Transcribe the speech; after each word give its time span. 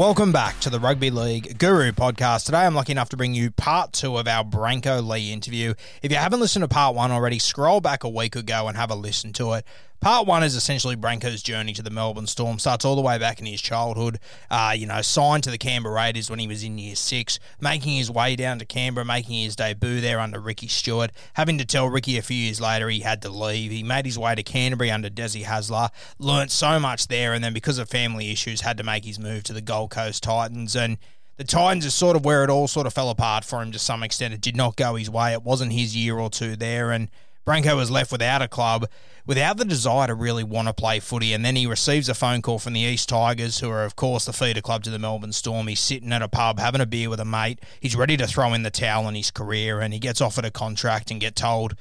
Welcome 0.00 0.32
back 0.32 0.58
to 0.60 0.70
the 0.70 0.80
Rugby 0.80 1.10
League 1.10 1.58
Guru 1.58 1.92
podcast. 1.92 2.46
Today 2.46 2.60
I'm 2.60 2.74
lucky 2.74 2.92
enough 2.92 3.10
to 3.10 3.18
bring 3.18 3.34
you 3.34 3.50
part 3.50 3.92
two 3.92 4.16
of 4.16 4.26
our 4.26 4.42
Brenko 4.42 5.06
Lee 5.06 5.30
interview. 5.30 5.74
If 6.02 6.10
you 6.10 6.16
haven't 6.16 6.40
listened 6.40 6.62
to 6.62 6.68
part 6.68 6.94
one 6.94 7.10
already, 7.10 7.38
scroll 7.38 7.82
back 7.82 8.02
a 8.02 8.08
week 8.08 8.34
ago 8.34 8.66
and 8.66 8.78
have 8.78 8.90
a 8.90 8.94
listen 8.94 9.34
to 9.34 9.52
it. 9.52 9.66
Part 10.00 10.26
one 10.26 10.42
is 10.42 10.56
essentially 10.56 10.96
Brenko's 10.96 11.42
journey 11.42 11.74
to 11.74 11.82
the 11.82 11.90
Melbourne 11.90 12.26
Storm. 12.26 12.58
Starts 12.58 12.86
all 12.86 12.96
the 12.96 13.02
way 13.02 13.18
back 13.18 13.38
in 13.38 13.44
his 13.44 13.60
childhood. 13.60 14.18
Uh, 14.50 14.72
you 14.74 14.86
know, 14.86 15.02
signed 15.02 15.44
to 15.44 15.50
the 15.50 15.58
Canberra 15.58 15.94
Raiders 15.94 16.30
when 16.30 16.38
he 16.38 16.46
was 16.46 16.64
in 16.64 16.78
year 16.78 16.96
six, 16.96 17.38
making 17.60 17.96
his 17.96 18.10
way 18.10 18.34
down 18.34 18.58
to 18.60 18.64
Canberra, 18.64 19.04
making 19.04 19.44
his 19.44 19.56
debut 19.56 20.00
there 20.00 20.18
under 20.18 20.40
Ricky 20.40 20.68
Stuart, 20.68 21.10
having 21.34 21.58
to 21.58 21.66
tell 21.66 21.86
Ricky 21.86 22.16
a 22.16 22.22
few 22.22 22.38
years 22.38 22.62
later 22.62 22.88
he 22.88 23.00
had 23.00 23.20
to 23.22 23.28
leave. 23.28 23.70
He 23.70 23.82
made 23.82 24.06
his 24.06 24.18
way 24.18 24.34
to 24.34 24.42
Canterbury 24.42 24.90
under 24.90 25.10
Desi 25.10 25.44
Hasler, 25.44 25.90
learnt 26.18 26.50
so 26.50 26.80
much 26.80 27.08
there, 27.08 27.34
and 27.34 27.44
then 27.44 27.52
because 27.52 27.76
of 27.76 27.90
family 27.90 28.32
issues, 28.32 28.62
had 28.62 28.78
to 28.78 28.82
make 28.82 29.04
his 29.04 29.18
move 29.18 29.42
to 29.44 29.52
the 29.52 29.60
Gold 29.60 29.90
Coast 29.90 30.22
Titans. 30.22 30.74
And 30.74 30.96
the 31.36 31.44
Titans 31.44 31.84
is 31.84 31.92
sort 31.92 32.16
of 32.16 32.24
where 32.24 32.42
it 32.42 32.48
all 32.48 32.68
sort 32.68 32.86
of 32.86 32.94
fell 32.94 33.10
apart 33.10 33.44
for 33.44 33.60
him 33.60 33.70
to 33.72 33.78
some 33.78 34.02
extent. 34.02 34.32
It 34.32 34.40
did 34.40 34.56
not 34.56 34.76
go 34.76 34.94
his 34.94 35.10
way. 35.10 35.34
It 35.34 35.42
wasn't 35.42 35.74
his 35.74 35.94
year 35.94 36.18
or 36.18 36.30
two 36.30 36.56
there, 36.56 36.90
and 36.90 37.10
Brenko 37.46 37.76
was 37.76 37.90
left 37.90 38.12
without 38.12 38.42
a 38.42 38.48
club, 38.48 38.86
without 39.26 39.56
the 39.56 39.64
desire 39.64 40.06
to 40.06 40.14
really 40.14 40.44
want 40.44 40.68
to 40.68 40.74
play 40.74 41.00
footy. 41.00 41.32
And 41.32 41.44
then 41.44 41.56
he 41.56 41.66
receives 41.66 42.08
a 42.08 42.14
phone 42.14 42.42
call 42.42 42.58
from 42.58 42.74
the 42.74 42.80
East 42.80 43.08
Tigers, 43.08 43.60
who 43.60 43.70
are, 43.70 43.84
of 43.84 43.96
course, 43.96 44.24
the 44.24 44.32
feeder 44.32 44.60
club 44.60 44.84
to 44.84 44.90
the 44.90 44.98
Melbourne 44.98 45.32
Storm. 45.32 45.66
He's 45.66 45.80
sitting 45.80 46.12
at 46.12 46.22
a 46.22 46.28
pub 46.28 46.58
having 46.58 46.80
a 46.80 46.86
beer 46.86 47.10
with 47.10 47.20
a 47.20 47.24
mate. 47.24 47.60
He's 47.80 47.96
ready 47.96 48.16
to 48.16 48.26
throw 48.26 48.52
in 48.52 48.62
the 48.62 48.70
towel 48.70 49.08
in 49.08 49.14
his 49.14 49.30
career, 49.30 49.80
and 49.80 49.92
he 49.92 50.00
gets 50.00 50.20
offered 50.20 50.44
a 50.44 50.50
contract 50.50 51.10
and 51.10 51.20
get 51.20 51.36
told, 51.36 51.74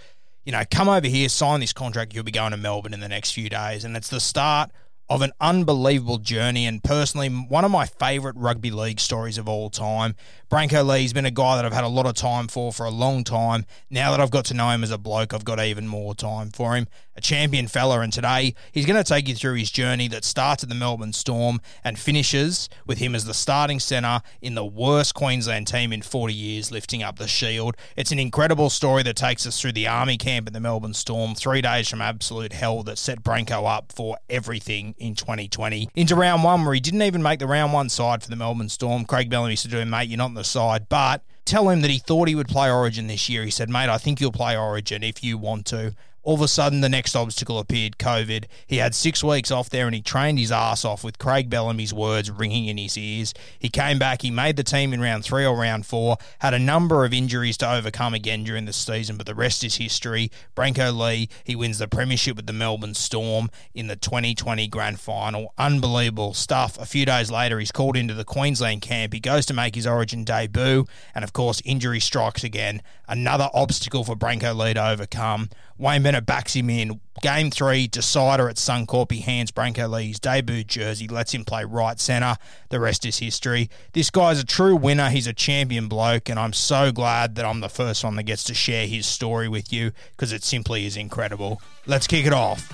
you 0.45 0.51
know, 0.51 0.63
come 0.71 0.89
over 0.89 1.07
here, 1.07 1.29
sign 1.29 1.59
this 1.59 1.73
contract. 1.73 2.13
You'll 2.13 2.23
be 2.23 2.31
going 2.31 2.51
to 2.51 2.57
Melbourne 2.57 2.93
in 2.93 2.99
the 2.99 3.09
next 3.09 3.31
few 3.31 3.49
days. 3.49 3.83
And 3.83 3.95
it's 3.97 4.09
the 4.09 4.19
start 4.19 4.71
of 5.09 5.23
an 5.23 5.31
unbelievable 5.41 6.19
journey 6.19 6.67
and 6.67 6.83
personally 6.83 7.29
one 7.29 7.65
of 7.65 7.71
my 7.71 7.85
favourite 7.85 8.35
rugby 8.37 8.69
league 8.69 8.99
stories 8.99 9.37
of 9.37 9.49
all 9.49 9.69
time. 9.69 10.15
Brenko 10.51 10.85
Lee's 10.85 11.13
been 11.13 11.25
a 11.25 11.31
guy 11.31 11.55
that 11.55 11.65
I've 11.65 11.73
had 11.73 11.83
a 11.83 11.87
lot 11.87 12.05
of 12.05 12.13
time 12.13 12.47
for 12.47 12.71
for 12.71 12.85
a 12.85 12.91
long 12.91 13.23
time. 13.23 13.65
Now 13.89 14.11
that 14.11 14.19
I've 14.19 14.31
got 14.31 14.45
to 14.45 14.53
know 14.53 14.69
him 14.69 14.83
as 14.83 14.91
a 14.91 14.97
bloke, 14.97 15.33
I've 15.33 15.45
got 15.45 15.59
even 15.59 15.87
more 15.87 16.13
time 16.15 16.51
for 16.51 16.75
him. 16.75 16.87
A 17.15 17.21
champion 17.21 17.67
fella, 17.67 17.99
and 17.99 18.13
today 18.13 18.55
he's 18.71 18.85
going 18.85 19.01
to 19.01 19.07
take 19.07 19.27
you 19.27 19.35
through 19.35 19.55
his 19.55 19.69
journey 19.69 20.07
that 20.07 20.23
starts 20.23 20.63
at 20.63 20.69
the 20.69 20.75
Melbourne 20.75 21.13
Storm 21.13 21.59
and 21.83 21.99
finishes 21.99 22.69
with 22.85 22.97
him 22.97 23.13
as 23.13 23.25
the 23.25 23.33
starting 23.33 23.79
centre 23.79 24.21
in 24.41 24.55
the 24.55 24.65
worst 24.65 25.15
Queensland 25.15 25.67
team 25.67 25.91
in 25.91 26.01
40 26.01 26.33
years, 26.33 26.71
lifting 26.71 27.03
up 27.03 27.19
the 27.19 27.27
shield. 27.27 27.75
It's 27.97 28.11
an 28.11 28.19
incredible 28.19 28.69
story 28.69 29.03
that 29.03 29.17
takes 29.17 29.45
us 29.45 29.59
through 29.59 29.73
the 29.73 29.87
army 29.87 30.17
camp 30.17 30.47
at 30.47 30.53
the 30.53 30.59
Melbourne 30.59 30.93
Storm, 30.93 31.35
three 31.35 31.61
days 31.61 31.89
from 31.89 32.01
absolute 32.01 32.53
hell 32.53 32.83
that 32.83 32.97
set 32.97 33.21
Brenko 33.23 33.69
up 33.69 33.91
for 33.91 34.17
everything 34.29 34.95
in 34.99 35.15
2020. 35.15 35.89
Into 35.95 36.15
round 36.15 36.43
one, 36.43 36.65
where 36.65 36.73
he 36.73 36.79
didn't 36.79 37.01
even 37.01 37.23
make 37.23 37.39
the 37.39 37.47
round 37.47 37.73
one 37.73 37.89
side 37.89 38.23
for 38.23 38.29
the 38.29 38.35
Melbourne 38.35 38.69
Storm. 38.69 39.05
Craig 39.05 39.29
Bellamy 39.29 39.55
said 39.55 39.71
to 39.71 39.79
him, 39.79 39.89
mate, 39.89 40.09
you're 40.09 40.17
not 40.17 40.25
on 40.25 40.33
the 40.33 40.43
side, 40.43 40.87
but 40.89 41.23
tell 41.45 41.69
him 41.69 41.81
that 41.81 41.91
he 41.91 41.97
thought 41.97 42.27
he 42.27 42.35
would 42.35 42.47
play 42.47 42.69
Origin 42.69 43.07
this 43.07 43.29
year. 43.29 43.43
He 43.43 43.51
said, 43.51 43.69
mate, 43.69 43.89
I 43.89 43.97
think 43.97 44.21
you'll 44.21 44.31
play 44.31 44.57
Origin 44.57 45.03
if 45.03 45.23
you 45.23 45.37
want 45.37 45.65
to. 45.67 45.95
All 46.23 46.35
of 46.35 46.41
a 46.41 46.47
sudden, 46.47 46.81
the 46.81 46.89
next 46.89 47.15
obstacle 47.15 47.59
appeared 47.59 47.97
COVID. 47.97 48.45
He 48.67 48.77
had 48.77 48.93
six 48.93 49.23
weeks 49.23 49.51
off 49.51 49.69
there 49.69 49.85
and 49.85 49.95
he 49.95 50.01
trained 50.01 50.37
his 50.37 50.51
ass 50.51 50.83
off 50.83 51.03
with 51.03 51.17
Craig 51.17 51.49
Bellamy's 51.49 51.93
words 51.93 52.29
ringing 52.29 52.65
in 52.65 52.77
his 52.77 52.97
ears. 52.97 53.33
He 53.57 53.69
came 53.69 53.99
back, 53.99 54.21
he 54.21 54.31
made 54.31 54.57
the 54.57 54.63
team 54.63 54.93
in 54.93 55.01
round 55.01 55.23
three 55.23 55.45
or 55.45 55.55
round 55.55 55.85
four, 55.85 56.17
had 56.39 56.53
a 56.53 56.59
number 56.59 57.05
of 57.05 57.13
injuries 57.13 57.57
to 57.57 57.71
overcome 57.71 58.13
again 58.13 58.43
during 58.43 58.65
the 58.65 58.73
season, 58.73 59.17
but 59.17 59.25
the 59.25 59.35
rest 59.35 59.63
is 59.63 59.75
history. 59.75 60.29
Brenko 60.55 60.95
Lee, 60.95 61.29
he 61.43 61.55
wins 61.55 61.79
the 61.79 61.87
Premiership 61.87 62.35
with 62.35 62.47
the 62.47 62.53
Melbourne 62.53 62.93
Storm 62.93 63.49
in 63.73 63.87
the 63.87 63.95
2020 63.95 64.67
Grand 64.67 64.99
Final. 64.99 65.53
Unbelievable 65.57 66.33
stuff. 66.33 66.77
A 66.79 66.85
few 66.85 67.05
days 67.05 67.31
later, 67.31 67.59
he's 67.59 67.71
called 67.71 67.95
into 67.95 68.13
the 68.13 68.25
Queensland 68.25 68.81
camp. 68.81 69.13
He 69.13 69.19
goes 69.19 69.45
to 69.47 69.53
make 69.53 69.75
his 69.75 69.87
Origin 69.87 70.23
debut, 70.23 70.85
and 71.15 71.23
of 71.23 71.33
course, 71.33 71.61
injury 71.63 71.99
strikes 71.99 72.43
again. 72.43 72.81
Another 73.09 73.49
obstacle 73.55 74.03
for 74.03 74.15
Brenko 74.15 74.55
Lee 74.55 74.75
to 74.75 74.87
overcome. 74.87 75.49
Wayne 75.79 76.03
Bennett 76.03 76.27
backs 76.27 76.55
him 76.55 76.69
in. 76.69 77.01
Game 77.23 77.49
three, 77.49 77.87
decider 77.87 78.47
at 78.47 78.57
Suncorp. 78.57 79.11
He 79.11 79.21
hands 79.21 79.49
Brenko 79.49 79.89
Lee's 79.89 80.19
debut 80.19 80.63
jersey, 80.63 81.07
lets 81.07 81.33
him 81.33 81.43
play 81.43 81.65
right 81.65 81.99
centre. 81.99 82.37
The 82.69 82.79
rest 82.79 83.07
is 83.07 83.17
history. 83.17 83.67
This 83.93 84.11
guy's 84.11 84.39
a 84.39 84.45
true 84.45 84.75
winner. 84.75 85.09
He's 85.09 85.25
a 85.25 85.33
champion 85.33 85.87
bloke, 85.87 86.29
and 86.29 86.39
I'm 86.39 86.53
so 86.53 86.91
glad 86.91 87.33
that 87.35 87.45
I'm 87.45 87.61
the 87.61 87.69
first 87.69 88.03
one 88.03 88.15
that 88.17 88.23
gets 88.23 88.43
to 88.43 88.53
share 88.53 88.85
his 88.85 89.07
story 89.07 89.49
with 89.49 89.73
you 89.73 89.91
because 90.11 90.31
it 90.31 90.43
simply 90.43 90.85
is 90.85 90.95
incredible. 90.95 91.63
Let's 91.87 92.05
kick 92.05 92.27
it 92.27 92.33
off. 92.33 92.69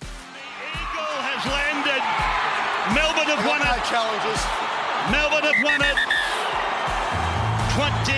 The 0.00 0.06
Eagle 0.06 1.20
has 1.28 1.44
landed. 1.44 2.02
Melbourne 2.96 3.36
have 3.36 3.44
won 3.44 3.60
it. 3.60 3.84
challenges. 3.84 4.40
Melbourne 5.12 5.44
have 5.44 5.62
won 5.62 5.82
it. 5.82 5.98
26 7.78 8.08
to 8.08 8.17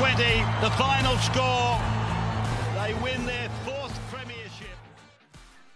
20, 0.00 0.16
the 0.62 0.70
final 0.78 1.14
score. 1.18 1.78
They 2.74 2.94
win 3.02 3.26
their 3.26 3.50
fourth 3.66 4.00
premiership. 4.10 4.74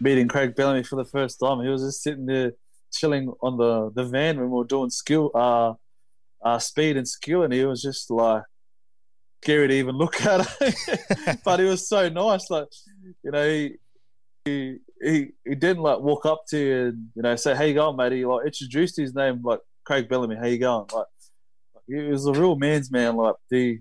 Meeting 0.00 0.28
Craig 0.28 0.56
Bellamy 0.56 0.82
for 0.82 0.96
the 0.96 1.04
first 1.04 1.38
time. 1.38 1.60
He 1.60 1.68
was 1.68 1.82
just 1.82 2.02
sitting 2.02 2.24
there 2.24 2.52
chilling 2.90 3.34
on 3.42 3.58
the, 3.58 3.90
the 3.94 4.08
van 4.08 4.38
when 4.38 4.48
we 4.48 4.56
were 4.56 4.64
doing 4.64 4.88
skill, 4.88 5.30
uh, 5.34 5.74
uh, 6.42 6.58
speed 6.58 6.96
and 6.96 7.06
skill, 7.06 7.42
and 7.42 7.52
he 7.52 7.66
was 7.66 7.82
just 7.82 8.10
like 8.10 8.44
scary 9.42 9.68
to 9.68 9.74
even 9.74 9.98
look 9.98 10.18
at. 10.24 10.48
but 11.44 11.60
he 11.60 11.66
was 11.66 11.86
so 11.86 12.08
nice. 12.08 12.48
Like, 12.48 12.68
you 13.22 13.30
know, 13.30 13.46
he, 13.46 13.76
he 14.46 15.28
he 15.44 15.54
didn't 15.54 15.82
like 15.82 16.00
walk 16.00 16.24
up 16.24 16.44
to 16.48 16.58
you 16.58 16.86
and 16.86 17.08
you 17.14 17.20
know 17.20 17.36
say, 17.36 17.54
"How 17.54 17.64
you 17.64 17.74
going, 17.74 17.96
mate?" 17.98 18.12
He 18.12 18.24
like 18.24 18.46
introduced 18.46 18.96
his 18.96 19.14
name 19.14 19.42
like 19.44 19.60
Craig 19.84 20.08
Bellamy. 20.08 20.36
How 20.36 20.46
you 20.46 20.56
going? 20.56 20.86
Like, 20.94 21.06
he 21.86 21.96
was 22.04 22.24
a 22.24 22.32
real 22.32 22.56
man's 22.56 22.90
man. 22.90 23.16
Like 23.16 23.34
the 23.50 23.80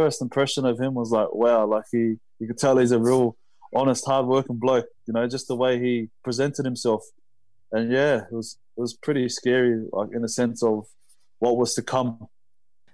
first 0.00 0.22
impression 0.22 0.64
of 0.64 0.80
him 0.80 0.94
was 0.94 1.10
like, 1.10 1.34
wow. 1.34 1.66
Like 1.66 1.84
he 1.92 2.16
you 2.38 2.46
could 2.46 2.58
tell 2.58 2.78
he's 2.78 2.92
a 2.92 2.98
real 2.98 3.36
honest, 3.74 4.04
hard-working 4.06 4.56
bloke. 4.56 4.86
You 5.06 5.14
know, 5.14 5.26
just 5.28 5.48
the 5.48 5.56
way 5.56 5.78
he 5.78 6.08
presented 6.24 6.64
himself. 6.64 7.02
And 7.72 7.92
yeah, 7.92 8.22
it 8.30 8.32
was 8.32 8.58
it 8.76 8.80
was 8.80 8.94
pretty 8.94 9.28
scary, 9.28 9.84
like 9.92 10.08
in 10.14 10.22
the 10.22 10.28
sense 10.28 10.62
of 10.62 10.86
what 11.38 11.56
was 11.56 11.74
to 11.74 11.82
come. 11.82 12.28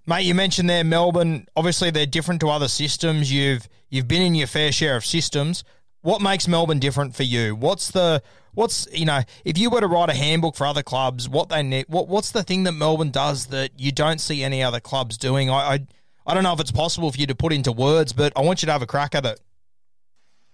Mate, 0.07 0.25
you 0.25 0.35
mentioned 0.35 0.69
there 0.69 0.85
Melbourne. 0.85 1.47
Obviously, 1.57 1.91
they're 1.91 2.07
different 2.07 2.41
to 2.41 2.49
other 2.49 2.69
systems. 2.69 3.33
You've 3.33 3.69
you've 3.89 4.09
been 4.09 4.23
in 4.23 4.35
your 4.35 4.47
fair 4.49 4.73
share 4.73 4.97
of 4.97 5.05
systems. 5.05 5.65
What 6.03 6.21
makes 6.21 6.47
Melbourne 6.47 6.79
different 6.79 7.17
for 7.17 7.25
you? 7.25 7.57
What's 7.57 7.91
the 7.91 8.23
what's 8.55 8.87
you 8.93 9.05
know 9.05 9.23
if 9.45 9.59
you 9.59 9.71
were 9.71 9.81
to 9.81 9.87
write 9.87 10.11
a 10.11 10.15
handbook 10.15 10.57
for 10.57 10.67
other 10.67 10.83
clubs, 10.83 11.29
what 11.29 11.49
they 11.49 11.63
need, 11.63 11.87
what 11.89 12.09
what's 12.09 12.31
the 12.31 12.43
thing 12.43 12.65
that 12.65 12.73
Melbourne 12.73 13.11
does 13.11 13.47
that 13.47 13.71
you 13.77 13.93
don't 13.93 14.21
see 14.21 14.45
any 14.45 14.63
other 14.63 14.81
clubs 14.81 15.17
doing? 15.17 15.51
I 15.51 15.55
I, 15.55 15.87
I 16.27 16.35
don't 16.35 16.43
know 16.43 16.53
if 16.53 16.61
it's 16.61 16.73
possible 16.73 17.13
for 17.13 17.19
you 17.19 17.27
to 17.29 17.35
put 17.35 17.53
into 17.53 17.71
words, 17.71 18.13
but 18.13 18.33
I 18.35 18.41
want 18.41 18.63
you 18.63 18.67
to 18.67 18.73
have 18.73 18.83
a 18.83 18.87
crack 18.87 19.15
at 19.15 19.25
it. 19.25 19.41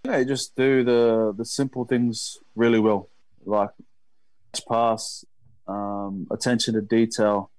Yeah, 0.04 0.19
you 0.19 0.24
just 0.24 0.54
do 0.56 0.84
the 0.84 1.32
the 1.36 1.44
simple 1.44 1.84
things 1.84 2.36
really 2.54 2.80
well, 2.80 3.08
like 3.46 3.70
pass, 4.69 5.24
um, 5.66 6.26
attention 6.30 6.74
to 6.74 6.82
detail, 6.82 7.50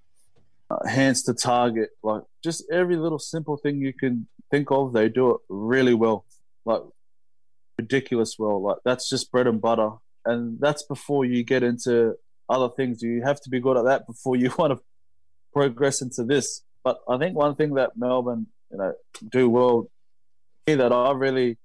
uh, 0.70 0.88
hands 0.88 1.24
to 1.24 1.34
target, 1.34 1.90
like 2.04 2.22
just 2.44 2.64
every 2.72 2.98
little 2.98 3.18
simple 3.18 3.58
thing 3.58 3.78
you 3.78 3.94
can 3.94 4.28
think 4.52 4.70
of, 4.70 4.94
they 4.94 5.10
do 5.10 5.32
it 5.32 5.38
really 5.50 5.94
well, 5.96 6.26
like 6.66 6.82
ridiculous 7.80 8.36
well. 8.38 8.62
Like 8.62 8.78
that's 8.86 9.10
just 9.10 9.32
bread 9.32 9.48
and 9.48 9.60
butter, 9.60 9.92
and 10.26 10.60
that's 10.60 10.84
before 10.84 11.26
you 11.26 11.44
get 11.44 11.64
into 11.64 12.16
other 12.50 12.70
things. 12.76 13.02
You 13.02 13.24
have 13.24 13.42
to 13.42 13.50
be 13.50 13.60
good 13.60 13.78
at 13.78 13.86
that 13.86 14.06
before 14.06 14.36
you 14.36 14.54
want 14.58 14.74
to 14.74 14.84
progress 15.52 16.02
into 16.02 16.24
this. 16.24 16.62
But 16.84 17.00
I 17.08 17.18
think 17.18 17.36
one 17.36 17.56
thing 17.56 17.76
that 17.76 17.92
Melbourne, 17.96 18.48
you 18.72 18.78
know, 18.78 18.94
do 19.32 19.50
well 19.50 19.90
here 20.66 20.78
that 20.78 20.92
I 20.92 21.12
really 21.12 21.58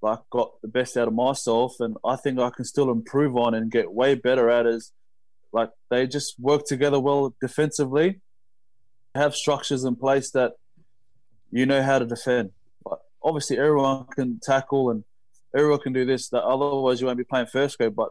like 0.00 0.20
got 0.30 0.60
the 0.62 0.68
best 0.68 0.96
out 0.96 1.08
of 1.08 1.14
myself, 1.14 1.76
and 1.80 1.96
I 2.04 2.16
think 2.16 2.38
I 2.38 2.50
can 2.50 2.64
still 2.64 2.90
improve 2.90 3.36
on 3.36 3.54
and 3.54 3.70
get 3.70 3.92
way 3.92 4.14
better 4.14 4.50
at 4.50 4.66
is 4.66 4.92
like 5.52 5.70
they 5.90 6.06
just 6.06 6.38
work 6.38 6.64
together 6.64 6.98
well 6.98 7.34
defensively, 7.40 8.20
have 9.14 9.34
structures 9.34 9.84
in 9.84 9.96
place 9.96 10.30
that 10.30 10.52
you 11.50 11.66
know 11.66 11.82
how 11.82 11.98
to 11.98 12.06
defend. 12.06 12.50
But 12.84 12.98
obviously, 13.22 13.58
everyone 13.58 14.06
can 14.06 14.40
tackle 14.42 14.90
and 14.90 15.04
everyone 15.56 15.80
can 15.80 15.92
do 15.92 16.04
this. 16.04 16.28
That 16.30 16.42
otherwise 16.42 17.00
you 17.00 17.06
won't 17.06 17.18
be 17.18 17.24
playing 17.24 17.46
first 17.46 17.78
grade. 17.78 17.94
But 17.94 18.10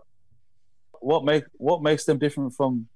what 1.00 1.26
make 1.26 1.46
what 1.54 1.82
makes 1.82 2.06
them 2.06 2.20
different 2.20 2.54
from 2.56 2.88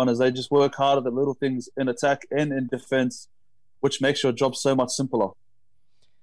is 0.00 0.18
they 0.18 0.30
just 0.30 0.50
work 0.50 0.74
harder 0.74 0.98
at 0.98 1.04
the 1.04 1.10
little 1.10 1.34
things 1.34 1.68
in 1.76 1.88
attack 1.88 2.22
and 2.30 2.52
in 2.52 2.66
defense, 2.66 3.28
which 3.80 4.00
makes 4.00 4.22
your 4.22 4.32
job 4.32 4.56
so 4.56 4.74
much 4.74 4.90
simpler. 4.90 5.28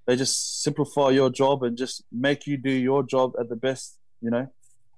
They 0.06 0.16
just 0.16 0.64
simplify 0.64 1.10
your 1.10 1.30
job 1.30 1.64
and 1.64 1.78
just 1.78 2.04
make 2.12 2.48
you 2.48 2.58
do 2.58 2.72
your 2.72 3.04
job 3.04 3.34
at 3.40 3.48
the 3.48 3.56
best. 3.56 3.98
You 4.22 4.32
know, 4.32 4.48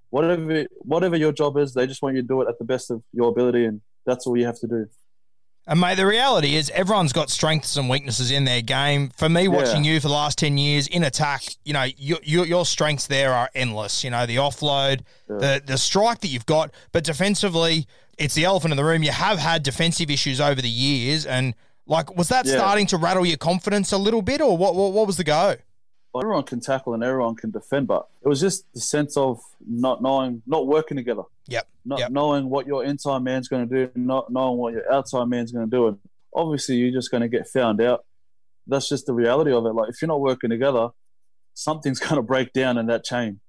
whatever 0.10 0.66
whatever 0.80 1.16
your 1.16 1.32
job 1.32 1.58
is, 1.58 1.74
they 1.74 1.86
just 1.86 2.02
want 2.02 2.16
you 2.16 2.22
to 2.22 2.28
do 2.28 2.42
it 2.42 2.48
at 2.48 2.58
the 2.58 2.66
best 2.66 2.90
of 2.90 3.04
your 3.14 3.30
ability, 3.30 3.66
and 3.66 3.82
that's 4.06 4.26
all 4.26 4.38
you 4.38 4.46
have 4.46 4.60
to 4.60 4.68
do. 4.68 4.88
And 5.68 5.80
mate, 5.80 5.96
the 5.96 6.08
reality 6.08 6.56
is 6.56 6.72
everyone's 6.72 7.14
got 7.14 7.30
strengths 7.30 7.78
and 7.78 7.88
weaknesses 7.88 8.32
in 8.32 8.46
their 8.46 8.62
game. 8.62 9.12
For 9.16 9.30
me, 9.30 9.48
watching 9.48 9.84
yeah. 9.84 9.94
you 9.94 10.00
for 10.00 10.08
the 10.08 10.14
last 10.14 10.40
ten 10.40 10.58
years 10.58 10.88
in 10.88 11.04
attack, 11.04 11.44
you 11.64 11.74
know, 11.74 11.86
your, 11.98 12.18
your, 12.24 12.48
your 12.48 12.66
strengths 12.66 13.06
there 13.06 13.32
are 13.32 13.48
endless. 13.54 14.04
You 14.04 14.10
know, 14.10 14.26
the 14.26 14.38
offload, 14.38 15.02
yeah. 15.30 15.38
the 15.38 15.62
the 15.64 15.78
strike 15.78 16.22
that 16.22 16.30
you've 16.30 16.48
got, 16.48 16.74
but 16.92 17.04
defensively, 17.04 17.86
it's 18.22 18.36
the 18.36 18.46
elephant 18.46 18.72
in 18.72 18.78
the 18.78 18.84
room. 18.84 19.04
You 19.04 19.12
have 19.12 19.40
had 19.40 19.64
defensive 19.64 20.10
issues 20.10 20.40
over 20.40 20.62
the 20.62 20.70
years, 20.70 21.26
and 21.26 21.56
like, 21.88 22.16
was 22.16 22.30
that 22.30 22.46
yeah. 22.46 22.54
starting 22.54 22.88
to 22.88 22.98
rattle 22.98 23.26
your 23.26 23.38
confidence 23.38 23.92
a 23.92 23.98
little 23.98 24.22
bit, 24.22 24.42
or 24.42 24.58
what? 24.58 24.76
What, 24.76 24.94
what 24.94 25.08
was 25.08 25.18
the 25.18 25.24
go? 25.24 25.56
everyone 26.20 26.44
can 26.44 26.60
tackle 26.60 26.94
and 26.94 27.04
everyone 27.04 27.36
can 27.36 27.52
defend, 27.52 27.88
but 27.88 28.08
it 28.24 28.28
was 28.28 28.42
just 28.42 28.66
the 28.74 28.82
sense 28.82 29.16
of 29.16 29.40
not 29.66 30.02
knowing, 30.02 30.42
not 30.46 30.68
working 30.68 30.98
together. 30.98 31.24
Yep. 31.48 31.68
Not 31.86 32.00
yep. 32.00 32.12
knowing 32.12 32.50
what 32.50 32.68
your 32.68 32.84
inside 32.84 33.20
man's 33.20 33.48
going 33.48 33.68
to 33.68 33.88
do, 33.88 33.92
not 33.96 34.32
knowing 34.32 34.58
what 34.58 34.74
your 34.74 34.92
outside 34.92 35.26
man's 35.26 35.52
going 35.52 35.70
to 35.70 35.72
do. 35.76 35.88
And 35.88 36.00
obviously, 36.36 36.76
you're 36.76 36.92
just 36.92 37.12
going 37.12 37.22
to 37.22 37.30
get 37.30 37.48
found 37.48 37.82
out. 37.82 38.06
That's 38.68 38.90
just 38.90 39.06
the 39.06 39.14
reality 39.14 39.52
of 39.52 39.66
it. 39.66 39.70
Like, 39.70 39.90
if 39.90 40.02
you're 40.02 40.08
not 40.08 40.22
working 40.22 40.50
together, 40.50 40.90
something's 41.54 42.00
going 42.00 42.16
to 42.16 42.22
break 42.22 42.54
down 42.54 42.78
in 42.78 42.88
that 42.88 43.04
chain. 43.04 43.40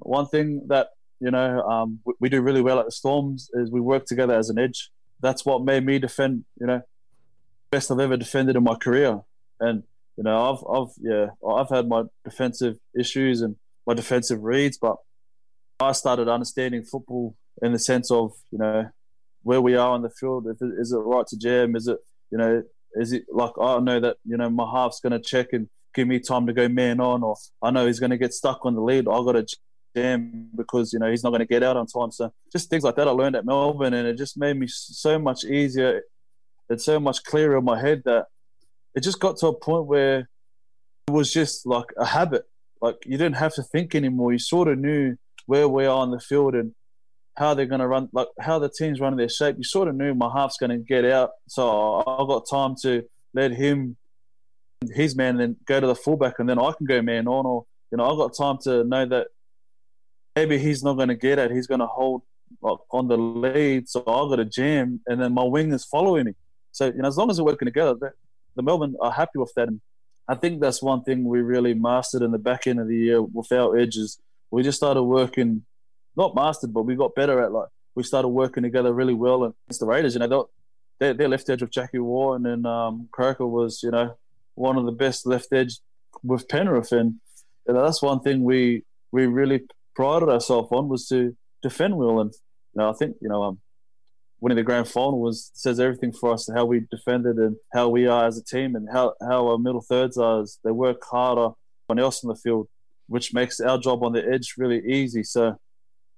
One 0.00 0.26
thing 0.26 0.66
that, 0.68 0.88
you 1.20 1.30
know, 1.30 1.62
um, 1.62 2.00
we, 2.04 2.14
we 2.20 2.28
do 2.28 2.40
really 2.40 2.62
well 2.62 2.78
at 2.78 2.86
the 2.86 2.92
Storms 2.92 3.50
is 3.54 3.70
we 3.70 3.80
work 3.80 4.06
together 4.06 4.34
as 4.34 4.50
an 4.50 4.58
edge. 4.58 4.90
That's 5.20 5.44
what 5.44 5.64
made 5.64 5.84
me 5.84 5.98
defend, 5.98 6.44
you 6.60 6.66
know, 6.66 6.82
best 7.70 7.90
I've 7.90 8.00
ever 8.00 8.16
defended 8.16 8.56
in 8.56 8.62
my 8.62 8.74
career. 8.74 9.20
And 9.60 9.82
you 10.16 10.24
know, 10.24 10.52
I've, 10.52 10.64
I've, 10.76 10.94
yeah, 11.00 11.26
I've 11.46 11.68
had 11.68 11.88
my 11.88 12.04
defensive 12.24 12.76
issues 12.98 13.42
and 13.42 13.56
my 13.86 13.94
defensive 13.94 14.42
reads, 14.42 14.78
but 14.78 14.96
I 15.78 15.92
started 15.92 16.28
understanding 16.28 16.84
football 16.84 17.36
in 17.62 17.72
the 17.72 17.78
sense 17.78 18.10
of, 18.10 18.32
you 18.50 18.58
know, 18.58 18.88
where 19.42 19.60
we 19.60 19.76
are 19.76 19.90
on 19.90 20.02
the 20.02 20.10
field. 20.10 20.46
If 20.46 20.60
it, 20.62 20.72
is 20.78 20.92
it 20.92 20.98
right 20.98 21.26
to 21.26 21.36
jam? 21.36 21.76
Is 21.76 21.86
it, 21.86 21.98
you 22.30 22.38
know, 22.38 22.62
is 22.94 23.12
it 23.12 23.24
like 23.30 23.52
I 23.60 23.78
know 23.78 24.00
that 24.00 24.16
you 24.24 24.36
know 24.36 24.48
my 24.48 24.68
half's 24.72 25.00
going 25.00 25.12
to 25.12 25.20
check 25.20 25.48
and 25.52 25.68
give 25.94 26.08
me 26.08 26.18
time 26.18 26.46
to 26.46 26.52
go 26.52 26.68
man 26.68 26.98
on, 26.98 27.22
or 27.22 27.36
I 27.62 27.70
know 27.70 27.86
he's 27.86 28.00
going 28.00 28.10
to 28.10 28.18
get 28.18 28.32
stuck 28.32 28.64
on 28.64 28.74
the 28.74 28.80
lead. 28.80 29.06
I 29.06 29.22
got 29.22 29.32
to 29.32 29.46
jam 29.96 30.48
because 30.54 30.92
you 30.92 30.98
know 30.98 31.10
he's 31.10 31.24
not 31.24 31.30
going 31.30 31.40
to 31.40 31.46
get 31.46 31.62
out 31.62 31.76
on 31.76 31.86
time. 31.86 32.10
So 32.12 32.32
just 32.52 32.68
things 32.68 32.84
like 32.84 32.96
that 32.96 33.08
I 33.08 33.10
learned 33.10 33.36
at 33.36 33.46
Melbourne, 33.46 33.94
and 33.94 34.06
it 34.06 34.18
just 34.18 34.36
made 34.36 34.56
me 34.56 34.66
so 34.68 35.18
much 35.18 35.44
easier. 35.44 36.02
It's 36.68 36.84
so 36.84 37.00
much 37.00 37.24
clearer 37.24 37.56
in 37.58 37.64
my 37.64 37.80
head 37.80 38.02
that 38.04 38.26
it 38.94 39.02
just 39.02 39.20
got 39.20 39.36
to 39.38 39.46
a 39.48 39.54
point 39.54 39.86
where 39.86 40.28
it 41.08 41.10
was 41.10 41.32
just 41.32 41.66
like 41.66 41.86
a 41.96 42.04
habit. 42.04 42.44
Like 42.80 42.96
you 43.06 43.16
didn't 43.16 43.36
have 43.36 43.54
to 43.54 43.62
think 43.62 43.94
anymore. 43.94 44.32
You 44.32 44.38
sort 44.38 44.68
of 44.68 44.78
knew 44.78 45.16
where 45.46 45.68
we 45.68 45.86
are 45.86 45.98
on 45.98 46.10
the 46.10 46.20
field 46.20 46.54
and 46.54 46.74
how 47.36 47.54
they're 47.54 47.66
going 47.66 47.80
to 47.80 47.86
run, 47.86 48.08
like 48.12 48.28
how 48.40 48.58
the 48.58 48.68
team's 48.68 49.00
running 49.00 49.18
their 49.18 49.28
shape. 49.28 49.56
You 49.58 49.64
sort 49.64 49.88
of 49.88 49.94
knew 49.94 50.14
my 50.14 50.30
half's 50.34 50.58
going 50.58 50.70
to 50.70 50.78
get 50.78 51.04
out, 51.04 51.30
so 51.48 52.02
I've 52.06 52.26
got 52.26 52.44
time 52.50 52.74
to 52.82 53.04
let 53.34 53.52
him, 53.52 53.96
his 54.94 55.14
man, 55.14 55.36
then 55.36 55.56
go 55.66 55.80
to 55.80 55.86
the 55.86 55.94
fullback, 55.94 56.38
and 56.38 56.48
then 56.48 56.58
I 56.58 56.72
can 56.72 56.86
go 56.86 57.02
man 57.02 57.28
on. 57.28 57.46
Or 57.46 57.64
you 57.90 57.98
know, 57.98 58.10
I've 58.10 58.18
got 58.18 58.36
time 58.36 58.58
to 58.64 58.84
know 58.84 59.06
that 59.06 59.28
maybe 60.36 60.58
he's 60.58 60.84
not 60.84 60.94
going 60.94 61.08
to 61.08 61.16
get 61.16 61.38
it. 61.38 61.50
He's 61.50 61.66
going 61.66 61.80
to 61.80 61.86
hold 61.86 62.22
on 62.62 63.08
the 63.08 63.16
lead, 63.16 63.88
so 63.88 64.00
I 64.00 64.28
got 64.28 64.36
to 64.36 64.44
jam, 64.44 65.00
and 65.06 65.20
then 65.20 65.32
my 65.34 65.42
wing 65.42 65.72
is 65.72 65.84
following 65.84 66.26
me. 66.26 66.34
So 66.70 66.86
you 66.86 67.02
know, 67.02 67.08
as 67.08 67.16
long 67.16 67.30
as 67.30 67.40
we're 67.40 67.46
working 67.46 67.66
together, 67.66 68.14
the 68.54 68.62
Melbourne 68.62 68.94
are 69.00 69.10
happy 69.10 69.38
with 69.38 69.52
that. 69.56 69.68
And 69.68 69.80
I 70.28 70.34
think 70.34 70.60
that's 70.60 70.82
one 70.82 71.02
thing 71.02 71.24
we 71.24 71.40
really 71.40 71.74
mastered 71.74 72.22
in 72.22 72.30
the 72.30 72.38
back 72.38 72.66
end 72.66 72.78
of 72.78 72.86
the 72.86 72.96
year 72.96 73.22
with 73.22 73.50
our 73.50 73.76
edges. 73.76 74.18
We 74.50 74.62
just 74.62 74.76
started 74.76 75.02
working, 75.02 75.64
not 76.16 76.34
mastered, 76.34 76.72
but 76.72 76.82
we 76.82 76.94
got 76.94 77.14
better 77.14 77.42
at 77.42 77.52
like 77.52 77.68
we 77.94 78.02
started 78.02 78.28
working 78.28 78.62
together 78.62 78.92
really 78.92 79.14
well. 79.14 79.44
Against 79.44 79.80
the 79.80 79.86
Raiders, 79.86 80.14
you 80.14 80.20
know, 80.20 80.48
their, 81.00 81.14
their 81.14 81.28
left 81.28 81.48
edge 81.50 81.62
of 81.62 81.70
Jack 81.70 81.90
Wighton 81.92 82.46
and 82.46 82.64
then 82.64 82.70
um, 82.70 83.08
Croker 83.10 83.46
was, 83.46 83.82
you 83.82 83.90
know, 83.90 84.16
one 84.54 84.76
of 84.76 84.86
the 84.86 84.92
best 84.92 85.26
left 85.26 85.52
edge 85.52 85.80
with 86.22 86.48
Penrith. 86.48 86.92
And 86.92 87.16
you 87.66 87.74
know, 87.74 87.84
that's 87.84 88.02
one 88.02 88.20
thing 88.20 88.44
we 88.44 88.84
we 89.12 89.26
really 89.26 89.62
prided 89.96 90.28
ourselves 90.28 90.68
on 90.70 90.88
was 90.88 91.08
to 91.08 91.34
defend 91.62 91.96
well. 91.96 92.20
And 92.20 92.32
you 92.74 92.82
know, 92.82 92.90
I 92.90 92.92
think 92.92 93.16
you 93.20 93.28
know 93.28 93.42
um, 93.42 93.58
winning 94.40 94.56
the 94.56 94.62
grand 94.62 94.86
final 94.86 95.20
was 95.20 95.50
says 95.54 95.80
everything 95.80 96.12
for 96.12 96.32
us 96.32 96.48
how 96.54 96.66
we 96.66 96.86
defended 96.90 97.36
and 97.36 97.56
how 97.72 97.88
we 97.88 98.06
are 98.06 98.26
as 98.26 98.38
a 98.38 98.44
team 98.44 98.76
and 98.76 98.88
how, 98.92 99.14
how 99.20 99.48
our 99.48 99.58
middle 99.58 99.80
thirds 99.80 100.16
are 100.18 100.44
they 100.62 100.70
work 100.70 101.02
harder 101.10 101.54
than 101.88 101.98
else 101.98 102.22
in 102.22 102.28
the 102.28 102.36
field, 102.36 102.68
which 103.08 103.32
makes 103.32 103.58
our 103.60 103.78
job 103.78 104.02
on 104.04 104.12
the 104.12 104.24
edge 104.24 104.54
really 104.58 104.82
easy. 104.86 105.22
So 105.22 105.58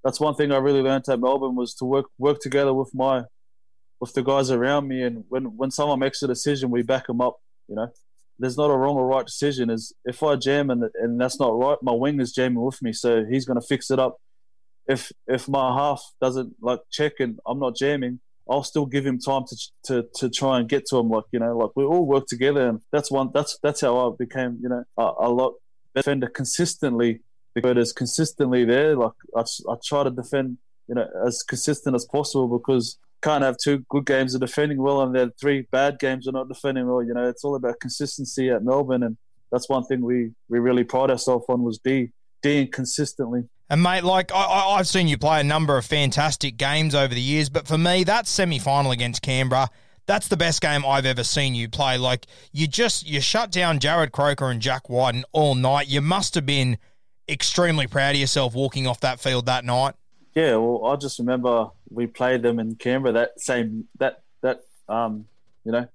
that's 0.02 0.20
one 0.20 0.34
thing 0.34 0.52
I 0.52 0.58
really 0.58 0.82
learned 0.82 1.08
at 1.08 1.20
Melbourne 1.20 1.54
was 1.54 1.75
to 1.76 1.84
work 1.84 2.06
work 2.19 2.40
together 2.40 2.75
with 2.75 2.94
my 2.94 3.25
with 4.00 4.12
the 4.14 4.22
guys 4.22 4.50
around 4.50 4.88
me 4.88 5.02
and 5.02 5.25
when 5.28 5.56
when 5.56 5.70
someone 5.70 5.98
makes 5.98 6.22
a 6.22 6.26
decision 6.26 6.70
we 6.70 6.82
back 6.82 7.06
them 7.06 7.20
up, 7.20 7.36
you 7.69 7.76
know. 7.76 7.88
There's 8.38 8.56
not 8.56 8.70
a 8.70 8.76
wrong 8.76 8.96
or 8.96 9.06
right 9.06 9.26
decision. 9.26 9.70
Is 9.70 9.92
if 10.04 10.23
I 10.23 10.37
jam 10.37 10.71
and 10.71 10.85
and 10.95 11.21
that's 11.21 11.40
not 11.40 11.59
right, 11.59 11.78
my 11.83 11.92
wing 11.92 12.21
is 12.21 12.33
jamming 12.33 12.61
with 12.61 12.80
me, 12.83 12.92
so 12.92 13.25
he's 13.25 13.45
going 13.45 13.61
to 13.61 13.66
fix 13.66 13.90
it 13.90 13.99
up 13.99 14.18
if 14.88 15.12
if 15.26 15.49
my 15.49 15.75
half 15.75 16.02
doesn't 16.21 16.57
like 16.61 16.80
check 16.90 17.12
and 17.21 17.38
I'm 17.47 17.61
not 17.61 17.76
jamming, 17.76 18.21
I'll 18.49 18.64
still 18.64 18.87
give 18.87 19.07
him 19.07 19.18
time 19.18 19.45
to 19.47 19.57
to 19.85 20.09
to 20.16 20.30
try 20.30 20.59
and 20.59 20.68
get 20.68 20.87
to 20.87 20.97
him. 20.97 21.11
Like 21.11 21.25
you 21.30 21.38
know, 21.38 21.57
like 21.57 21.71
we 21.76 21.85
all 21.85 22.07
work 22.07 22.26
together, 22.26 22.66
and 22.66 22.80
that's 22.90 23.11
one. 23.11 23.30
That's 23.33 23.59
that's 23.62 23.83
how 23.83 24.11
I 24.11 24.16
became 24.18 24.59
you 24.62 24.71
know 24.71 24.85
a, 24.97 25.26
a 25.26 25.30
lot 25.30 25.54
defender 25.95 26.26
consistently. 26.26 27.21
As 27.64 27.92
consistently 27.92 28.64
there, 28.64 28.95
like 28.95 29.18
I, 29.37 29.40
I 29.40 29.75
try 29.85 30.04
to 30.04 30.11
defend 30.11 30.59
you 30.88 30.95
know 30.95 31.09
as 31.26 31.42
consistent 31.42 31.97
as 31.97 32.04
possible 32.04 32.47
because 32.57 32.99
can't 33.22 33.44
have 33.44 33.56
two 33.62 33.84
good 33.88 34.06
games 34.06 34.34
of 34.34 34.40
defending 34.40 34.80
well 34.80 35.02
and 35.02 35.14
then 35.14 35.32
three 35.40 35.66
bad 35.70 35.98
games 35.98 36.26
of 36.26 36.34
not 36.34 36.48
defending 36.48 36.87
well. 36.87 37.02
You 37.02 37.14
know, 37.14 37.28
it's 37.28 37.44
all 37.44 37.56
about 37.56 37.80
consistency 37.80 38.50
at 38.50 38.64
Melbourne, 38.64 39.02
and 39.02 39.16
that's 39.50 39.68
one 39.68 39.84
thing 39.84 40.00
we 40.02 40.30
we 40.48 40.58
really 40.58 40.84
pride 40.84 41.10
ourselves 41.10 41.46
on 41.48 41.62
was 41.62 41.78
D 41.78 42.10
consistently. 42.66 43.44
And 43.70 43.82
mate, 43.82 44.04
like 44.04 44.32
I, 44.32 44.76
have 44.76 44.88
seen 44.88 45.08
you 45.08 45.18
play 45.18 45.40
a 45.40 45.44
number 45.44 45.76
of 45.76 45.84
fantastic 45.84 46.56
games 46.56 46.94
over 46.94 47.14
the 47.14 47.20
years, 47.20 47.50
but 47.50 47.66
for 47.66 47.76
me, 47.76 48.04
that 48.04 48.26
semi 48.26 48.58
final 48.58 48.92
against 48.92 49.20
Canberra, 49.20 49.68
that's 50.06 50.28
the 50.28 50.38
best 50.38 50.62
game 50.62 50.87
I've 50.87 51.04
ever 51.04 51.22
seen 51.22 51.54
you 51.54 51.68
play. 51.68 51.98
Like 51.98 52.26
you 52.52 52.66
just 52.66 53.06
you 53.06 53.20
shut 53.20 53.50
down 53.50 53.78
Jarrod 53.78 54.12
Croker 54.12 54.50
and 54.50 54.62
Jack 54.62 54.88
Wighton 54.88 55.25
all 55.32 55.54
night. 55.54 55.88
You 55.88 56.00
must 56.00 56.34
have 56.34 56.46
been 56.46 56.78
extremely 57.28 57.87
proud 57.87 58.14
of 58.14 58.20
yourself 58.20 58.54
walking 58.54 58.87
off 58.87 59.00
that 59.00 59.20
field 59.20 59.46
that 59.46 59.64
night. 59.64 59.94
Yeah, 60.38 60.54
well, 60.54 60.92
I 60.92 60.95
just 60.95 61.18
remember 61.18 61.71
we 61.90 62.07
played 62.07 62.42
them 62.42 62.61
in 62.61 62.76
Canberra 62.76 63.12
that 63.12 63.40
same 63.40 63.88
that 63.99 64.23
that 64.40 64.61
um 64.88 65.26
you 65.64 65.73
know 65.73 65.88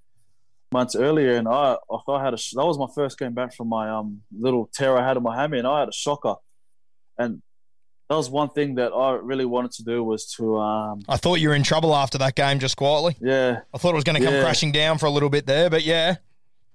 months 0.70 0.98
earlier, 0.98 1.38
and 1.38 1.48
I 1.48 1.78
I 2.10 2.24
had 2.26 2.34
a 2.34 2.38
that 2.56 2.66
was 2.66 2.78
my 2.78 2.88
first 2.94 3.18
game 3.18 3.34
back 3.34 3.56
from 3.56 3.70
my 3.70 3.90
um 3.90 4.22
little 4.38 4.70
tear 4.74 4.98
I 4.98 5.08
had 5.08 5.16
in 5.16 5.24
my 5.24 5.34
hammy, 5.34 5.60
and 5.60 5.68
I 5.68 5.80
had 5.80 5.88
a 5.88 5.94
shocker, 5.94 6.36
and 7.18 7.42
that 8.10 8.18
was 8.18 8.30
one 8.30 8.50
thing 8.50 8.76
that 8.76 8.92
I 8.92 9.12
really 9.12 9.46
wanted 9.46 9.72
to 9.74 9.84
do 9.84 10.04
was 10.04 10.26
to. 10.36 10.58
Um, 10.58 11.04
I 11.08 11.16
thought 11.16 11.36
you 11.36 11.48
were 11.48 11.56
in 11.56 11.64
trouble 11.64 11.96
after 11.96 12.18
that 12.18 12.36
game, 12.36 12.60
just 12.60 12.76
quietly. 12.76 13.16
Yeah, 13.22 13.62
I 13.74 13.78
thought 13.78 13.92
it 13.92 13.96
was 13.96 14.04
going 14.04 14.20
to 14.20 14.26
come 14.26 14.34
yeah. 14.34 14.44
crashing 14.44 14.74
down 14.74 14.98
for 14.98 15.06
a 15.06 15.12
little 15.12 15.30
bit 15.30 15.46
there, 15.46 15.70
but 15.70 15.84
yeah, 15.84 16.18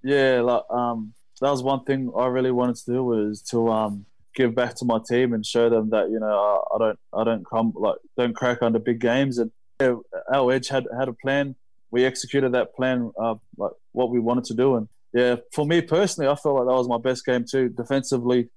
yeah, 0.03 0.41
like 0.41 0.63
um, 0.71 1.13
that 1.43 1.51
was 1.51 1.63
one 1.63 1.85
thing 1.85 2.11
I 2.17 2.29
really 2.29 2.51
wanted 2.51 2.77
to 2.77 2.93
do 2.93 3.05
was 3.05 3.43
to 3.51 3.69
um 3.69 4.07
give 4.39 4.55
back 4.55 4.75
to 4.77 4.85
my 4.87 4.99
team 5.07 5.35
and 5.35 5.45
show 5.45 5.69
them 5.69 5.91
that 5.91 6.09
you 6.11 6.19
know 6.19 6.27
I, 6.27 6.75
I 6.75 6.79
don't 6.79 6.99
I 7.13 7.25
don't 7.25 7.45
come 7.45 7.73
like 7.77 7.97
don't 8.17 8.35
crack 8.35 8.63
under 8.63 8.79
big 8.79 9.01
games 9.01 9.39
and 9.39 9.51
yeah, 9.81 9.97
our 10.33 10.53
edge 10.53 10.69
had 10.69 10.87
had 10.99 11.09
a 11.09 11.13
plan 11.13 11.55
we 11.91 12.05
executed 12.05 12.53
that 12.53 12.75
plan, 12.75 13.11
uh, 13.21 13.37
like 13.57 13.73
what 13.93 14.11
we 14.11 14.21
wanted 14.21 14.45
to 14.45 14.55
do. 14.55 14.77
And 14.77 14.89
yeah, 15.13 15.37
for 15.53 15.65
me 15.65 15.81
personally, 15.81 16.29
I 16.29 16.35
felt 16.35 16.57
like 16.57 16.67
that 16.67 16.75
was 16.75 16.89
my 16.89 16.99
best 16.99 17.25
game 17.25 17.45
too. 17.49 17.69
Defensively, 17.71 18.51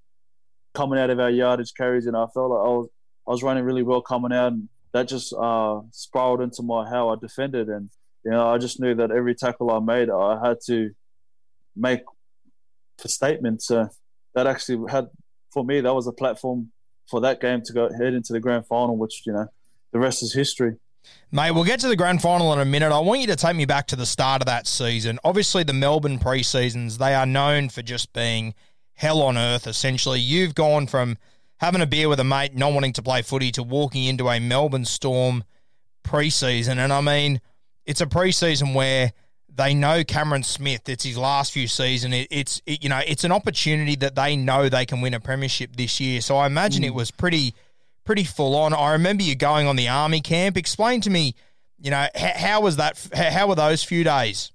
coming 0.74 1.00
out 1.00 1.10
of 1.10 1.20
our 1.20 1.30
yardage 1.30 1.74
carries, 1.76 2.08
and 2.08 2.18
I 2.18 2.26
felt 2.34 2.52
like 2.52 2.60
I 2.60 2.70
was 2.70 2.90
I 3.28 3.32
was 3.32 3.44
running 3.44 3.64
really 3.64 3.84
well 3.84 4.02
coming 4.02 4.34
out, 4.34 4.54
and 4.54 4.70
that 4.94 5.08
just 5.08 5.34
uh, 5.34 5.82
spiraled 5.92 6.42
into 6.42 6.64
my 6.64 6.90
how 6.90 7.10
I 7.10 7.16
defended. 7.16 7.70
And 7.70 7.90
you 8.26 8.32
know, 8.32 8.48
I 8.48 8.58
just 8.58 8.80
knew 8.80 8.96
that 8.96 9.12
every 9.12 9.36
tackle 9.36 9.72
I 9.72 9.80
made, 9.80 10.10
I 10.10 10.46
had 10.46 10.58
to 10.68 10.92
make 11.76 12.02
a 13.04 13.08
statement. 13.08 13.62
So 13.62 13.90
that 14.36 14.48
actually 14.48 14.92
had 14.92 15.08
for 15.52 15.64
me 15.64 15.82
that 15.82 15.94
was 15.94 16.08
a 16.08 16.12
platform 16.12 16.72
for 17.10 17.22
that 17.22 17.42
game 17.42 17.62
to 17.64 17.74
go 17.74 17.90
head 17.92 18.14
into 18.14 18.34
the 18.34 18.40
grand 18.40 18.66
final, 18.66 18.98
which 18.98 19.24
you 19.26 19.34
know 19.34 19.48
the 19.92 20.00
rest 20.00 20.24
is 20.24 20.34
history. 20.34 20.76
Mate, 21.32 21.52
we'll 21.52 21.64
get 21.64 21.80
to 21.80 21.88
the 21.88 21.96
grand 21.96 22.22
final 22.22 22.54
in 22.54 22.60
a 22.60 22.66
minute. 22.66 22.92
I 22.92 23.00
want 23.00 23.22
you 23.22 23.28
to 23.28 23.36
take 23.36 23.56
me 23.56 23.66
back 23.66 23.88
to 23.88 23.96
the 23.96 24.06
start 24.06 24.42
of 24.42 24.46
that 24.46 24.68
season. 24.68 25.20
Obviously, 25.24 25.64
the 25.64 25.74
Melbourne 25.74 26.20
pre-seasons, 26.20 26.98
they 26.98 27.16
are 27.16 27.26
known 27.26 27.70
for 27.70 27.82
just 27.82 28.14
being 28.14 28.54
hell 28.94 29.22
on 29.22 29.38
earth, 29.38 29.66
essentially. 29.66 30.20
You've 30.20 30.54
gone 30.54 30.88
from 30.88 31.18
having 31.58 31.82
a 31.82 31.88
beer 31.88 32.08
with 32.08 32.20
a 32.20 32.24
mate, 32.24 32.56
not 32.56 32.74
wanting 32.74 32.94
to 32.94 33.02
play 33.02 33.22
footy, 33.24 33.52
to 33.54 33.64
walking 33.64 34.06
into 34.06 34.30
a 34.30 34.40
Melbourne 34.40 34.86
Storm 34.86 35.44
pre-season. 36.04 36.78
And 36.78 36.94
I 36.94 37.02
mean, 37.02 37.42
it's 37.86 38.02
a 38.02 38.08
pre-season 38.08 38.74
where 38.74 39.14
they 39.54 39.74
know 39.74 40.04
Cameron 40.04 40.44
Smith. 40.44 40.88
It's 40.88 41.04
his 41.04 41.18
last 41.18 41.52
few 41.52 41.68
seasons. 41.68 42.14
It, 42.14 42.28
it's 42.32 42.62
it, 42.66 42.84
you 42.84 42.90
know 42.90 43.02
it's 43.06 43.24
an 43.24 43.32
opportunity 43.32 43.96
that 43.98 44.16
they 44.16 44.36
know 44.36 44.70
they 44.70 44.86
can 44.86 45.02
win 45.02 45.14
a 45.14 45.20
premiership 45.20 45.76
this 45.76 46.00
year. 46.00 46.22
So 46.22 46.38
I 46.38 46.46
imagine 46.46 46.84
mm. 46.84 46.88
it 46.88 46.94
was 46.94 47.12
pretty 47.12 47.54
pretty 48.06 48.24
full 48.24 48.56
on. 48.56 48.74
I 48.74 48.94
remember 48.94 49.24
you 49.24 49.36
going 49.36 49.68
on 49.68 49.76
the 49.76 49.88
army 49.88 50.22
camp. 50.22 50.58
Explain 50.58 51.02
to 51.02 51.10
me, 51.10 51.36
you 51.80 51.92
know, 51.92 52.08
how, 52.16 52.32
how 52.36 52.62
was 52.62 52.78
that? 52.78 53.10
How 53.14 53.48
were 53.48 53.56
those 53.56 53.84
few 53.84 54.04
days? 54.04 54.52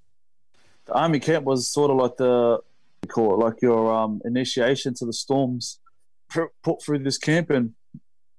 The 0.86 0.94
army 0.94 1.20
camp 1.20 1.44
was 1.44 1.70
sort 1.70 1.90
of 1.90 1.96
like 1.96 2.16
the 2.16 2.60
call 3.08 3.34
it 3.34 3.44
like 3.44 3.62
your 3.62 3.94
um, 3.94 4.20
initiation 4.24 4.94
to 4.94 5.06
the 5.06 5.12
storms 5.12 5.78
put 6.62 6.82
through 6.82 7.00
this 7.00 7.18
camp, 7.18 7.50
and 7.50 7.74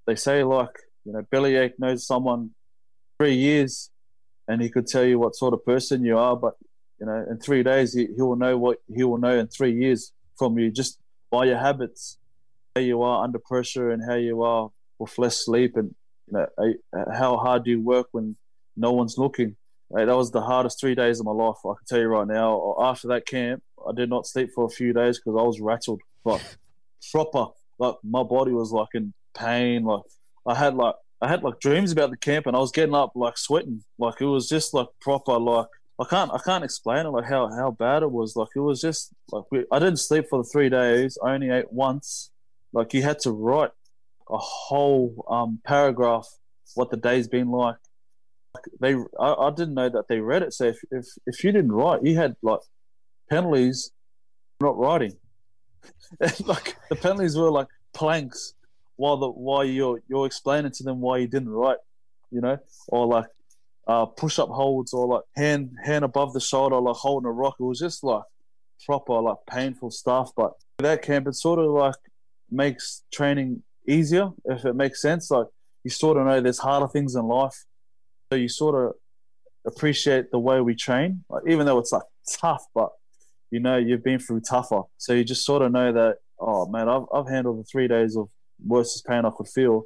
they 0.05 0.15
say 0.15 0.43
like 0.43 0.75
you 1.05 1.13
know 1.13 1.21
Bellyache 1.31 1.79
knows 1.79 2.05
someone 2.05 2.51
three 3.19 3.35
years, 3.35 3.89
and 4.47 4.61
he 4.61 4.69
could 4.69 4.87
tell 4.87 5.03
you 5.03 5.19
what 5.19 5.35
sort 5.35 5.53
of 5.53 5.65
person 5.65 6.03
you 6.03 6.17
are, 6.17 6.35
but 6.35 6.53
you 6.99 7.05
know 7.05 7.25
in 7.29 7.39
three 7.39 7.63
days 7.63 7.93
he, 7.93 8.07
he 8.15 8.21
will 8.21 8.35
know 8.35 8.57
what 8.57 8.79
he 8.93 9.03
will 9.03 9.17
know 9.17 9.37
in 9.37 9.47
three 9.47 9.73
years 9.73 10.11
from 10.37 10.57
you 10.57 10.71
just 10.71 10.99
by 11.29 11.45
your 11.45 11.57
habits, 11.57 12.17
how 12.75 12.81
you 12.81 13.01
are 13.01 13.23
under 13.23 13.39
pressure, 13.39 13.91
and 13.91 14.03
how 14.07 14.15
you 14.15 14.41
are 14.41 14.69
with 14.99 15.17
less 15.17 15.45
sleep 15.45 15.75
and 15.75 15.93
you 16.27 16.33
know 16.33 16.73
how 17.13 17.37
hard 17.37 17.63
do 17.63 17.71
you 17.71 17.81
work 17.81 18.07
when 18.11 18.35
no 18.75 18.91
one's 18.91 19.17
looking. 19.17 19.55
that 19.91 20.07
was 20.07 20.31
the 20.31 20.41
hardest 20.41 20.79
three 20.79 20.95
days 20.95 21.19
of 21.19 21.25
my 21.25 21.31
life. 21.31 21.55
I 21.65 21.73
can 21.77 21.85
tell 21.87 21.99
you 21.99 22.07
right 22.07 22.27
now. 22.27 22.75
After 22.79 23.07
that 23.09 23.25
camp, 23.25 23.63
I 23.87 23.91
did 23.93 24.09
not 24.09 24.27
sleep 24.27 24.49
for 24.53 24.65
a 24.65 24.69
few 24.69 24.93
days 24.93 25.19
because 25.19 25.37
I 25.39 25.43
was 25.43 25.59
rattled, 25.59 26.01
like 26.23 26.41
proper. 27.11 27.47
Like 27.79 27.95
my 28.03 28.23
body 28.23 28.51
was 28.51 28.71
like 28.71 28.89
in 28.93 29.13
pain. 29.35 29.83
Like 29.83 30.03
I 30.45 30.55
had 30.55 30.75
like 30.75 30.95
I 31.21 31.27
had 31.27 31.43
like 31.43 31.59
dreams 31.59 31.91
about 31.91 32.11
the 32.11 32.17
camp, 32.17 32.45
and 32.45 32.55
I 32.55 32.59
was 32.59 32.71
getting 32.71 32.95
up 32.95 33.11
like 33.15 33.37
sweating. 33.37 33.83
Like 33.97 34.21
it 34.21 34.25
was 34.25 34.47
just 34.47 34.73
like 34.73 34.87
proper. 35.01 35.37
Like 35.37 35.67
I 35.99 36.05
can't 36.05 36.31
I 36.31 36.39
can't 36.39 36.63
explain 36.63 37.05
it. 37.05 37.09
Like 37.09 37.25
how 37.25 37.47
how 37.49 37.71
bad 37.71 38.03
it 38.03 38.11
was. 38.11 38.35
Like 38.35 38.49
it 38.55 38.59
was 38.59 38.81
just 38.81 39.13
like 39.31 39.45
we, 39.51 39.65
I 39.71 39.79
didn't 39.79 39.97
sleep 39.97 40.25
for 40.29 40.43
the 40.43 40.49
three 40.49 40.69
days. 40.69 41.17
I 41.23 41.33
only 41.33 41.49
ate 41.49 41.71
once. 41.71 42.31
Like 42.71 42.93
you 42.93 43.01
had 43.01 43.19
to 43.19 43.31
write 43.31 43.71
a 44.29 44.37
whole 44.37 45.25
um, 45.29 45.59
paragraph 45.65 46.27
what 46.75 46.91
the 46.91 46.97
day's 46.97 47.27
been 47.27 47.49
like. 47.49 47.77
They, 48.79 48.95
I, 49.19 49.33
I, 49.33 49.51
didn't 49.51 49.75
know 49.75 49.87
that 49.87 50.07
they 50.07 50.19
read 50.19 50.41
it. 50.41 50.51
So 50.53 50.65
if, 50.65 50.79
if 50.91 51.05
if 51.25 51.43
you 51.43 51.51
didn't 51.51 51.71
write, 51.71 52.03
you 52.03 52.15
had 52.15 52.35
like 52.41 52.59
penalties, 53.29 53.91
not 54.59 54.77
writing. 54.77 55.13
like 56.45 56.75
the 56.89 56.95
penalties 56.95 57.37
were 57.37 57.51
like 57.51 57.67
planks 57.93 58.53
while 58.97 59.17
the 59.17 59.29
while 59.29 59.63
you're 59.63 60.01
you're 60.07 60.25
explaining 60.25 60.71
to 60.73 60.83
them 60.83 60.99
why 60.99 61.17
you 61.17 61.27
didn't 61.27 61.49
write, 61.49 61.77
you 62.31 62.41
know, 62.41 62.57
or 62.89 63.07
like 63.07 63.27
uh, 63.87 64.05
push 64.05 64.37
up 64.37 64.49
holds 64.49 64.93
or 64.93 65.07
like 65.07 65.23
hand 65.35 65.71
hand 65.83 66.03
above 66.03 66.33
the 66.33 66.41
shoulder 66.41 66.79
like 66.79 66.95
holding 66.97 67.27
a 67.27 67.31
rock. 67.31 67.55
It 67.59 67.63
was 67.63 67.79
just 67.79 68.03
like 68.03 68.23
proper 68.85 69.13
like 69.21 69.37
painful 69.49 69.91
stuff. 69.91 70.31
But 70.35 70.53
that 70.79 71.01
camp, 71.01 71.27
it 71.27 71.35
sort 71.35 71.59
of 71.59 71.71
like 71.71 71.95
makes 72.51 73.03
training 73.13 73.63
easier, 73.87 74.31
if 74.45 74.65
it 74.65 74.75
makes 74.75 75.01
sense. 75.01 75.31
Like 75.31 75.47
you 75.83 75.91
sort 75.91 76.17
of 76.17 76.25
know 76.25 76.41
there's 76.41 76.59
harder 76.59 76.87
things 76.87 77.15
in 77.15 77.25
life, 77.25 77.65
so 78.31 78.35
you 78.35 78.49
sort 78.49 78.75
of 78.75 78.95
appreciate 79.65 80.31
the 80.31 80.39
way 80.39 80.61
we 80.61 80.73
train, 80.75 81.23
like, 81.29 81.43
even 81.47 81.65
though 81.65 81.77
it's 81.77 81.91
like 81.91 82.03
tough, 82.39 82.65
but 82.73 82.89
you 83.51 83.59
know 83.59 83.77
you've 83.77 84.03
been 84.03 84.19
through 84.19 84.41
tougher, 84.41 84.81
so 84.97 85.13
you 85.13 85.23
just 85.23 85.45
sort 85.45 85.61
of 85.61 85.71
know 85.71 85.93
that. 85.93 86.17
Oh 86.39 86.67
man, 86.67 86.87
I've 86.87 87.05
I've 87.13 87.27
handled 87.27 87.59
the 87.59 87.63
three 87.63 87.87
days 87.87 88.15
of 88.15 88.29
worst 88.65 89.05
pain 89.05 89.25
I 89.25 89.31
could 89.35 89.47
feel. 89.47 89.83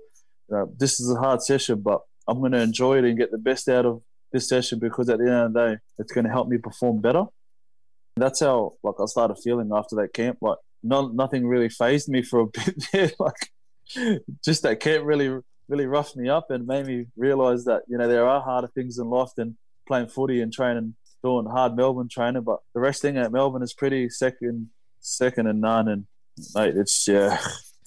This 0.78 1.00
is 1.00 1.10
a 1.12 1.20
hard 1.20 1.42
session, 1.42 1.82
but 1.82 2.02
I'm 2.28 2.40
going 2.40 2.52
to 2.52 2.62
enjoy 2.62 2.98
it 2.98 3.06
and 3.06 3.18
get 3.18 3.32
the 3.32 3.38
best 3.38 3.70
out 3.70 3.86
of 3.86 4.02
this 4.32 4.48
session 4.50 4.80
because 4.80 5.10
at 5.10 5.20
the 5.20 5.26
end 5.26 5.34
of 5.34 5.54
the 5.54 5.68
day, 5.68 5.78
it's 5.98 6.12
going 6.12 6.26
to 6.26 6.32
help 6.32 6.48
me 6.48 6.58
perform 6.58 7.02
better. 7.02 7.26
That's 8.18 8.42
how 8.42 8.74
like 8.84 8.96
I 9.02 9.06
started 9.06 9.38
feeling 9.44 9.72
after 9.74 9.96
that 9.98 10.14
camp. 10.14 10.40
Like 10.42 10.58
no, 10.84 11.08
nothing 11.08 11.48
really 11.48 11.70
phased 11.70 12.10
me 12.10 12.22
for 12.22 12.42
a 12.42 12.48
bit 12.54 12.84
there. 12.92 13.12
like 13.20 14.16
just 14.44 14.64
that 14.64 14.80
camp 14.80 15.06
really 15.06 15.42
really 15.68 15.86
roughed 15.86 16.16
me 16.16 16.30
up 16.30 16.52
and 16.52 16.68
made 16.68 16.86
me 16.86 17.06
realise 17.16 17.64
that 17.66 17.84
you 17.88 17.98
know 17.98 18.08
there 18.08 18.28
are 18.28 18.42
harder 18.42 18.68
things 18.68 18.98
in 18.98 19.10
life 19.10 19.30
than 19.38 19.58
playing 19.88 20.08
footy 20.08 20.42
and 20.42 20.54
training, 20.54 20.96
doing 21.24 21.46
hard 21.46 21.76
Melbourne 21.76 22.10
training. 22.10 22.44
But 22.44 22.60
the 22.74 22.82
resting 22.82 23.18
at 23.18 23.32
Melbourne 23.32 23.64
is 23.64 23.74
pretty 23.74 24.10
second 24.10 24.70
second 25.00 25.48
and 25.48 25.62
none. 25.62 25.88
And 25.88 26.06
mate, 26.56 26.76
it's 26.76 27.08
yeah, 27.08 27.40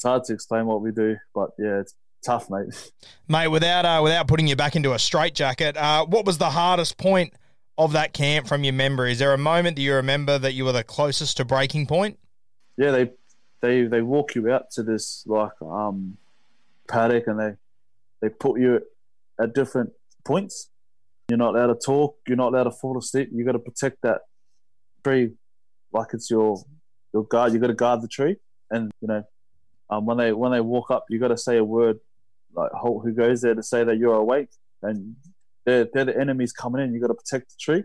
hard 0.04 0.25
to 0.25 0.32
explain 0.32 0.66
what 0.66 0.80
we 0.80 0.92
do, 0.92 1.16
but 1.34 1.50
yeah, 1.58 1.80
it's 1.80 1.94
tough, 2.25 2.50
mate. 2.50 2.92
Mate, 3.28 3.49
without 3.49 3.84
uh, 3.84 4.00
without 4.02 4.28
putting 4.28 4.46
you 4.46 4.56
back 4.56 4.76
into 4.76 4.92
a 4.92 4.99
straitjacket, 4.99 5.76
uh, 5.76 6.06
what 6.06 6.25
was 6.26 6.38
the 6.38 6.50
hardest 6.50 6.96
point 6.99 7.34
of 7.76 7.92
that 7.92 8.12
camp 8.12 8.46
from 8.46 8.64
your 8.64 8.73
memory? 8.73 9.12
Is 9.12 9.18
there 9.18 9.32
a 9.32 9.38
moment 9.38 9.76
that 9.76 9.82
you 9.82 9.94
remember 9.94 10.38
that 10.38 10.54
you 10.54 10.64
were 10.64 10.73
the 10.73 10.84
closest 10.84 11.37
to 11.38 11.44
breaking 11.44 11.87
point? 11.87 12.18
Yeah, 12.76 12.90
they 12.90 13.11
they 13.61 13.84
they 13.84 14.02
walk 14.02 14.34
you 14.34 14.50
out 14.52 14.70
to 14.73 14.82
this 14.82 15.25
like 15.26 15.52
um, 15.62 16.16
paddock 16.88 17.26
and 17.26 17.38
they 17.38 17.52
they 18.20 18.28
put 18.28 18.61
you 18.61 18.80
at 19.40 19.54
different 19.54 19.90
points. 20.25 20.70
You're 21.28 21.38
not 21.38 21.54
allowed 21.54 21.68
to 21.68 21.78
talk. 21.84 22.18
You're 22.28 22.37
not 22.37 22.52
allowed 22.52 22.64
to 22.64 22.70
fall 22.70 22.99
asleep. 22.99 23.30
You 23.32 23.44
got 23.44 23.52
to 23.52 23.58
protect 23.58 24.02
that 24.02 24.23
tree 25.02 25.32
like 25.92 26.08
it's 26.12 26.30
your 26.30 26.62
your 27.12 27.25
guard. 27.25 27.52
You 27.52 27.58
got 27.58 27.68
to 27.68 27.75
guard 27.75 28.02
the 28.02 28.08
tree, 28.08 28.37
and 28.70 28.90
you 29.00 29.08
know 29.08 29.25
um, 29.94 30.06
when 30.06 30.16
they 30.16 30.32
when 30.32 30.52
they 30.52 30.60
walk 30.60 30.90
up, 30.90 31.04
you 31.08 31.18
got 31.18 31.28
to 31.28 31.36
say 31.36 31.56
a 31.56 31.64
word 31.64 31.98
like 32.54 32.72
"Halt!" 32.72 33.04
who 33.04 33.12
goes 33.12 33.42
there 33.42 33.54
to 33.54 33.62
say 33.62 33.84
that 33.84 33.98
you're 33.98 34.14
awake, 34.14 34.48
and 34.82 35.16
they're 35.64 35.88
they're 35.92 36.04
the 36.04 36.18
enemies 36.18 36.52
coming 36.52 36.82
in. 36.82 36.94
You 36.94 37.00
got 37.00 37.08
to 37.08 37.14
protect 37.14 37.50
the 37.50 37.56
tree. 37.60 37.84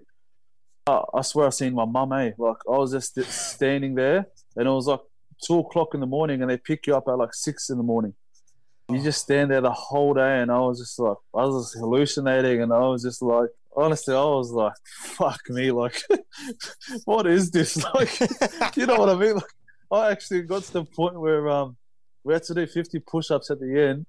Uh, 0.87 1.03
I 1.13 1.21
swear 1.21 1.47
I 1.47 1.49
seen 1.49 1.73
my 1.73 1.85
mum. 1.85 2.13
Eh, 2.13 2.31
like 2.37 2.57
I 2.67 2.77
was 2.77 2.91
just 2.91 3.19
standing 3.31 3.95
there, 3.95 4.27
and 4.55 4.67
it 4.67 4.71
was 4.71 4.87
like 4.87 5.01
two 5.45 5.59
o'clock 5.59 5.93
in 5.93 5.99
the 5.99 6.07
morning 6.07 6.41
and 6.41 6.49
they 6.49 6.57
pick 6.57 6.85
you 6.87 6.95
up 6.95 7.05
at 7.07 7.17
like 7.17 7.33
six 7.33 7.69
in 7.69 7.77
the 7.77 7.83
morning. 7.83 8.13
You 8.89 9.01
just 9.01 9.21
stand 9.21 9.51
there 9.51 9.61
the 9.61 9.71
whole 9.71 10.15
day, 10.15 10.41
and 10.41 10.51
I 10.51 10.59
was 10.59 10.79
just 10.79 10.97
like, 10.97 11.17
I 11.35 11.45
was 11.45 11.65
just 11.65 11.79
hallucinating, 11.79 12.63
and 12.63 12.73
I 12.73 12.79
was 12.79 13.03
just 13.03 13.21
like, 13.21 13.49
honestly, 13.75 14.15
I 14.15 14.23
was 14.23 14.49
like, 14.49 14.73
fuck 15.03 15.39
me, 15.49 15.69
like, 15.69 16.01
what 17.05 17.27
is 17.27 17.51
this? 17.51 17.77
Like, 17.93 18.19
you 18.75 18.87
know 18.87 18.95
what 18.95 19.09
I 19.09 19.13
mean? 19.13 19.35
Like, 19.35 19.43
I 19.91 20.11
actually 20.11 20.41
got 20.41 20.63
to 20.63 20.73
the 20.73 20.85
point 20.85 21.19
where 21.19 21.47
um, 21.49 21.77
we 22.23 22.33
had 22.33 22.43
to 22.43 22.53
do 22.53 22.67
50 22.67 22.99
push 22.99 23.31
ups 23.31 23.49
at 23.49 23.59
the 23.59 23.81
end 23.81 24.05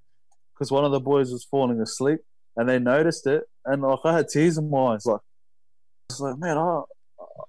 because 0.54 0.70
one 0.70 0.84
of 0.84 0.92
the 0.92 1.00
boys 1.00 1.32
was 1.32 1.44
falling 1.44 1.80
asleep, 1.80 2.20
and 2.56 2.68
they 2.68 2.78
noticed 2.78 3.26
it, 3.26 3.44
and 3.64 3.82
like, 3.82 4.00
I 4.04 4.12
had 4.14 4.28
tears 4.28 4.58
in 4.58 4.68
my 4.68 4.94
eyes, 4.94 5.06
like, 5.06 5.20
I 5.20 6.12
was 6.12 6.20
like, 6.20 6.38
man, 6.38 6.58
I, 6.58 6.82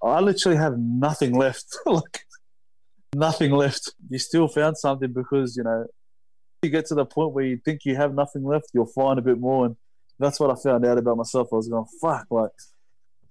I 0.02 0.20
literally 0.20 0.58
have 0.58 0.78
nothing 0.78 1.34
left. 1.34 1.66
like, 1.86 2.22
nothing 3.14 3.52
left. 3.52 3.94
You 4.10 4.20
still 4.20 4.48
found 4.48 4.78
something 4.78 5.12
because, 5.12 5.58
you 5.58 5.64
know, 5.64 5.86
you 6.62 6.70
get 6.70 6.86
to 6.88 6.96
the 6.96 7.06
point 7.06 7.34
where 7.34 7.46
you 7.46 7.58
think 7.58 7.86
you 7.86 7.96
have 7.96 8.14
nothing 8.14 8.44
left, 8.44 8.68
you'll 8.74 8.86
find 8.86 9.18
a 9.18 9.22
bit 9.22 9.40
more. 9.40 9.66
And 9.66 9.76
that's 10.20 10.40
what 10.40 10.52
I 10.52 10.56
found 10.62 10.86
out 10.86 10.98
about 10.98 11.18
myself. 11.18 11.50
I 11.52 11.56
was 11.56 11.68
going, 11.68 11.86
fuck, 12.00 12.28
like 12.30 12.52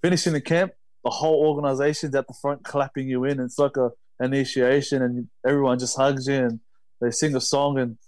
finishing 0.03 0.33
the 0.33 0.41
camp, 0.41 0.73
the 1.05 1.11
whole 1.11 1.47
organization's 1.47 2.15
at 2.15 2.27
the 2.27 2.35
front 2.43 2.65
clapping 2.65 3.09
you 3.09 3.25
in. 3.25 3.41
It's 3.41 3.59
like 3.59 3.77
a 3.77 3.91
initiation 4.21 5.03
and 5.03 5.29
everyone 5.47 5.79
just 5.79 5.97
hugs 5.97 6.27
you 6.27 6.35
and 6.35 6.61
they 7.01 7.11
sing 7.11 7.35
a 7.37 7.41
song 7.41 7.79
and 7.79 7.99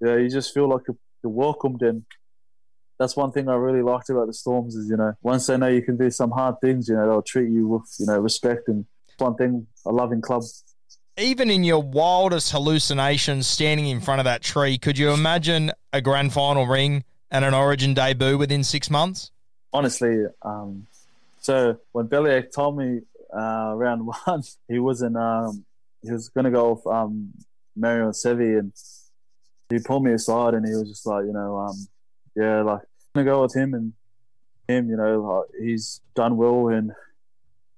yeah, 0.00 0.16
you 0.16 0.28
just 0.28 0.52
feel 0.52 0.68
like 0.68 0.82
you're 0.86 1.32
welcomed. 1.32 1.82
And 1.82 2.04
that's 2.98 3.16
one 3.16 3.32
thing 3.32 3.48
I 3.48 3.54
really 3.54 3.82
liked 3.82 4.10
about 4.10 4.26
the 4.26 4.34
Storms 4.34 4.74
is, 4.74 4.88
you 4.88 4.96
know, 4.96 5.14
once 5.22 5.46
they 5.46 5.56
know 5.56 5.68
you 5.68 5.82
can 5.82 5.96
do 5.96 6.10
some 6.10 6.30
hard 6.30 6.56
things, 6.60 6.88
you 6.88 6.96
know, 6.96 7.08
they'll 7.08 7.22
treat 7.22 7.50
you 7.50 7.68
with, 7.68 7.94
you 7.98 8.06
know, 8.06 8.18
respect. 8.18 8.68
And 8.68 8.86
one 9.18 9.36
thing 9.36 9.66
I 9.86 9.90
love 9.90 10.12
in 10.12 10.20
clubs 10.20 10.64
even 11.18 11.50
in 11.50 11.64
your 11.64 11.82
wildest 11.82 12.52
hallucinations, 12.52 13.46
standing 13.46 13.86
in 13.86 14.00
front 14.00 14.20
of 14.20 14.24
that 14.24 14.42
tree, 14.42 14.78
could 14.78 14.96
you 14.96 15.12
imagine 15.12 15.70
a 15.92 16.00
grand 16.00 16.32
final 16.32 16.66
ring 16.66 17.04
and 17.30 17.44
an 17.44 17.54
Origin 17.54 17.94
debut 17.94 18.38
within 18.38 18.64
six 18.64 18.90
months? 18.90 19.30
Honestly, 19.72 20.24
um, 20.42 20.86
So 21.40 21.78
when 21.92 22.06
Bellyache 22.06 22.50
told 22.52 22.78
me 22.78 23.00
uh, 23.34 23.74
round 23.74 24.06
one, 24.24 24.42
he 24.68 24.78
wasn't. 24.78 25.16
Um, 25.16 25.64
he 26.02 26.10
was 26.10 26.28
going 26.30 26.44
to 26.44 26.50
go 26.50 26.72
with 26.72 26.86
um, 26.86 27.32
Marion 27.76 28.10
Seve, 28.10 28.58
and 28.58 28.72
he 29.68 29.78
pulled 29.78 30.04
me 30.04 30.12
aside, 30.12 30.54
and 30.54 30.66
he 30.66 30.72
was 30.74 30.88
just 30.88 31.06
like, 31.06 31.24
you 31.24 31.32
know, 31.32 31.58
um, 31.58 31.86
yeah, 32.36 32.62
like 32.62 32.80
I'm 32.80 33.24
gonna 33.24 33.30
go 33.30 33.42
with 33.42 33.54
him, 33.54 33.74
and 33.74 33.92
him, 34.68 34.88
you 34.88 34.96
know, 34.96 35.20
like, 35.20 35.60
he's 35.60 36.00
done 36.14 36.36
well, 36.36 36.68
and 36.68 36.92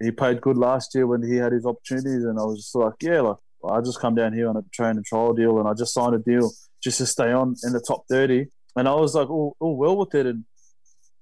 he 0.00 0.10
played 0.10 0.40
good 0.40 0.56
last 0.56 0.94
year 0.94 1.06
when 1.06 1.22
he 1.22 1.36
had 1.36 1.52
his 1.52 1.66
opportunities, 1.66 2.24
and 2.24 2.38
I 2.38 2.42
was 2.42 2.58
just 2.58 2.74
like, 2.74 2.94
yeah, 3.00 3.20
like 3.20 3.36
I 3.68 3.80
just 3.80 4.00
come 4.00 4.14
down 4.14 4.32
here 4.32 4.48
on 4.48 4.56
a 4.56 4.62
train 4.72 4.96
and 4.96 5.04
trial 5.04 5.32
deal, 5.32 5.58
and 5.58 5.68
I 5.68 5.74
just 5.74 5.94
signed 5.94 6.14
a 6.14 6.18
deal 6.18 6.50
just 6.82 6.98
to 6.98 7.06
stay 7.06 7.32
on 7.32 7.54
in 7.64 7.72
the 7.72 7.80
top 7.80 8.04
thirty, 8.08 8.48
and 8.76 8.88
I 8.88 8.94
was 8.94 9.14
like, 9.14 9.28
oh, 9.30 9.56
oh 9.60 9.72
well 9.72 9.96
with 9.96 10.14
it, 10.14 10.26
and 10.26 10.44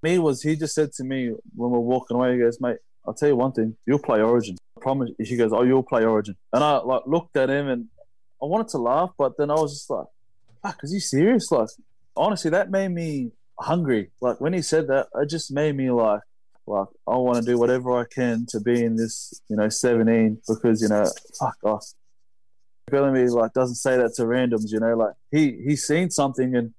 me 0.02 0.18
was 0.18 0.42
he 0.42 0.56
just 0.56 0.74
said 0.74 0.92
to 0.94 1.04
me 1.04 1.28
when 1.54 1.70
we 1.70 1.78
we're 1.78 1.80
walking 1.80 2.16
away, 2.16 2.32
he 2.32 2.38
goes, 2.40 2.60
mate, 2.60 2.78
I'll 3.06 3.14
tell 3.14 3.28
you 3.28 3.36
one 3.36 3.52
thing, 3.52 3.76
you'll 3.86 4.00
play 4.00 4.20
Origin. 4.20 4.56
I 4.76 4.80
promise. 4.80 5.10
He 5.18 5.36
goes, 5.36 5.52
oh, 5.52 5.62
you'll 5.62 5.84
play 5.84 6.04
Origin, 6.04 6.36
and 6.52 6.64
I 6.64 6.78
like 6.78 7.02
looked 7.06 7.36
at 7.36 7.50
him 7.50 7.68
and 7.68 7.86
I 8.42 8.46
wanted 8.46 8.68
to 8.68 8.78
laugh, 8.78 9.10
but 9.16 9.36
then 9.38 9.50
I 9.50 9.54
was 9.54 9.72
just 9.72 9.90
like, 9.90 10.06
fuck, 10.62 10.78
is 10.82 10.92
he 10.92 10.98
serious? 10.98 11.50
Like, 11.50 11.68
honestly, 12.16 12.50
that 12.50 12.70
made 12.70 12.88
me 12.88 13.30
hungry. 13.58 14.10
Like 14.20 14.40
when 14.40 14.52
he 14.52 14.62
said 14.62 14.88
that, 14.88 15.06
it 15.14 15.30
just 15.30 15.52
made 15.52 15.76
me 15.76 15.90
like, 15.90 16.20
like 16.66 16.88
I 17.06 17.16
want 17.16 17.38
to 17.38 17.44
do 17.44 17.58
whatever 17.58 17.98
I 17.98 18.04
can 18.04 18.46
to 18.50 18.60
be 18.60 18.84
in 18.84 18.96
this, 18.96 19.40
you 19.48 19.56
know, 19.56 19.68
17 19.68 20.40
because 20.48 20.82
you 20.82 20.88
know, 20.88 21.04
fuck 21.38 21.56
off. 21.64 21.86
Bellamy 22.90 23.24
like 23.28 23.52
doesn't 23.52 23.76
say 23.76 23.96
that 23.96 24.14
to 24.16 24.22
randoms, 24.22 24.70
you 24.70 24.80
know, 24.80 24.96
like 24.96 25.14
he 25.30 25.60
he's 25.64 25.84
seen 25.84 26.10
something 26.10 26.54
and 26.54 26.74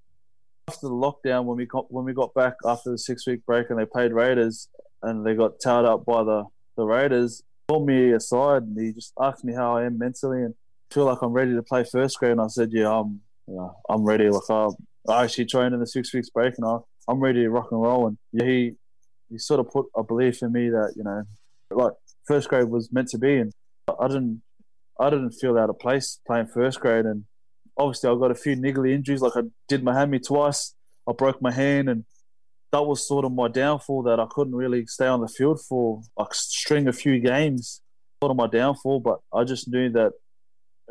after 0.67 0.87
the 0.87 0.93
lockdown 0.93 1.45
when 1.45 1.57
we 1.57 1.65
got 1.65 1.91
when 1.91 2.05
we 2.05 2.13
got 2.13 2.33
back 2.33 2.53
after 2.65 2.91
the 2.91 2.97
six 2.97 3.27
week 3.27 3.45
break 3.45 3.69
and 3.69 3.79
they 3.79 3.85
played 3.85 4.13
Raiders 4.13 4.69
and 5.01 5.25
they 5.25 5.33
got 5.33 5.59
towed 5.61 5.85
up 5.85 6.05
by 6.05 6.23
the 6.23 6.45
the 6.77 6.85
Raiders, 6.85 7.43
pulled 7.67 7.87
me 7.87 8.11
aside 8.11 8.63
and 8.63 8.79
he 8.79 8.93
just 8.93 9.13
asked 9.19 9.43
me 9.43 9.53
how 9.53 9.75
I 9.75 9.85
am 9.85 9.97
mentally 9.97 10.43
and 10.43 10.55
feel 10.93 11.05
like 11.05 11.21
I'm 11.21 11.33
ready 11.33 11.53
to 11.53 11.63
play 11.63 11.83
first 11.83 12.19
grade 12.19 12.33
and 12.33 12.41
I 12.41 12.47
said, 12.47 12.69
yeah, 12.71 12.91
I'm 12.91 13.21
you 13.47 13.55
know, 13.55 13.75
I'm 13.89 14.03
ready. 14.03 14.29
Like 14.29 14.49
I, 14.49 14.69
I 15.09 15.23
actually 15.23 15.45
trained 15.45 15.73
in 15.73 15.79
the 15.79 15.87
six 15.87 16.13
weeks 16.13 16.29
break 16.29 16.53
and 16.57 16.65
I 16.65 16.77
I'm 17.09 17.19
ready 17.19 17.41
to 17.41 17.49
rock 17.49 17.67
and 17.71 17.81
roll. 17.81 18.07
And 18.07 18.17
yeah, 18.31 18.45
he 18.45 18.71
he 19.29 19.37
sort 19.37 19.59
of 19.59 19.69
put 19.69 19.87
a 19.95 20.03
belief 20.03 20.41
in 20.41 20.51
me 20.51 20.69
that 20.69 20.93
you 20.95 21.03
know 21.03 21.23
like 21.71 21.93
first 22.27 22.49
grade 22.49 22.69
was 22.69 22.91
meant 22.91 23.09
to 23.09 23.17
be 23.17 23.37
and 23.37 23.51
I 23.99 24.07
didn't 24.07 24.41
I 24.99 25.09
didn't 25.09 25.31
feel 25.31 25.57
out 25.57 25.69
of 25.69 25.79
place 25.79 26.19
playing 26.25 26.47
first 26.47 26.79
grade. 26.79 27.05
And 27.05 27.25
obviously 27.77 28.09
I 28.09 28.15
got 28.15 28.31
a 28.31 28.35
few 28.35 28.55
niggly 28.55 28.93
injuries. 28.93 29.21
Like 29.21 29.35
I 29.35 29.41
did 29.67 29.83
my 29.83 29.97
hammy 29.97 30.19
twice. 30.19 30.75
I 31.07 31.11
broke 31.13 31.41
my 31.41 31.51
hand 31.51 31.89
and 31.89 32.05
that 32.71 32.83
was 32.83 33.07
sort 33.07 33.25
of 33.25 33.31
my 33.31 33.49
downfall 33.49 34.03
that 34.03 34.19
I 34.19 34.25
couldn't 34.29 34.55
really 34.55 34.85
stay 34.87 35.05
on 35.05 35.21
the 35.21 35.27
field 35.27 35.59
for 35.67 36.01
like 36.17 36.33
string 36.33 36.87
a 36.87 36.93
few 36.93 37.19
games. 37.19 37.81
Sort 38.21 38.31
of 38.31 38.37
my 38.37 38.47
downfall 38.47 39.01
but 39.01 39.19
I 39.33 39.43
just 39.43 39.67
knew 39.67 39.89
that 39.91 40.13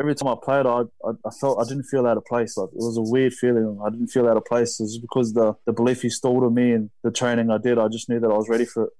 every 0.00 0.14
time 0.14 0.28
I 0.28 0.36
played, 0.42 0.66
I, 0.66 0.82
I, 1.04 1.10
I, 1.24 1.30
felt 1.30 1.58
I 1.58 1.68
didn't 1.68 1.84
feel 1.84 2.06
out 2.06 2.16
of 2.16 2.24
place. 2.24 2.56
Like 2.56 2.70
it 2.70 2.76
was 2.76 2.96
a 2.96 3.02
weird 3.02 3.34
feeling. 3.34 3.80
I 3.84 3.90
didn't 3.90 4.08
feel 4.08 4.28
out 4.28 4.36
of 4.36 4.44
place. 4.44 4.80
It 4.80 4.84
was 4.84 4.98
because 4.98 5.32
the 5.32 5.54
the 5.66 5.72
belief 5.72 6.02
he 6.02 6.10
stole 6.10 6.46
in 6.46 6.54
me 6.54 6.72
and 6.72 6.90
the 7.02 7.10
training 7.10 7.50
I 7.50 7.58
did. 7.58 7.78
I 7.78 7.88
just 7.88 8.08
knew 8.08 8.20
that 8.20 8.30
I 8.30 8.36
was 8.36 8.48
ready 8.48 8.64
for 8.64 8.84
it. 8.84 8.90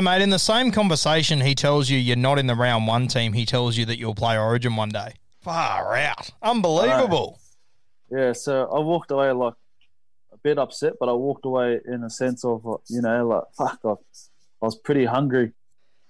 Mate, 0.00 0.22
in 0.22 0.30
the 0.30 0.38
same 0.38 0.70
conversation, 0.70 1.40
he 1.40 1.54
tells 1.54 1.90
you 1.90 1.98
you're 1.98 2.16
not 2.16 2.38
in 2.38 2.46
the 2.46 2.54
round 2.54 2.86
one 2.86 3.08
team. 3.08 3.32
He 3.32 3.44
tells 3.44 3.76
you 3.76 3.84
that 3.86 3.98
you'll 3.98 4.14
play 4.14 4.38
Origin 4.38 4.76
one 4.76 4.90
day. 4.90 5.14
Far 5.40 5.96
out, 5.96 6.30
unbelievable. 6.42 7.40
Yeah, 8.10 8.32
so 8.32 8.70
I 8.72 8.78
walked 8.78 9.10
away 9.10 9.32
like 9.32 9.54
a 10.32 10.36
bit 10.38 10.58
upset, 10.58 10.94
but 11.00 11.08
I 11.08 11.12
walked 11.12 11.44
away 11.44 11.80
in 11.84 12.04
a 12.04 12.10
sense 12.10 12.44
of 12.44 12.62
you 12.88 13.02
know 13.02 13.26
like 13.26 13.44
fuck, 13.56 13.80
I, 13.84 13.90
I 13.90 14.66
was 14.66 14.76
pretty 14.76 15.04
hungry 15.04 15.52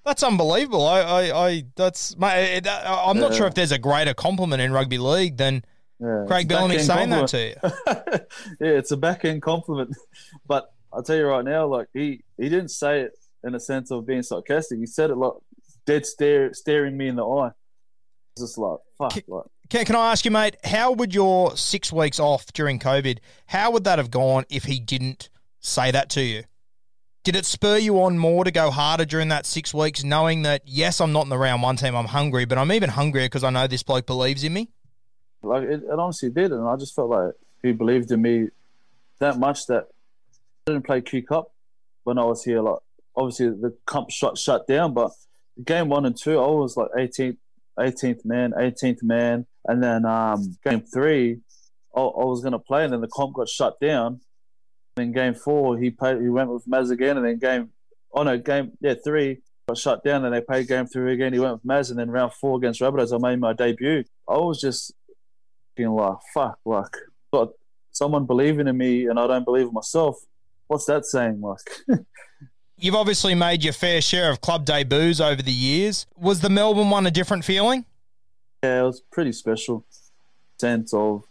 that's 0.08 0.22
unbelievable. 0.22 0.86
I, 0.86 1.00
I, 1.00 1.46
I 1.48 1.64
that's 1.76 2.16
mate, 2.16 2.66
uh, 2.66 3.02
I'm 3.06 3.18
not 3.18 3.34
sure 3.34 3.46
if 3.46 3.54
there's 3.54 3.72
a 3.72 3.78
greater 3.78 4.14
compliment 4.14 4.60
in 4.60 4.72
rugby 4.72 4.98
league 4.98 5.36
than 5.36 5.62
yeah, 6.00 6.24
Craig 6.26 6.48
Bellamy 6.48 6.78
saying 6.78 7.10
compliment. 7.10 7.30
that 7.30 8.08
to 8.08 8.20
you. 8.60 8.66
yeah, 8.66 8.78
it's 8.78 8.90
a 8.90 8.96
back 8.96 9.24
end 9.24 9.42
compliment. 9.42 9.96
But 10.46 10.72
I'll 10.92 11.02
tell 11.02 11.16
you 11.16 11.26
right 11.26 11.44
now, 11.44 11.66
like 11.66 11.88
he, 11.92 12.22
he 12.38 12.48
didn't 12.48 12.70
say 12.70 13.02
it 13.02 13.12
in 13.44 13.54
a 13.54 13.60
sense 13.60 13.90
of 13.90 14.06
being 14.06 14.22
sarcastic. 14.22 14.78
He 14.78 14.86
said 14.86 15.10
it 15.10 15.16
like 15.16 15.34
dead 15.86 16.06
stare, 16.06 16.54
staring 16.54 16.96
me 16.96 17.08
in 17.08 17.16
the 17.16 17.26
eye. 17.26 17.50
Just 18.38 18.56
like 18.56 18.78
fuck. 18.96 19.12
Can, 19.12 19.22
like. 19.28 19.44
Can, 19.68 19.84
can 19.84 19.96
I 19.96 20.12
ask 20.12 20.24
you, 20.24 20.30
mate? 20.30 20.56
How 20.64 20.92
would 20.92 21.14
your 21.14 21.56
six 21.56 21.92
weeks 21.92 22.18
off 22.18 22.46
during 22.54 22.78
COVID? 22.78 23.18
How 23.46 23.70
would 23.72 23.84
that 23.84 23.98
have 23.98 24.10
gone 24.10 24.44
if 24.48 24.64
he 24.64 24.80
didn't 24.80 25.28
say 25.60 25.90
that 25.90 26.08
to 26.10 26.22
you? 26.22 26.44
Did 27.28 27.36
it 27.36 27.44
spur 27.44 27.76
you 27.76 28.00
on 28.00 28.16
more 28.16 28.42
to 28.42 28.50
go 28.50 28.70
harder 28.70 29.04
during 29.04 29.28
that 29.28 29.44
six 29.44 29.74
weeks, 29.74 30.02
knowing 30.02 30.44
that 30.44 30.62
yes, 30.64 30.98
I'm 30.98 31.12
not 31.12 31.24
in 31.24 31.28
the 31.28 31.36
round 31.36 31.60
one 31.60 31.76
team, 31.76 31.94
I'm 31.94 32.06
hungry, 32.06 32.46
but 32.46 32.56
I'm 32.56 32.72
even 32.72 32.88
hungrier 32.88 33.26
because 33.26 33.44
I 33.44 33.50
know 33.50 33.66
this 33.66 33.82
bloke 33.82 34.06
believes 34.06 34.44
in 34.44 34.54
me? 34.54 34.70
Like 35.42 35.64
it, 35.64 35.82
it 35.82 35.98
honestly 35.98 36.30
did, 36.30 36.52
and 36.52 36.66
I 36.66 36.76
just 36.76 36.94
felt 36.94 37.10
like 37.10 37.32
he 37.62 37.72
believed 37.72 38.10
in 38.12 38.22
me 38.22 38.48
that 39.18 39.38
much 39.38 39.66
that 39.66 39.88
I 40.66 40.72
didn't 40.72 40.86
play 40.86 41.02
Q 41.02 41.22
Cup 41.22 41.52
when 42.04 42.16
I 42.18 42.24
was 42.24 42.44
here. 42.44 42.62
Like 42.62 42.78
obviously 43.14 43.50
the 43.50 43.76
comp 43.84 44.08
shut 44.08 44.38
shut 44.38 44.66
down, 44.66 44.94
but 44.94 45.10
game 45.62 45.90
one 45.90 46.06
and 46.06 46.16
two, 46.16 46.38
I 46.38 46.46
was 46.46 46.78
like 46.78 46.88
18th, 46.96 47.36
18th 47.78 48.24
man, 48.24 48.52
18th 48.52 49.02
man, 49.02 49.46
and 49.66 49.82
then 49.82 50.06
um, 50.06 50.56
game 50.64 50.80
three, 50.80 51.40
I, 51.94 52.00
I 52.00 52.24
was 52.24 52.42
gonna 52.42 52.58
play, 52.58 52.84
and 52.84 52.94
then 52.94 53.02
the 53.02 53.08
comp 53.08 53.34
got 53.34 53.50
shut 53.50 53.78
down, 53.80 54.22
in 54.98 55.12
game 55.12 55.34
four, 55.34 55.78
he 55.78 55.90
played. 55.90 56.20
He 56.20 56.28
went 56.28 56.50
with 56.50 56.66
Maz 56.66 56.90
again, 56.90 57.16
and 57.16 57.26
then 57.26 57.38
game, 57.38 57.70
oh 58.12 58.22
no, 58.22 58.38
game 58.38 58.72
yeah 58.80 58.94
three 59.02 59.38
got 59.68 59.78
shut 59.78 60.04
down. 60.04 60.24
And 60.24 60.34
they 60.34 60.40
played 60.40 60.68
game 60.68 60.86
three 60.86 61.12
again. 61.12 61.32
He 61.32 61.38
went 61.38 61.54
with 61.54 61.64
Maz, 61.64 61.90
and 61.90 61.98
then 61.98 62.10
round 62.10 62.32
four 62.32 62.56
against 62.56 62.80
Rabbitohs, 62.80 63.14
I 63.14 63.18
made 63.18 63.40
my 63.40 63.52
debut. 63.52 64.04
I 64.28 64.36
was 64.36 64.60
just 64.60 64.92
being 65.76 65.90
like 65.90 66.16
fuck, 66.34 66.58
like 66.64 66.96
but 67.30 67.52
someone 67.92 68.26
believing 68.26 68.68
in 68.68 68.76
me, 68.76 69.06
and 69.06 69.18
I 69.18 69.26
don't 69.26 69.44
believe 69.44 69.68
in 69.68 69.72
myself. 69.72 70.24
What's 70.66 70.84
that 70.86 71.06
saying, 71.06 71.40
like? 71.40 71.60
You've 72.80 72.94
obviously 72.94 73.34
made 73.34 73.64
your 73.64 73.72
fair 73.72 74.00
share 74.00 74.30
of 74.30 74.40
club 74.40 74.64
debuts 74.64 75.20
over 75.20 75.42
the 75.42 75.50
years. 75.50 76.06
Was 76.16 76.40
the 76.40 76.48
Melbourne 76.48 76.90
one 76.90 77.06
a 77.06 77.10
different 77.10 77.44
feeling? 77.44 77.84
Yeah, 78.62 78.80
it 78.80 78.84
was 78.84 79.00
pretty 79.00 79.32
special 79.32 79.84
sense 80.58 80.94
of 80.94 81.24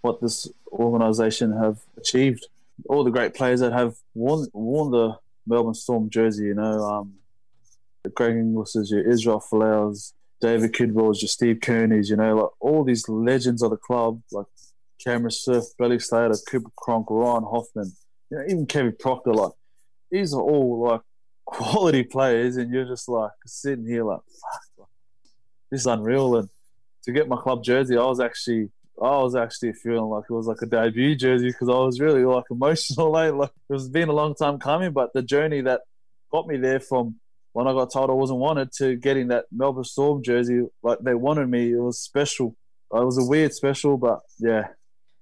what 0.00 0.20
this 0.20 0.48
organisation 0.72 1.52
have 1.52 1.78
achieved 1.96 2.48
all 2.88 3.04
the 3.04 3.10
great 3.10 3.34
players 3.34 3.60
that 3.60 3.72
have 3.72 3.94
worn 4.14 4.46
worn 4.52 4.90
the 4.90 5.16
Melbourne 5.46 5.74
Storm 5.74 6.10
jersey. 6.10 6.46
You 6.46 6.54
know, 6.54 6.82
um, 6.82 7.14
Greg 8.14 8.36
Inglis's, 8.36 8.90
your 8.90 9.08
Israel 9.08 9.42
Folau's, 9.50 10.14
David 10.40 10.72
Kidwell's, 10.72 11.22
your 11.22 11.28
Steve 11.28 11.60
Kearney's. 11.62 12.10
You 12.10 12.16
know, 12.16 12.36
like 12.36 12.50
all 12.60 12.84
these 12.84 13.08
legends 13.08 13.62
of 13.62 13.70
the 13.70 13.76
club, 13.76 14.22
like 14.32 14.46
Cameron 15.02 15.30
Surf, 15.30 15.64
Billy 15.78 15.98
Slater, 15.98 16.34
Cooper 16.48 16.70
Cronk, 16.76 17.06
Ryan 17.10 17.44
Hoffman, 17.44 17.92
you 18.30 18.38
know, 18.38 18.44
even 18.44 18.66
Kevin 18.66 18.96
Proctor. 18.98 19.34
Like 19.34 19.52
these 20.10 20.34
are 20.34 20.40
all 20.42 20.88
like 20.88 21.00
quality 21.44 22.04
players, 22.04 22.56
and 22.56 22.72
you're 22.72 22.86
just 22.86 23.08
like 23.08 23.32
sitting 23.46 23.86
here 23.86 24.04
like, 24.04 24.20
fuck, 24.76 24.88
this 25.70 25.80
is 25.80 25.86
unreal. 25.86 26.36
And 26.36 26.48
to 27.04 27.12
get 27.12 27.28
my 27.28 27.36
club 27.36 27.64
jersey, 27.64 27.96
I 27.96 28.04
was 28.04 28.20
actually 28.20 28.70
I 29.02 29.22
was 29.22 29.34
actually 29.34 29.72
feeling 29.72 30.04
like 30.04 30.24
it 30.30 30.32
was 30.32 30.46
like 30.46 30.62
a 30.62 30.66
debut 30.66 31.16
jersey 31.16 31.48
because 31.48 31.68
I 31.68 31.72
was 31.72 32.00
really 32.00 32.24
like 32.24 32.44
emotional. 32.50 33.10
Like, 33.12 33.32
like 33.34 33.50
it 33.68 33.72
was 33.72 33.88
been 33.88 34.08
a 34.08 34.12
long 34.12 34.34
time 34.34 34.58
coming, 34.58 34.92
but 34.92 35.12
the 35.12 35.22
journey 35.22 35.60
that 35.62 35.80
got 36.30 36.46
me 36.46 36.56
there 36.56 36.80
from 36.80 37.16
when 37.52 37.66
I 37.66 37.72
got 37.72 37.92
told 37.92 38.10
I 38.10 38.14
wasn't 38.14 38.38
wanted 38.38 38.72
to 38.78 38.96
getting 38.96 39.28
that 39.28 39.46
Melbourne 39.50 39.84
Storm 39.84 40.22
jersey, 40.22 40.62
like 40.82 41.00
they 41.00 41.14
wanted 41.14 41.48
me, 41.48 41.72
it 41.72 41.80
was 41.80 42.00
special. 42.00 42.56
It 42.94 43.04
was 43.04 43.18
a 43.18 43.24
weird 43.24 43.52
special, 43.52 43.96
but 43.96 44.20
yeah. 44.38 44.68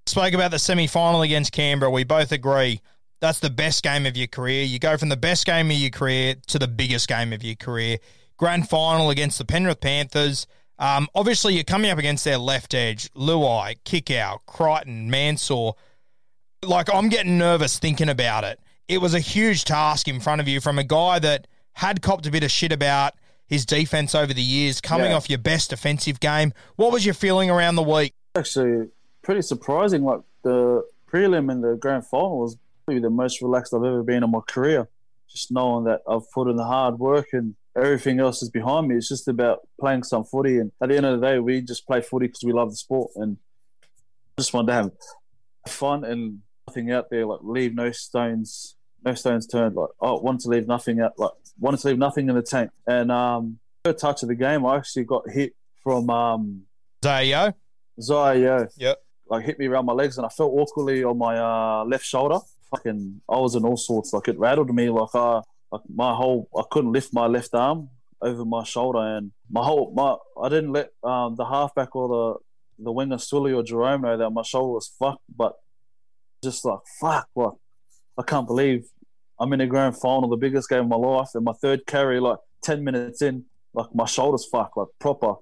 Spoke 0.07 0.35
about 0.35 0.51
the 0.51 0.59
semi 0.59 0.87
final 0.87 1.23
against 1.23 1.53
Canberra. 1.53 1.91
We 1.91 2.05
both 2.05 2.33
agree 2.33 2.81
that's 3.21 3.39
the 3.39 3.51
best 3.51 3.83
game 3.83 4.07
of 4.07 4.17
your 4.17 4.27
career. 4.27 4.65
You 4.65 4.79
go 4.79 4.97
from 4.97 5.11
the 5.11 5.17
best 5.17 5.47
game 5.47 5.71
of 5.71 5.77
your 5.77 5.91
career 5.91 6.37
to 6.49 6.59
the 6.59 6.69
biggest 6.69 7.09
game 7.09 7.33
of 7.33 7.45
your 7.45 7.55
career. 7.55 7.99
Grand 8.37 8.69
final 8.69 9.11
against 9.11 9.39
the 9.39 9.45
Penrith 9.45 9.81
Panthers. 9.81 10.47
Um, 10.81 11.09
obviously, 11.15 11.55
you're 11.55 11.65
coming 11.65 11.91
up 11.91 11.99
against 11.99 12.25
their 12.25 12.39
left 12.39 12.75
edge, 12.75 13.13
Luai, 13.13 13.77
Kikau, 13.85 14.39
Crichton, 14.47 15.11
Mansour. 15.11 15.73
Like, 16.65 16.93
I'm 16.93 17.11
getting 17.11 17.37
nervous 17.37 17.79
thinking 17.79 18.09
about 18.09 18.45
it. 18.45 18.59
It 18.89 18.99
was 19.03 19.13
a 19.13 19.21
huge 19.21 19.65
task 19.65 20.09
in 20.09 20.21
front 20.21 20.41
of 20.41 20.49
you 20.49 20.59
from 20.59 20.79
a 20.79 20.85
guy 20.85 21.19
that 21.19 21.47
had 21.75 22.01
copped 22.01 22.27
a 22.27 22.31
bit 22.31 22.43
of 22.43 22.51
shit 22.51 22.73
about 22.73 23.13
his 23.47 23.67
defense 23.67 24.15
over 24.15 24.33
the 24.33 24.43
years, 24.43 24.81
coming 24.81 25.11
yeah. 25.11 25.17
off 25.17 25.29
your 25.29 25.39
best 25.39 25.69
defensive 25.71 26.19
game. 26.19 26.55
What 26.77 26.93
was 26.93 27.05
your 27.05 27.15
feeling 27.15 27.51
around 27.51 27.77
the 27.77 27.83
week? 27.83 28.15
Actually, 28.35 28.89
pretty 29.23 29.43
surprising. 29.43 30.03
Like, 30.03 30.21
the 30.43 30.83
prelim 31.13 31.53
and 31.53 31.63
the 31.63 31.77
grand 31.77 32.07
final 32.07 32.39
was 32.39 32.57
probably 32.87 33.03
the 33.03 33.11
most 33.11 33.43
relaxed 33.43 33.75
I've 33.75 33.85
ever 33.85 34.03
been 34.03 34.25
in 34.25 34.31
my 34.31 34.41
career. 34.49 34.89
Just 35.29 35.53
knowing 35.53 35.85
that 35.85 36.01
I've 36.09 36.29
put 36.33 36.49
in 36.49 36.57
the 36.57 36.65
hard 36.65 36.99
work 36.99 37.27
and 37.33 37.55
everything 37.77 38.21
else 38.21 38.43
is 38.43 38.51
behind 38.51 38.89
me. 38.89 38.97
It's 38.97 39.09
just 39.09 39.29
about 39.29 39.61
playing 39.79 40.03
some 40.05 40.25
footy. 40.25 40.59
And 40.59 40.73
at 40.83 40.89
the 40.89 40.97
end 40.97 41.07
of 41.07 41.21
the 41.21 41.27
day, 41.27 41.39
we 41.39 41.61
just 41.61 41.87
play 41.87 42.01
footy 42.01 42.27
because 42.27 42.45
we 42.45 42.53
love 42.53 42.71
the 42.71 42.77
sport. 42.77 43.13
And 43.17 43.37
I 43.83 44.41
just 44.41 44.53
want 44.53 44.69
to 44.69 44.75
have 44.75 44.91
fun 45.67 46.05
and 46.05 46.41
nothing 46.67 46.91
out 46.91 47.11
there, 47.11 47.27
like 47.27 47.41
leave 47.43 47.75
no 47.75 47.91
stones 47.91 48.77
no 49.05 49.15
stones 49.15 49.47
turned. 49.47 49.77
Like, 49.77 49.91
I 50.01 50.11
wanted 50.13 50.41
to 50.41 50.49
leave 50.49 50.67
nothing 50.67 51.01
out. 51.01 51.19
Like, 51.19 51.33
wanted 51.59 51.81
to 51.81 51.89
leave 51.89 51.99
nothing 51.99 52.29
in 52.29 52.35
the 52.35 52.43
tank. 52.43 52.71
And 52.87 53.11
um, 53.11 53.59
third 53.85 53.99
touch 53.99 54.23
of 54.23 54.29
the 54.29 54.35
game, 54.35 54.67
I 54.67 54.77
actually 54.77 55.05
got 55.05 55.29
hit 55.31 55.55
from 55.83 56.11
um, 56.11 56.63
Zayo. 57.03 57.55
Zaya. 58.01 58.69
Yep. 58.77 58.99
Like 59.29 59.45
hit 59.45 59.59
me 59.59 59.67
around 59.67 59.87
my 59.87 59.93
legs, 59.93 60.17
and 60.17 60.27
I 60.27 60.29
felt 60.29 60.53
awkwardly 60.53 61.05
on 61.05 61.19
my 61.19 61.39
uh, 61.39 61.85
left 61.85 62.05
shoulder. 62.05 62.41
Fucking, 62.71 63.21
I 63.29 63.37
was 63.37 63.55
in 63.55 63.65
all 63.65 63.77
sorts. 63.77 64.13
Like 64.13 64.29
it 64.29 64.39
rattled 64.39 64.75
me. 64.75 64.91
Like 64.91 65.15
uh, 65.15 65.43
like 65.73 65.83
my 65.89 66.15
whole, 66.15 66.49
I 66.57 66.63
couldn't 66.71 66.93
lift 66.93 67.13
my 67.13 67.27
left 67.27 67.55
arm 67.55 67.91
over 68.23 68.45
my 68.45 68.65
shoulder, 68.65 68.99
and 68.99 69.33
my 69.51 69.65
whole, 69.65 69.93
my, 69.95 70.17
I 70.43 70.49
didn't 70.49 70.73
let 70.73 70.91
um, 71.03 71.37
the 71.37 71.45
halfback 71.45 71.95
or 71.95 72.09
the 72.09 72.85
the 72.85 72.93
winger 72.93 73.19
Sully 73.19 73.53
or 73.53 73.63
Jahrome 73.63 74.03
know 74.03 74.17
that 74.17 74.31
my 74.31 74.43
shoulder 74.43 74.73
was 74.73 74.91
fucked. 74.99 75.23
But 75.35 75.55
just 76.43 76.65
like 76.65 76.81
fuck, 77.01 77.29
what 77.35 77.55
I 78.19 78.23
can't 78.23 78.47
believe 78.47 78.87
I'm 79.39 79.53
in 79.55 79.61
a 79.61 79.67
grand 79.67 79.97
final, 79.97 80.29
the 80.29 80.37
biggest 80.37 80.69
game 80.69 80.81
of 80.81 80.89
my 80.89 80.97
life, 80.97 81.31
and 81.35 81.45
my 81.45 81.53
third 81.53 81.87
carry, 81.87 82.21
like 82.21 82.39
ten 82.63 82.85
minutes 82.85 83.23
in, 83.23 83.45
like 83.73 83.95
my 83.95 84.07
shoulders 84.07 84.47
fucked, 84.51 84.77
like 84.77 84.89
proper. 84.99 85.35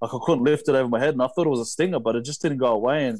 Like 0.00 0.12
I 0.12 0.18
couldn't 0.22 0.44
lift 0.44 0.68
it 0.68 0.74
over 0.74 0.88
my 0.88 1.00
head, 1.00 1.14
and 1.14 1.22
I 1.22 1.28
thought 1.28 1.46
it 1.46 1.50
was 1.50 1.60
a 1.60 1.64
stinger, 1.64 2.00
but 2.00 2.16
it 2.16 2.24
just 2.24 2.42
didn't 2.42 2.58
go 2.58 2.66
away. 2.66 3.06
And 3.06 3.18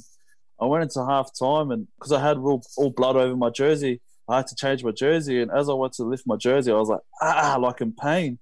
I 0.61 0.67
went 0.67 0.83
into 0.83 1.07
half 1.07 1.31
time, 1.39 1.71
and 1.71 1.87
because 1.99 2.13
I 2.13 2.21
had 2.21 2.37
all 2.37 2.91
blood 2.95 3.17
over 3.17 3.35
my 3.35 3.51
jersey, 3.51 4.03
I 4.29 4.39
had 4.39 4.47
to 4.49 4.55
change 4.57 4.83
my 4.83 4.91
jersey. 4.91 5.41
And 5.41 5.51
as 5.51 5.69
I 5.69 5.75
went 5.75 5.93
to 5.95 6.05
lift 6.05 6.27
my 6.27 6.37
jersey, 6.37 6.73
I 6.73 6.77
was 6.77 6.89
like, 6.89 7.01
ah, 7.23 7.57
like 7.61 7.81
in 7.81 7.93
pain. 7.93 8.39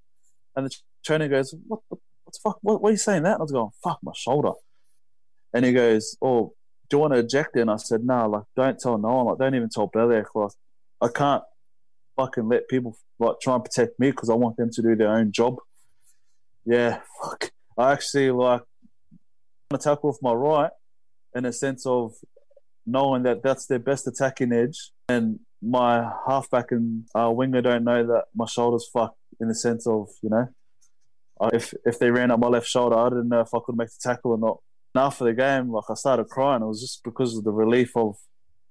And 0.57 0.67
the 0.67 0.75
trainer 1.05 1.29
goes, 1.29 1.55
what, 1.67 1.81
what, 1.89 2.01
what's 2.25 2.39
fuck? 2.39 2.59
What, 2.63 2.81
what, 2.81 2.89
are 2.89 2.93
you 2.93 2.99
saying 2.99 3.25
that? 3.25 3.33
And 3.33 3.41
I 3.41 3.43
was 3.43 3.53
going, 3.53 3.71
fuck 3.83 3.99
my 4.03 4.13
shoulder. 4.17 4.53
And 5.53 5.65
he 5.65 5.73
goes, 5.73 6.17
oh, 6.23 6.55
do 6.89 6.97
you 6.97 7.01
want 7.01 7.13
to 7.13 7.21
eject 7.21 7.57
it? 7.57 7.61
And 7.61 7.71
I 7.71 7.77
said, 7.77 8.05
no, 8.05 8.15
nah, 8.15 8.27
like 8.27 8.45
don't 8.57 8.79
tell 8.79 8.99
no 8.99 9.09
one, 9.09 9.27
like 9.27 9.39
don't 9.39 9.55
even 9.55 9.69
tell 9.69 9.87
Belair, 9.87 10.27
like 10.35 10.51
I 11.01 11.09
can't 11.09 11.43
fucking 12.17 12.49
let 12.49 12.69
people 12.69 12.97
like 13.19 13.37
try 13.41 13.55
and 13.55 13.65
protect 13.65 13.99
me 13.99 14.11
because 14.11 14.31
I 14.31 14.35
want 14.35 14.57
them 14.57 14.71
to 14.71 14.83
do 14.83 14.97
their 14.97 15.09
own 15.09 15.33
job. 15.33 15.57
Yeah, 16.65 17.01
fuck. 17.23 17.51
I 17.77 17.93
actually 17.93 18.31
like 18.31 18.63
to 19.71 19.79
tackle 19.79 20.11
with 20.11 20.23
my 20.23 20.33
right 20.33 20.71
in 21.35 21.45
a 21.45 21.53
sense 21.53 21.87
of 21.87 22.15
knowing 22.87 23.25
that 23.25 23.43
that's 23.43 23.67
their 23.67 23.79
best 23.79 24.07
attacking 24.07 24.53
edge, 24.53 24.91
and 25.09 25.41
my 25.63 26.11
halfback 26.27 26.71
and 26.71 27.05
uh, 27.15 27.31
winger 27.31 27.63
don't 27.63 27.85
know 27.85 28.07
that 28.07 28.25
my 28.35 28.47
shoulder's 28.47 28.89
fucked 28.93 29.19
in 29.41 29.49
the 29.49 29.55
sense 29.55 29.87
of 29.87 30.09
you 30.23 30.31
know, 30.31 30.49
if 31.53 31.75
if 31.85 31.99
they 31.99 32.11
ran 32.11 32.31
up 32.31 32.41
my 32.41 32.49
left 32.49 32.67
shoulder, 32.67 32.97
I 32.97 33.09
didn't 33.09 33.29
know 33.29 33.41
if 33.41 33.55
I 33.55 33.59
could 33.65 33.77
make 33.77 33.89
the 33.89 33.99
tackle 34.01 34.33
or 34.33 34.39
not. 34.39 34.59
And 34.95 35.03
after 35.03 35.25
the 35.25 35.33
game, 35.33 35.71
like 35.71 35.85
I 35.91 35.95
started 35.95 36.29
crying. 36.29 36.63
It 36.63 36.67
was 36.67 36.81
just 36.81 37.03
because 37.03 37.37
of 37.37 37.45
the 37.45 37.53
relief 37.53 37.97
of 37.97 38.17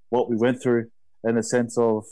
what 0.10 0.30
we 0.30 0.38
went 0.38 0.62
through, 0.62 0.90
in 1.24 1.36
the 1.36 1.44
sense 1.44 1.78
of 1.78 2.06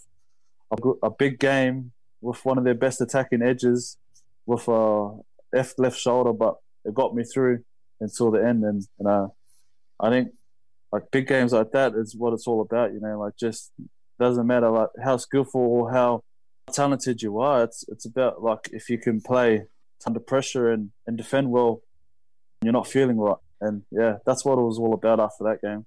a, 0.71 0.89
a 1.03 1.09
big 1.09 1.39
game 1.39 1.91
with 2.21 2.43
one 2.45 2.57
of 2.57 2.63
their 2.63 2.75
best 2.75 3.01
attacking 3.01 3.41
edges, 3.41 3.97
with 4.45 4.67
a 4.67 5.17
left 5.53 5.79
left 5.79 5.97
shoulder, 5.97 6.33
but 6.33 6.55
it 6.85 6.93
got 6.93 7.15
me 7.15 7.23
through 7.23 7.63
until 7.99 8.31
the 8.31 8.43
end. 8.43 8.63
And, 8.63 8.83
and 8.99 9.07
uh, 9.07 9.27
I 9.99 10.09
think 10.09 10.29
like 10.91 11.11
big 11.11 11.27
games 11.27 11.53
like 11.53 11.71
that 11.71 11.93
is 11.95 12.15
what 12.15 12.33
it's 12.33 12.47
all 12.47 12.61
about. 12.61 12.93
You 12.93 12.99
know, 12.99 13.19
like 13.19 13.37
just 13.37 13.71
doesn't 14.21 14.47
matter 14.47 14.69
like 14.69 14.89
how 15.03 15.17
skillful 15.17 15.61
or 15.61 15.91
how 15.91 16.21
talented 16.71 17.21
you 17.21 17.39
are. 17.39 17.63
It's 17.63 17.83
it's 17.89 18.05
about 18.05 18.41
like 18.41 18.69
if 18.71 18.89
you 18.89 18.97
can 18.97 19.21
play 19.21 19.63
under 20.05 20.19
pressure 20.19 20.71
and, 20.71 20.91
and 21.05 21.17
defend 21.17 21.51
well, 21.51 21.81
you're 22.61 22.73
not 22.73 22.87
feeling 22.87 23.17
right. 23.17 23.37
And 23.59 23.83
yeah, 23.91 24.17
that's 24.25 24.43
what 24.45 24.57
it 24.57 24.61
was 24.61 24.79
all 24.79 24.93
about 24.93 25.19
after 25.19 25.43
that 25.43 25.61
game. 25.61 25.85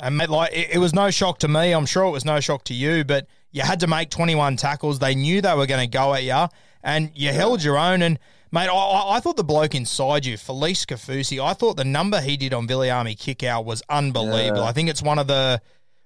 And 0.00 0.16
mate, 0.16 0.28
like 0.28 0.52
it, 0.52 0.70
it 0.72 0.78
was 0.78 0.94
no 0.94 1.10
shock 1.10 1.38
to 1.40 1.48
me. 1.48 1.72
I'm 1.72 1.86
sure 1.86 2.04
it 2.04 2.10
was 2.10 2.24
no 2.24 2.40
shock 2.40 2.64
to 2.64 2.74
you, 2.74 3.04
but 3.04 3.26
you 3.52 3.62
had 3.62 3.80
to 3.80 3.86
make 3.86 4.10
21 4.10 4.56
tackles. 4.56 4.98
They 4.98 5.14
knew 5.14 5.40
they 5.40 5.54
were 5.54 5.66
going 5.66 5.88
to 5.88 5.90
go 5.90 6.14
at 6.14 6.24
you, 6.24 6.48
and 6.82 7.10
you 7.14 7.26
yeah. 7.26 7.32
held 7.32 7.62
your 7.62 7.78
own. 7.78 8.02
And 8.02 8.18
Mate, 8.54 8.68
I, 8.68 9.16
I, 9.16 9.18
thought 9.18 9.36
the 9.36 9.42
bloke 9.42 9.74
inside 9.74 10.24
you, 10.24 10.36
Felise 10.36 10.86
Kaufusi, 10.86 11.44
I 11.44 11.54
thought 11.54 11.76
the 11.76 11.84
number 11.84 12.20
he 12.20 12.36
did 12.36 12.54
on 12.54 12.68
Viliame 12.68 13.18
Kikau 13.18 13.64
was 13.64 13.82
unbelievable. 13.88 14.62
Yeah. 14.62 14.68
I 14.68 14.70
think 14.70 14.88
it's 14.88 15.02
one 15.02 15.18
of 15.18 15.26
the 15.26 15.60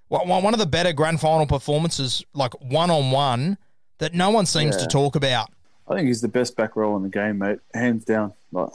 one 0.09 0.55
of 0.55 0.61
the 0.61 0.67
better 0.67 0.93
grand 0.93 1.21
final 1.21 1.47
performances, 1.47 2.25
like 2.35 2.55
one 2.61 2.91
on 2.91 3.11
one, 3.11 3.59
that 3.99 4.15
no 4.15 4.31
one 4.31 4.47
seems 4.47 4.77
yeah. 4.77 4.83
to 4.83 4.87
talk 4.87 5.17
about. 5.17 5.51
I 5.87 5.95
think 5.95 6.07
he's 6.07 6.21
the 6.21 6.29
best 6.29 6.57
back 6.57 6.77
row 6.77 6.97
in 6.97 7.03
the 7.03 7.09
game, 7.09 7.39
mate, 7.39 7.61
hands 7.75 8.05
down. 8.05 8.35
Like, 8.53 8.71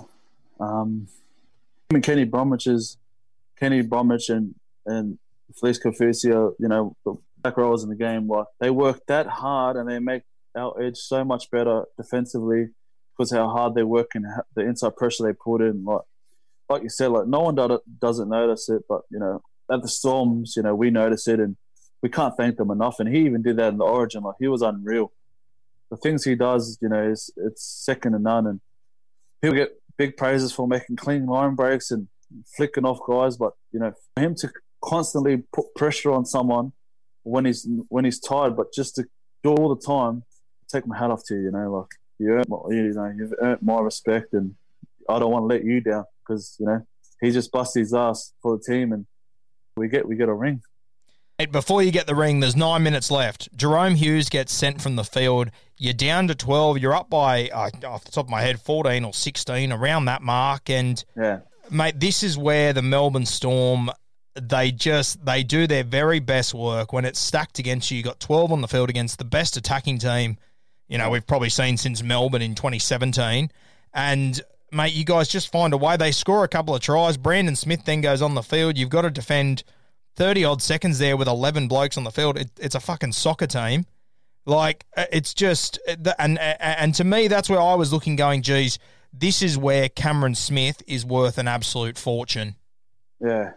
um, 0.59 1.07
I 1.89 1.95
mean, 1.95 2.01
Kenny 2.01 2.25
Bromwich's 2.25 2.97
Kenny 3.59 3.81
Bromwich 3.81 4.29
and 4.29 4.55
and 4.85 5.17
Felise 5.53 5.81
Kaufusi, 5.81 6.25
you 6.59 6.67
know, 6.67 6.95
the 7.05 7.15
back 7.37 7.57
rowers 7.57 7.83
in 7.83 7.89
the 7.89 7.95
game. 7.95 8.27
Like 8.27 8.47
they 8.59 8.69
work 8.69 9.05
that 9.07 9.27
hard 9.27 9.77
and 9.77 9.89
they 9.89 9.99
make 9.99 10.23
our 10.55 10.81
edge 10.81 10.97
so 10.97 11.23
much 11.23 11.49
better 11.51 11.85
defensively 11.97 12.69
because 13.15 13.31
how 13.31 13.47
hard 13.49 13.75
they 13.75 13.83
work 13.83 14.11
and 14.15 14.25
the 14.55 14.61
inside 14.61 14.95
pressure 14.95 15.23
they 15.23 15.33
put 15.33 15.61
in. 15.61 15.85
Like, 15.85 16.01
like 16.69 16.83
you 16.83 16.89
said, 16.89 17.07
like 17.07 17.27
no 17.27 17.41
one 17.41 17.79
doesn't 17.99 18.29
notice 18.29 18.69
it, 18.69 18.83
but 18.89 19.01
you 19.11 19.19
know, 19.19 19.41
at 19.73 19.81
the 19.81 19.88
Storms, 19.89 20.53
you 20.55 20.63
know, 20.63 20.75
we 20.75 20.91
notice 20.91 21.27
it 21.27 21.39
and 21.39 21.55
we 22.01 22.09
can't 22.09 22.36
thank 22.38 22.57
them 22.57 22.71
enough. 22.71 22.99
And 22.99 23.13
he 23.13 23.21
even 23.25 23.41
did 23.41 23.57
that 23.57 23.69
in 23.69 23.77
the 23.77 23.86
Origin. 23.86 24.23
Like 24.23 24.36
he 24.39 24.47
was 24.47 24.62
unreal. 24.62 25.12
The 25.89 25.97
things 25.97 26.23
he 26.23 26.36
does, 26.36 26.77
you 26.81 26.89
know, 26.89 27.03
is 27.03 27.31
it's 27.38 27.63
second 27.63 28.13
to 28.13 28.19
none. 28.19 28.47
And 28.47 28.62
people 29.41 29.57
get 29.57 29.81
big 29.97 30.17
praises 30.17 30.51
for 30.51 30.67
making 30.67 30.95
clean 30.95 31.25
line 31.25 31.55
breaks 31.55 31.91
and 31.91 32.07
flicking 32.55 32.86
off 32.86 32.99
guys, 33.07 33.38
but 33.38 33.53
you 33.71 33.79
know, 33.79 33.93
for 34.15 34.23
him 34.23 34.36
to 34.36 34.51
constantly 34.83 35.43
put 35.53 35.73
pressure 35.75 36.12
on 36.12 36.25
someone 36.25 36.73
when 37.23 37.45
he's 37.45 37.67
when 37.89 38.05
he's 38.05 38.19
tired, 38.19 38.55
but 38.55 38.73
just 38.73 38.95
to 38.95 39.05
do 39.43 39.51
all 39.51 39.73
the 39.73 39.81
time, 39.81 40.23
take 40.71 40.86
my 40.88 40.97
hat 40.97 41.12
off 41.12 41.23
to 41.25 41.36
you. 41.36 41.43
You 41.43 41.51
know, 41.51 41.71
like 41.71 41.89
you 42.19 42.31
earn, 42.33 42.43
you 42.69 42.93
know, 42.93 43.13
you've 43.15 43.33
earned 43.41 43.62
my 43.62 43.79
respect, 43.79 44.33
and 44.33 44.55
I 45.09 45.19
don't 45.19 45.31
want 45.31 45.43
to 45.43 45.47
let 45.47 45.63
you 45.63 45.81
down 45.81 46.05
because 46.19 46.55
you 46.59 46.65
know 46.65 46.86
he 47.21 47.31
just 47.31 47.51
busts 47.51 47.75
his 47.75 47.93
ass 47.93 48.33
for 48.41 48.57
the 48.57 48.63
team, 48.63 48.91
and 48.91 49.05
we 49.75 49.88
get 49.88 50.07
we 50.07 50.15
get 50.15 50.29
a 50.29 50.33
ring. 50.33 50.62
Before 51.51 51.81
you 51.81 51.91
get 51.91 52.05
the 52.07 52.15
ring, 52.15 52.39
there's 52.39 52.55
nine 52.55 52.83
minutes 52.83 53.09
left. 53.09 53.55
Jahrome 53.57 53.95
Hughes 53.95 54.29
gets 54.29 54.53
sent 54.53 54.81
from 54.81 54.95
the 54.95 55.03
field. 55.03 55.49
You're 55.77 55.93
down 55.93 56.27
to 56.27 56.36
12. 56.36 56.77
You're 56.77 56.93
up 56.93 57.09
by, 57.09 57.49
uh, 57.49 57.71
off 57.86 58.05
the 58.05 58.12
top 58.12 58.27
of 58.27 58.29
my 58.29 58.41
head, 58.41 58.62
14 58.62 59.03
or 59.03 59.13
16, 59.13 59.73
around 59.73 60.05
that 60.05 60.21
mark. 60.21 60.69
And, 60.69 61.03
yeah. 61.17 61.39
mate, 61.71 61.99
this 61.99 62.21
is 62.21 62.38
where 62.38 62.71
the 62.71 62.83
Melbourne 62.83 63.25
Storm, 63.25 63.89
they 64.39 64.71
just, 64.71 65.25
they 65.25 65.43
do 65.43 65.65
their 65.65 65.83
very 65.83 66.19
best 66.19 66.53
work. 66.53 66.93
When 66.93 67.03
it's 67.03 67.19
stacked 67.19 67.57
against 67.57 67.89
you, 67.89 67.97
you 67.97 68.03
got 68.03 68.19
12 68.19 68.51
on 68.51 68.62
the 68.62 68.67
field 68.67 68.91
against 68.91 69.17
the 69.17 69.25
best 69.25 69.57
attacking 69.57 69.97
team 69.97 70.38
you 70.93 70.97
know, 70.97 71.09
we've 71.09 71.25
probably 71.25 71.49
seen 71.49 71.77
since 71.77 72.03
Melbourne 72.03 72.41
in 72.41 72.55
2017. 72.55 73.49
And, 73.93 74.41
mate, 74.73 74.93
you 74.93 75.03
guys 75.03 75.27
just 75.27 75.51
find 75.51 75.73
a 75.73 75.77
way. 75.77 75.97
They 75.97 76.12
score 76.12 76.43
a 76.43 76.47
couple 76.47 76.75
of 76.75 76.81
tries. 76.81 77.17
Brandon 77.17 77.55
Smith 77.55 77.86
then 77.86 78.01
goes 78.01 78.21
on 78.21 78.36
the 78.36 78.43
field. 78.43 78.77
You've 78.77 78.89
got 78.89 79.03
to 79.03 79.12
defend 79.12 79.63
30 80.15 80.43
odd 80.45 80.62
seconds 80.62 80.99
there 80.99 81.17
with 81.17 81.27
11 81.27 81.67
blokes 81.67 81.97
on 81.97 82.03
the 82.03 82.12
field. 82.12 82.38
It, 82.38 82.51
it's 82.59 82.75
a 82.75 82.79
fucking 82.79 83.13
soccer 83.13 83.47
team. 83.47 83.86
Like, 84.45 84.86
uh, 84.97 85.05
it's 85.12 85.33
just, 85.33 85.79
uh, 85.88 86.13
and, 86.19 86.38
and 86.39 86.93
to 86.95 87.03
me, 87.03 87.27
that's 87.27 87.49
where 87.49 87.62
I 87.62 87.75
was 87.75 87.93
looking, 87.93 88.15
going, 88.15 88.41
geez, 88.41 88.77
this 89.13 89.41
is 89.41 89.57
where 89.57 89.89
Cameron 89.89 90.36
Smith 90.36 90.81
is 90.88 91.05
worth 91.05 91.38
an 91.38 91.47
absolute 91.47 91.97
fortune. 91.97 92.55
Yeah. 93.19 93.53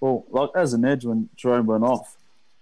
Well, 0.00 0.26
like 0.30 0.50
as 0.54 0.74
an 0.74 0.84
edge 0.84 1.04
when 1.04 1.30
Jahrome 1.36 1.66
went 1.66 1.84
off, 1.84 2.16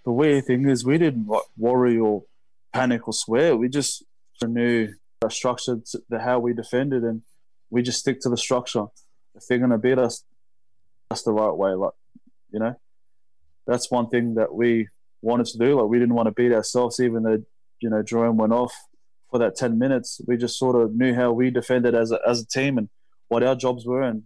the 0.05 0.13
weird 0.13 0.45
thing 0.47 0.69
is 0.69 0.85
we 0.85 0.99
didn't 0.99 1.27
like 1.27 1.43
worry 1.57 1.99
or 1.99 2.25
panic 2.73 3.09
or 3.09 3.13
swear. 3.13 3.57
We 3.57 3.69
just 3.69 4.05
knew 4.43 4.95
structure, 5.31 5.81
the 6.11 6.19
how 6.19 6.39
we 6.39 6.53
defended, 6.53 7.03
and 7.03 7.23
we 7.75 7.83
just 7.83 7.99
stick 7.99 8.21
to 8.21 8.29
the 8.29 8.37
structure. 8.37 8.85
If 9.35 9.49
they're 9.49 9.59
gonna 9.59 9.79
beat 9.79 9.99
us, 9.99 10.25
that's 11.11 11.25
the 11.25 11.33
right 11.33 11.53
way. 11.53 11.73
Like, 11.73 11.93
you 12.53 12.61
know, 12.61 12.75
that's 13.67 13.91
one 13.91 14.09
thing 14.09 14.37
that 14.37 14.55
we 14.55 14.89
wanted 15.23 15.47
to 15.47 15.59
do. 15.59 15.81
Like, 15.81 15.89
we 15.89 15.99
didn't 15.99 16.15
want 16.15 16.29
to 16.29 16.33
beat 16.33 16.53
ourselves, 16.53 17.01
even 17.01 17.25
though 17.25 17.43
you 17.81 17.91
know 17.91 18.03
Jahrome 18.03 18.37
went 18.37 18.53
off 18.53 18.73
for 19.29 19.41
that 19.41 19.57
ten 19.57 19.77
minutes. 19.77 20.21
We 20.25 20.37
just 20.37 20.57
sort 20.57 20.81
of 20.81 20.95
knew 20.95 21.15
how 21.17 21.33
we 21.33 21.51
defended 21.51 21.97
as 21.97 22.13
a, 22.13 22.21
as 22.25 22.43
a 22.43 22.47
team 22.47 22.79
and 22.79 22.89
what 23.27 23.43
our 23.43 23.57
jobs 23.57 23.85
were, 23.85 24.03
and 24.03 24.23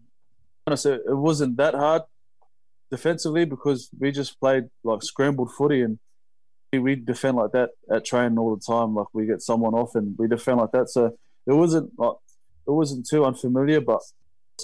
honestly, 0.66 0.92
it 0.92 1.16
wasn't 1.16 1.56
that 1.56 1.74
hard 1.74 2.02
defensively 2.90 3.46
because 3.46 3.88
we 3.98 4.12
just 4.12 4.38
played 4.40 4.64
like 4.84 5.02
scrambled 5.02 5.54
footy 5.54 5.80
and 5.80 5.98
we 6.72 6.96
defend 6.96 7.38
like 7.38 7.52
that 7.52 7.70
at 7.90 8.04
training 8.04 8.38
all 8.38 8.54
the 8.54 8.60
time. 8.60 8.94
Like 8.94 9.06
we 9.14 9.24
get 9.24 9.40
someone 9.40 9.72
off 9.72 9.94
and 9.94 10.14
we 10.18 10.28
defend 10.28 10.58
like 10.58 10.72
that. 10.72 10.90
So 10.90 11.16
it 11.46 11.52
wasn't 11.54 11.98
like 11.98 12.16
it 12.68 12.72
wasn't 12.72 13.08
too 13.08 13.24
unfamiliar, 13.24 13.80
but 13.80 14.00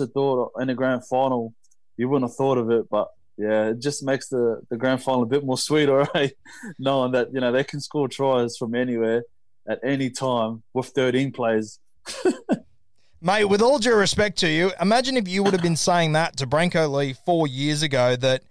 I 0.01 0.05
thought 0.07 0.53
in 0.61 0.71
a 0.71 0.75
grand 0.75 1.07
final 1.07 1.55
you 1.97 2.09
wouldn't 2.09 2.31
have 2.31 2.37
thought 2.37 2.59
of 2.59 2.71
it, 2.71 2.89
but 2.91 3.09
yeah, 3.37 3.71
it 3.71 3.81
just 3.81 4.05
makes 4.05 4.29
the, 4.29 4.61
the 4.71 4.77
grand 4.77 5.03
final 5.03 5.23
a 5.23 5.27
bit 5.27 5.45
more 5.45 5.59
sweeter, 5.59 6.07
right? 6.15 6.33
Knowing 6.79 7.13
that 7.13 7.33
you 7.33 7.41
know 7.41 7.51
they 7.51 7.65
can 7.65 7.81
score 7.81 8.09
tries 8.09 8.57
from 8.57 8.75
anywhere 8.75 9.25
at 9.67 9.81
any 9.83 10.11
time 10.11 10.63
with 10.75 10.89
13 10.89 11.33
players. 11.33 11.81
Mate, 13.23 13.47
with 13.47 13.63
all 13.63 13.79
due 13.79 13.95
respect 13.95 14.39
to 14.41 14.49
you, 14.49 14.71
imagine 14.81 15.17
if 15.17 15.27
you 15.27 15.43
would 15.43 15.55
have 15.55 15.63
been 15.63 15.77
saying 15.77 16.13
that 16.13 16.37
to 16.37 16.47
Brenko 16.47 16.93
Lee 16.93 17.15
four 17.25 17.47
years 17.47 17.83
ago 17.83 18.17
that 18.17 18.43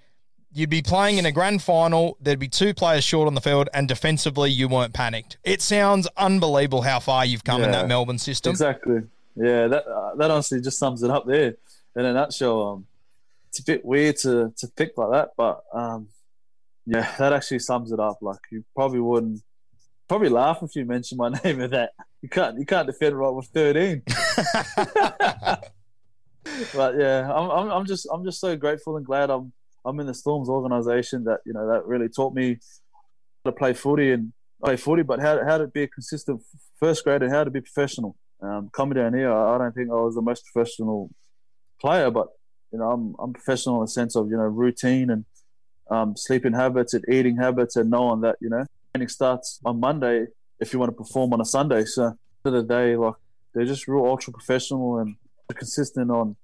You'd 0.55 0.69
be 0.69 0.83
playing 0.83 1.17
in 1.17 1.25
a 1.25 1.31
grand 1.31 1.63
final. 1.63 2.15
There'd 2.21 2.37
be 2.37 2.47
two 2.47 2.75
players 2.75 3.03
short 3.03 3.25
on 3.27 3.33
the 3.33 3.41
field, 3.41 3.69
and 3.73 3.87
defensively, 3.87 4.51
you 4.51 4.67
weren't 4.67 4.93
panicked. 4.93 5.37
It 5.43 5.63
sounds 5.63 6.07
unbelievable 6.15 6.83
how 6.83 6.99
far 6.99 7.25
you've 7.25 7.43
come 7.43 7.63
in 7.63 7.71
that 7.71 7.87
Melbourne 7.87 8.19
system. 8.19 8.51
Exactly. 8.51 9.01
Yeah, 9.35 9.67
that 9.67 9.87
uh, 9.87 10.15
that 10.15 10.31
honestly 10.31 10.61
just 10.61 10.77
sums 10.77 11.03
it 11.03 11.09
up 11.09 11.25
there 11.25 11.55
in 11.95 12.05
a 12.05 12.13
nutshell. 12.13 12.67
Um, 12.67 12.85
it's 13.49 13.59
a 13.59 13.63
bit 13.63 13.85
weird 13.85 14.17
to 14.17 14.53
to 14.57 14.67
pick 14.75 14.97
like 14.97 15.11
that, 15.11 15.29
but 15.37 15.63
um, 15.73 16.07
yeah, 16.85 17.15
that 17.19 17.33
actually 17.33 17.59
sums 17.59 17.91
it 17.91 17.99
up. 17.99 18.17
Like 18.21 18.39
you 18.51 18.63
probably 18.75 18.99
wouldn't 18.99 19.41
probably 20.07 20.29
laugh 20.29 20.61
if 20.61 20.75
you 20.75 20.85
mentioned 20.85 21.17
my 21.17 21.29
name 21.43 21.61
of 21.61 21.71
that. 21.71 21.91
You 22.21 22.29
can't 22.29 22.57
you 22.59 22.65
can't 22.65 22.87
defend 22.87 23.17
right 23.17 23.33
with 23.33 23.47
thirteen. 23.47 24.03
but 26.75 26.97
yeah, 26.97 27.31
I'm, 27.33 27.49
I'm 27.49 27.71
I'm 27.71 27.85
just 27.85 28.07
I'm 28.11 28.23
just 28.23 28.39
so 28.39 28.55
grateful 28.55 28.97
and 28.97 29.05
glad 29.05 29.29
I'm 29.29 29.51
I'm 29.85 29.99
in 29.99 30.07
the 30.07 30.13
Storms 30.13 30.49
organisation 30.49 31.23
that 31.25 31.39
you 31.45 31.53
know 31.53 31.67
that 31.67 31.85
really 31.85 32.09
taught 32.09 32.33
me 32.33 32.59
how 33.43 33.51
to 33.51 33.55
play 33.55 33.73
footy 33.73 34.11
and 34.11 34.31
play 34.63 34.77
footy, 34.77 35.03
but 35.03 35.19
how 35.19 35.43
how 35.43 35.57
to 35.57 35.67
be 35.67 35.83
a 35.83 35.87
consistent 35.87 36.41
first 36.79 37.03
grade 37.03 37.23
and 37.23 37.31
how 37.31 37.43
to 37.43 37.51
be 37.51 37.61
professional. 37.61 38.15
Um, 38.43 38.69
coming 38.73 38.95
down 38.95 39.13
here, 39.13 39.31
I 39.31 39.57
don't 39.57 39.73
think 39.73 39.89
I 39.89 39.93
was 39.93 40.15
the 40.15 40.21
most 40.21 40.43
professional 40.51 41.09
player, 41.79 42.11
but 42.11 42.27
you 42.71 42.79
know 42.79 42.91
I'm 42.91 43.15
I'm 43.19 43.33
professional 43.33 43.75
in 43.77 43.85
the 43.85 43.91
sense 43.91 44.15
of 44.15 44.29
you 44.29 44.37
know 44.37 44.43
routine 44.43 45.09
and 45.09 45.25
um, 45.89 46.15
sleeping 46.17 46.53
habits 46.53 46.93
and 46.93 47.05
eating 47.09 47.37
habits 47.37 47.75
and 47.75 47.89
knowing 47.89 48.21
that 48.21 48.35
you 48.41 48.49
know 48.49 48.65
training 48.93 49.07
starts 49.07 49.59
on 49.63 49.79
Monday 49.79 50.25
if 50.59 50.73
you 50.73 50.79
want 50.79 50.91
to 50.91 50.95
perform 50.95 51.33
on 51.33 51.41
a 51.41 51.45
Sunday. 51.45 51.85
So 51.85 52.17
of 52.45 52.53
the 52.53 52.63
day, 52.63 52.97
like 52.97 53.15
they're 53.53 53.65
just 53.65 53.87
real 53.87 54.05
ultra 54.05 54.33
professional 54.33 54.99
and 54.99 55.15
consistent 55.55 56.11
on 56.11 56.35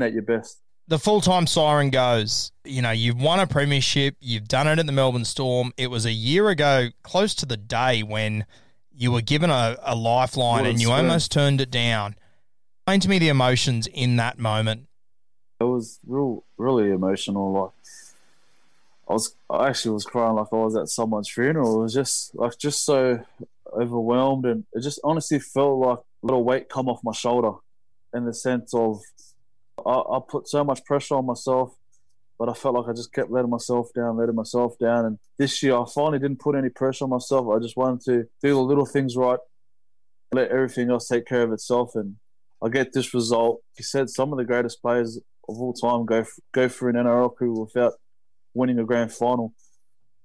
at 0.00 0.12
your 0.12 0.22
best. 0.22 0.58
the 0.88 0.98
full 0.98 1.20
time 1.20 1.46
siren 1.46 1.90
goes. 1.90 2.50
You 2.64 2.82
know, 2.82 2.90
you've 2.90 3.20
won 3.20 3.38
a 3.38 3.46
premiership, 3.46 4.16
you've 4.20 4.48
done 4.48 4.66
it 4.66 4.78
at 4.78 4.86
the 4.86 4.92
Melbourne 4.92 5.24
Storm. 5.24 5.72
It 5.76 5.88
was 5.88 6.06
a 6.06 6.12
year 6.12 6.48
ago, 6.48 6.88
close 7.02 7.34
to 7.36 7.46
the 7.46 7.56
day 7.56 8.02
when 8.02 8.46
you 8.94 9.12
were 9.12 9.20
given 9.22 9.50
a, 9.50 9.76
a 9.82 9.94
lifeline 9.94 10.66
and 10.66 10.80
you 10.80 10.90
almost 10.90 11.32
turned 11.32 11.60
it 11.60 11.70
down. 11.70 12.16
Explain 12.80 13.00
to 13.00 13.08
me 13.08 13.18
the 13.18 13.28
emotions 13.28 13.86
in 13.86 14.16
that 14.16 14.38
moment. 14.38 14.88
it 15.60 15.64
was 15.64 16.00
real, 16.06 16.44
really 16.58 16.90
emotional. 16.90 17.52
Like 17.52 17.70
I 19.08 19.12
was, 19.12 19.34
I 19.48 19.68
actually 19.68 19.92
was 19.94 20.04
crying 20.04 20.34
like 20.34 20.48
I 20.52 20.56
was 20.56 20.76
at 20.76 20.88
someone's 20.88 21.30
funeral. 21.30 21.80
It 21.80 21.82
was 21.84 21.94
just 21.94 22.34
like 22.34 22.58
just 22.58 22.84
so 22.84 23.24
overwhelmed, 23.72 24.44
and 24.46 24.64
it 24.72 24.82
just 24.82 25.00
honestly 25.04 25.38
felt 25.38 25.78
like 25.78 25.98
a 25.98 26.26
little 26.26 26.44
weight 26.44 26.68
come 26.68 26.88
off 26.88 27.00
my 27.04 27.12
shoulder, 27.12 27.52
in 28.14 28.24
the 28.24 28.34
sense 28.34 28.74
of 28.74 29.00
I, 29.86 29.90
I 29.90 30.18
put 30.28 30.48
so 30.48 30.64
much 30.64 30.84
pressure 30.84 31.14
on 31.14 31.26
myself, 31.26 31.74
but 32.42 32.48
I 32.48 32.54
felt 32.54 32.74
like 32.74 32.88
I 32.88 32.92
just 32.92 33.12
kept 33.12 33.30
letting 33.30 33.50
myself 33.50 33.92
down, 33.94 34.16
letting 34.16 34.34
myself 34.34 34.76
down. 34.76 35.04
And 35.04 35.18
this 35.38 35.62
year, 35.62 35.76
I 35.76 35.84
finally 35.94 36.18
didn't 36.18 36.40
put 36.40 36.56
any 36.56 36.70
pressure 36.70 37.04
on 37.04 37.10
myself. 37.10 37.46
I 37.54 37.60
just 37.60 37.76
wanted 37.76 38.00
to 38.06 38.24
do 38.42 38.54
the 38.54 38.60
little 38.60 38.84
things 38.84 39.14
right, 39.16 39.38
let 40.32 40.50
everything 40.50 40.90
else 40.90 41.06
take 41.06 41.24
care 41.24 41.42
of 41.42 41.52
itself, 41.52 41.94
and 41.94 42.16
I 42.60 42.68
get 42.68 42.92
this 42.92 43.14
result. 43.14 43.62
He 43.76 43.84
said 43.84 44.10
some 44.10 44.32
of 44.32 44.38
the 44.38 44.44
greatest 44.44 44.82
players 44.82 45.18
of 45.48 45.60
all 45.60 45.72
time 45.72 46.04
go 46.04 46.24
go 46.50 46.68
through 46.68 46.90
an 46.90 46.96
NRL 46.96 47.32
crew 47.32 47.60
without 47.60 47.92
winning 48.54 48.80
a 48.80 48.84
grand 48.84 49.12
final, 49.12 49.54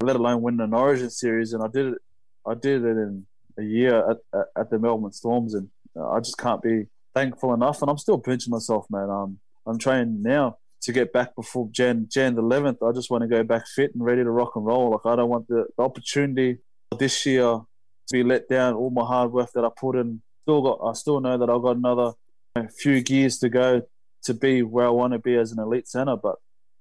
let 0.02 0.16
alone 0.16 0.42
winning 0.42 0.62
an 0.62 0.74
Origin 0.74 1.12
series. 1.12 1.54
And 1.54 1.62
I 1.62 1.68
did 1.68 1.86
it. 1.94 2.02
I 2.48 2.56
did 2.56 2.84
it 2.84 2.98
in 2.98 3.28
a 3.60 3.64
year 3.64 4.10
at, 4.10 4.18
at, 4.34 4.46
at 4.58 4.70
the 4.72 4.80
Melbourne 4.80 5.12
Storms, 5.12 5.54
and 5.54 5.70
uh, 5.96 6.10
I 6.14 6.20
just 6.20 6.40
can't 6.40 6.64
be 6.64 6.88
thankful 7.14 7.54
enough. 7.54 7.84
And 7.84 7.92
I'm 7.92 8.00
still 8.00 8.18
pinching 8.18 8.50
myself, 8.50 8.88
man. 8.90 9.08
Um, 9.08 9.38
I'm 9.68 9.78
training 9.78 10.24
now 10.24 10.58
to 10.82 10.92
get 10.92 11.12
back 11.14 11.36
before 11.36 11.70
Jan 11.72 12.08
Jan 12.10 12.36
the 12.36 12.42
11th. 12.42 12.88
I 12.88 12.94
just 12.94 13.10
want 13.10 13.24
to 13.24 13.28
go 13.28 13.44
back 13.44 13.68
fit 13.68 13.94
and 13.94 14.04
ready 14.04 14.24
to 14.24 14.30
rock 14.30 14.56
and 14.56 14.66
roll. 14.66 14.92
Like 14.92 15.06
I 15.06 15.16
don't 15.16 15.30
want 15.30 15.48
the, 15.48 15.66
the 15.78 15.84
opportunity 15.84 16.58
this 16.98 17.26
year 17.26 17.44
to 17.44 18.14
be 18.14 18.24
let 18.24 18.48
down. 18.48 18.76
All 18.76 18.90
my 18.90 19.06
hard 19.06 19.32
work 19.32 19.52
that 19.54 19.66
I 19.66 19.70
put 19.76 19.96
in, 19.96 20.22
still 20.44 20.62
got. 20.62 20.80
I 20.88 20.94
still 20.94 21.20
know 21.20 21.38
that 21.38 21.50
I've 21.50 21.62
got 21.62 21.78
another 21.78 22.14
a 22.56 22.70
few 22.70 23.02
gears 23.02 23.38
to 23.40 23.50
go 23.50 23.84
to 24.24 24.34
be 24.34 24.62
where 24.62 24.88
I 24.88 24.90
want 24.90 25.14
to 25.14 25.20
be 25.20 25.36
as 25.36 25.52
an 25.52 25.60
elite 25.60 25.88
center. 25.88 26.16
But 26.16 26.36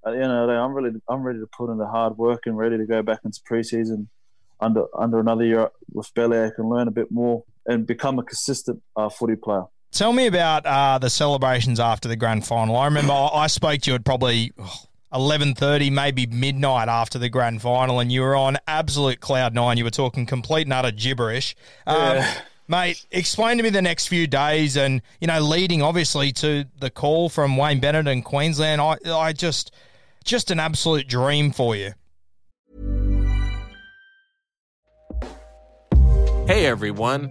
at 0.07 0.13
the 0.13 0.23
end 0.23 0.33
of 0.33 0.47
the 0.47 0.53
day, 0.53 0.59
I'm 0.59 0.73
really 0.73 0.91
I'm 1.09 1.23
ready 1.23 1.41
to 1.41 1.49
put 1.57 1.71
in 1.71 1.79
the 1.79 1.87
hard 1.87 2.17
work 2.17 2.43
and 2.47 2.57
ready 2.57 2.79
to 2.79 2.87
go 2.87 3.03
back 3.03 3.21
into 3.25 3.41
preseason 3.49 4.09
under 4.61 4.85
under 4.97 5.19
another 5.21 5.45
year 5.45 5.71
with 5.93 6.13
Belair 6.15 6.55
and 6.57 6.69
learn 6.69 6.89
a 6.89 6.93
bit 6.93 7.11
more 7.11 7.45
and 7.67 7.87
become 7.87 8.19
a 8.19 8.23
consistent 8.23 8.83
uh, 8.97 9.09
footy 9.09 9.37
player. 9.37 9.65
Tell 9.93 10.13
me 10.13 10.27
about 10.27 10.67
uh, 10.67 10.99
the 10.99 11.09
celebrations 11.09 11.81
after 11.81 12.09
the 12.09 12.17
grand 12.17 12.47
final. 12.47 12.77
I 12.77 12.85
remember 12.85 13.13
I 13.13 13.29
I 13.29 13.47
spoke 13.47 13.81
to 13.83 13.91
you 13.91 13.95
at 13.95 14.05
probably 14.05 14.53
eleven 15.15 15.55
thirty, 15.55 15.89
maybe 15.89 16.27
midnight 16.27 16.89
after 16.89 17.19
the 17.19 17.29
grand 17.31 17.63
final, 17.63 18.01
and 18.01 18.13
you 18.13 18.21
were 18.21 18.37
on 18.37 18.59
absolute 18.67 19.21
cloud 19.21 19.55
nine. 19.55 19.79
You 19.79 19.85
were 19.85 19.91
talking 19.91 20.27
complete 20.27 20.67
and 20.67 20.73
utter 20.73 20.91
gibberish. 20.91 21.57
Um, 21.87 21.97
Yeah. 22.17 22.35
Mate, 22.69 23.07
explain 23.13 23.59
to 23.59 23.63
me 23.63 23.71
the 23.71 23.81
next 23.81 24.09
few 24.09 24.27
days, 24.27 24.77
and 24.77 25.01
you 25.21 25.29
know, 25.29 25.39
leading 25.41 25.83
obviously 25.83 26.33
to 26.33 26.65
the 26.81 26.91
call 26.91 27.29
from 27.29 27.57
Wayne 27.57 27.79
Bennett 27.79 28.09
and 28.09 28.25
Queensland. 28.25 28.81
I, 28.81 28.97
I 29.09 29.33
just, 29.33 29.73
just 30.25 30.51
an 30.51 30.59
absolute 30.59 31.07
dream 31.07 31.53
for 31.53 31.77
you. 31.77 31.93
Hey 36.49 36.67
everyone, 36.67 37.31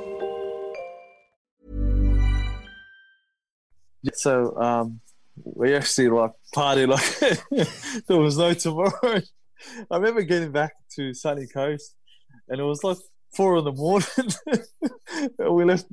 So 4.13 4.55
um, 4.57 5.01
we 5.43 5.75
actually 5.75 6.09
like 6.09 6.31
party 6.53 6.85
like 6.85 7.19
there 8.07 8.17
was 8.17 8.37
no 8.37 8.53
tomorrow. 8.53 9.21
I 9.91 9.97
remember 9.97 10.23
getting 10.23 10.51
back 10.51 10.73
to 10.95 11.13
Sunny 11.13 11.47
Coast, 11.47 11.95
and 12.49 12.59
it 12.59 12.63
was 12.63 12.83
like 12.83 12.97
four 13.35 13.57
in 13.57 13.65
the 13.65 13.71
morning. 13.71 14.07
we 15.55 15.63
left 15.65 15.85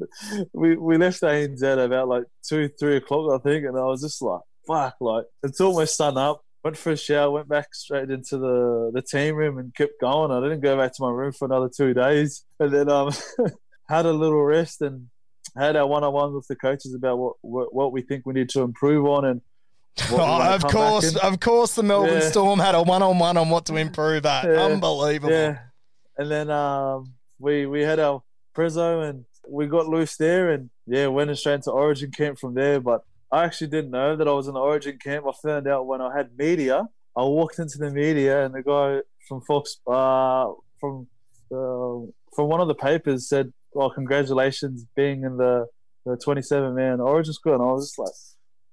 we 0.52 0.76
we 0.76 0.96
left 0.96 1.22
ANZ 1.22 1.84
about 1.84 2.08
like 2.08 2.24
two 2.46 2.68
three 2.80 2.96
o'clock 2.96 3.40
I 3.40 3.42
think, 3.42 3.66
and 3.66 3.78
I 3.78 3.84
was 3.84 4.02
just 4.02 4.22
like 4.22 4.40
fuck 4.66 4.96
like 5.00 5.24
it's 5.42 5.60
almost 5.60 5.96
sun 5.96 6.16
up. 6.16 6.42
Went 6.64 6.76
for 6.76 6.92
a 6.92 6.96
shower, 6.96 7.30
went 7.30 7.48
back 7.48 7.72
straight 7.74 8.10
into 8.10 8.36
the 8.38 8.90
the 8.92 9.02
team 9.02 9.36
room, 9.36 9.58
and 9.58 9.74
kept 9.74 10.00
going. 10.00 10.32
I 10.32 10.40
didn't 10.40 10.60
go 10.60 10.76
back 10.76 10.94
to 10.96 11.02
my 11.02 11.10
room 11.10 11.32
for 11.32 11.44
another 11.44 11.70
two 11.74 11.94
days, 11.94 12.44
and 12.58 12.72
then 12.72 12.90
um 12.90 13.12
had 13.88 14.06
a 14.06 14.12
little 14.12 14.42
rest 14.42 14.82
and 14.82 15.08
had 15.58 15.76
our 15.76 15.86
one 15.86 16.04
on 16.04 16.12
one 16.12 16.32
with 16.34 16.46
the 16.48 16.56
coaches 16.56 16.94
about 16.94 17.18
what, 17.18 17.34
what 17.42 17.74
what 17.74 17.92
we 17.92 18.02
think 18.02 18.26
we 18.26 18.34
need 18.34 18.48
to 18.50 18.62
improve 18.62 19.06
on 19.06 19.24
and. 19.24 19.40
what 20.10 20.12
we 20.12 20.16
wanna 20.18 20.50
Oh, 20.50 20.54
of 20.54 20.62
course, 20.64 21.16
of 21.16 21.40
course, 21.40 21.74
the 21.74 21.82
Melbourne 21.82 22.20
Yeah. 22.20 22.30
Storm 22.30 22.60
had 22.60 22.76
a 22.76 22.82
one-on-one 22.82 23.36
on 23.36 23.50
what 23.50 23.66
to 23.66 23.74
improve 23.74 24.24
at. 24.26 24.44
Yeah. 24.44 24.66
Unbelievable. 24.66 25.32
Yeah, 25.32 25.58
and 26.16 26.30
then 26.30 26.50
um, 26.50 27.14
we 27.40 27.66
we 27.66 27.82
had 27.82 27.98
our 27.98 28.22
prezzo 28.56 29.08
and 29.08 29.24
we 29.48 29.66
got 29.66 29.86
loose 29.86 30.16
there, 30.16 30.50
and 30.50 30.70
yeah, 30.86 31.06
went 31.08 31.36
straight 31.36 31.54
into 31.54 31.72
Origin 31.72 32.10
camp 32.12 32.38
from 32.38 32.54
there. 32.54 32.80
But 32.80 33.02
I 33.32 33.44
actually 33.44 33.68
didn't 33.68 33.90
know 33.90 34.14
that 34.16 34.28
I 34.28 34.32
was 34.32 34.46
in 34.46 34.54
the 34.54 34.60
Origin 34.60 34.98
camp. 35.02 35.26
I 35.26 35.32
found 35.42 35.66
out 35.66 35.86
when 35.86 36.00
I 36.00 36.16
had 36.16 36.30
media. 36.38 36.86
I 37.16 37.22
walked 37.22 37.58
into 37.58 37.78
the 37.78 37.90
media, 37.90 38.44
and 38.44 38.54
the 38.54 38.62
guy 38.62 39.00
from 39.26 39.40
Fox, 39.42 39.78
uh, 39.86 40.46
from 40.80 41.08
uh, 41.50 42.06
from 42.36 42.48
one 42.48 42.60
of 42.60 42.68
the 42.68 42.74
papers 42.74 43.28
said, 43.28 43.52
"Well, 43.72 43.90
congratulations 43.90 44.86
being 44.96 45.24
in 45.24 45.36
the 45.36 45.66
the 46.06 46.16
27 46.16 46.74
man 46.74 47.00
Origin 47.00 47.32
squad." 47.32 47.54
And 47.54 47.62
I 47.62 47.66
was 47.72 47.88
just 47.88 47.98
like. 47.98 48.12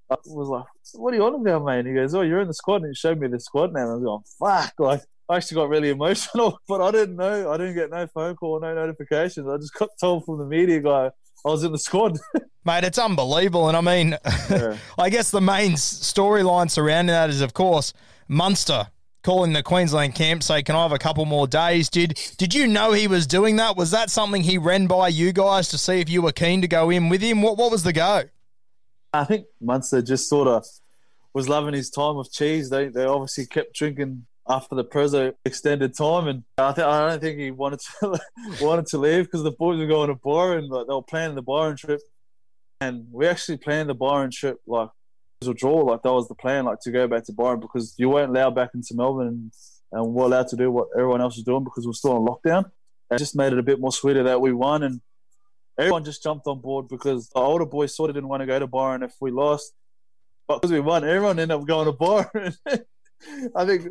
I 0.08 0.18
was 0.28 0.50
like, 0.50 0.66
"What 0.94 1.16
are 1.16 1.18
you 1.18 1.24
on 1.26 1.34
about, 1.34 1.66
mate?" 1.66 1.80
And 1.80 1.88
he 1.88 1.96
goes, 1.96 2.14
"Oh, 2.14 2.22
you're 2.22 2.40
in 2.42 2.48
the 2.48 2.54
squad." 2.54 2.84
And 2.84 2.92
he 2.92 2.94
showed 2.94 3.20
me 3.20 3.28
the 3.28 3.40
squad 3.40 3.74
name. 3.74 3.86
And 3.86 3.92
I 3.92 3.96
was 3.96 4.04
going, 4.04 4.24
"Fuck!" 4.40 4.74
Like, 4.78 5.02
I 5.28 5.38
actually 5.38 5.56
got 5.56 5.70
really 5.70 5.90
emotional, 5.90 6.60
but 6.68 6.80
I 6.80 6.92
didn't 6.92 7.16
know. 7.16 7.52
I 7.52 7.58
didn't 7.58 7.74
get 7.74 7.90
no 7.90 8.06
phone 8.06 8.36
call, 8.36 8.60
no 8.60 8.76
notifications. 8.76 9.48
I 9.50 9.58
just 9.58 9.74
got 9.74 9.90
told 10.00 10.26
from 10.26 10.38
the 10.38 10.46
media 10.46 10.80
guy 10.80 11.10
I 11.44 11.50
was 11.50 11.64
in 11.64 11.72
the 11.72 11.80
squad. 11.80 12.20
Mate, 12.66 12.84
it's 12.84 13.00
unbelievable. 13.00 13.68
And 13.68 13.76
I 13.78 13.82
mean, 13.82 14.18
Yeah. 14.50 14.78
I 14.98 15.10
guess 15.10 15.32
the 15.32 15.42
main 15.42 15.72
storyline 15.74 16.70
surrounding 16.70 17.14
that 17.14 17.32
is, 17.32 17.42
of 17.42 17.54
course, 17.54 17.92
Munster 18.28 18.88
calling 19.26 19.54
the 19.54 19.64
Queensland 19.64 20.14
camp, 20.14 20.44
say, 20.44 20.62
"Can 20.62 20.76
I 20.76 20.84
have 20.84 20.92
a 20.92 21.00
couple 21.00 21.26
more 21.26 21.48
days?" 21.48 21.90
Did 21.90 22.20
Did 22.38 22.54
you 22.54 22.68
know 22.68 22.92
he 22.92 23.08
was 23.08 23.26
doing 23.26 23.56
that? 23.58 23.76
Was 23.76 23.92
that 23.92 24.12
something 24.12 24.44
he 24.44 24.58
ran 24.58 24.86
by 24.86 25.08
you 25.08 25.34
guys 25.34 25.68
to 25.70 25.78
see 25.78 26.00
if 26.00 26.10
you 26.10 26.22
were 26.22 26.32
keen 26.32 26.62
to 26.62 26.68
go 26.68 26.92
in 26.92 27.10
with 27.10 27.22
him? 27.22 27.42
What 27.42 27.58
What 27.58 27.72
was 27.72 27.84
the 27.84 27.92
go? 27.92 28.24
I 29.12 29.24
think 29.26 29.48
Munster 29.60 30.02
just 30.02 30.30
sort 30.30 30.48
of 30.48 30.66
was 31.34 31.50
loving 31.50 31.74
his 31.74 31.90
time 31.90 32.16
with 32.16 32.32
cheese. 32.32 32.70
They 32.70 32.88
they 32.90 33.04
obviously 33.04 33.48
kept 33.48 33.74
drinking 33.74 34.28
after 34.48 34.76
the 34.76 34.86
Prezzo 34.86 35.34
extended 35.44 35.98
time, 35.98 36.28
and 36.28 36.44
I 36.60 36.72
think 36.72 36.88
I 36.88 37.10
don't 37.10 37.20
think 37.20 37.40
he 37.40 37.50
wanted 37.50 37.80
to 38.00 38.20
wanted 38.62 38.86
to 38.88 39.00
leave 39.00 39.26
because 39.26 39.44
the 39.44 39.52
boys 39.52 39.80
were 39.80 39.88
going 39.88 40.10
to 40.10 40.16
Byron, 40.16 40.70
like 40.70 40.86
they 40.88 40.94
were 40.94 41.02
planning 41.02 41.36
the 41.36 41.42
Byron 41.42 41.78
trip, 41.78 42.02
and 42.80 43.08
we 43.12 43.26
actually 43.26 43.58
planned 43.58 43.90
the 43.90 43.96
Byron 43.96 44.30
trip 44.30 44.60
like 44.68 44.90
a 45.44 45.54
draw, 45.54 45.84
like 45.84 46.02
that 46.04 46.14
was 46.14 46.28
the 46.28 46.36
plan, 46.36 46.66
like 46.66 46.80
to 46.82 46.92
go 46.92 47.08
back 47.08 47.26
to 47.26 47.34
Byron 47.34 47.60
because 47.60 47.94
you 47.98 48.10
weren't 48.10 48.30
allowed 48.30 48.56
back 48.56 48.72
into 48.74 48.96
Melbourne, 48.96 49.28
and, 49.28 49.52
and 49.92 50.14
we're 50.14 50.26
allowed 50.26 50.48
to 50.50 50.56
do 50.56 50.72
what 50.72 50.88
everyone 50.96 51.22
else 51.22 51.36
was 51.36 51.44
doing 51.44 51.64
because 51.64 51.86
we're 51.86 51.94
still 51.94 52.14
on 52.14 52.26
lockdown. 52.26 52.72
It 53.12 53.18
just 53.18 53.36
made 53.36 53.54
it 53.54 53.60
a 53.60 53.64
bit 53.64 53.80
more 53.80 53.92
sweeter 53.92 54.24
that 54.24 54.42
we 54.42 54.54
won, 54.54 54.84
and 54.84 55.02
everyone 55.80 56.04
just 56.04 56.24
jumped 56.24 56.48
on 56.48 56.62
board 56.62 56.88
because 56.88 57.30
the 57.30 57.40
older 57.40 57.66
boys 57.66 57.96
sort 57.96 58.10
of 58.10 58.16
didn't 58.16 58.30
want 58.30 58.42
to 58.42 58.48
go 58.48 58.60
to 58.60 58.68
Byron 58.68 59.04
if 59.04 59.14
we 59.22 59.32
lost, 59.32 59.74
but 60.48 60.62
because 60.62 60.72
we 60.72 60.80
won, 60.80 61.04
everyone 61.04 61.40
ended 61.40 61.58
up 61.58 61.68
going 61.68 61.86
to 61.86 61.92
Byron. 61.92 62.54
I 63.56 63.66
think 63.66 63.88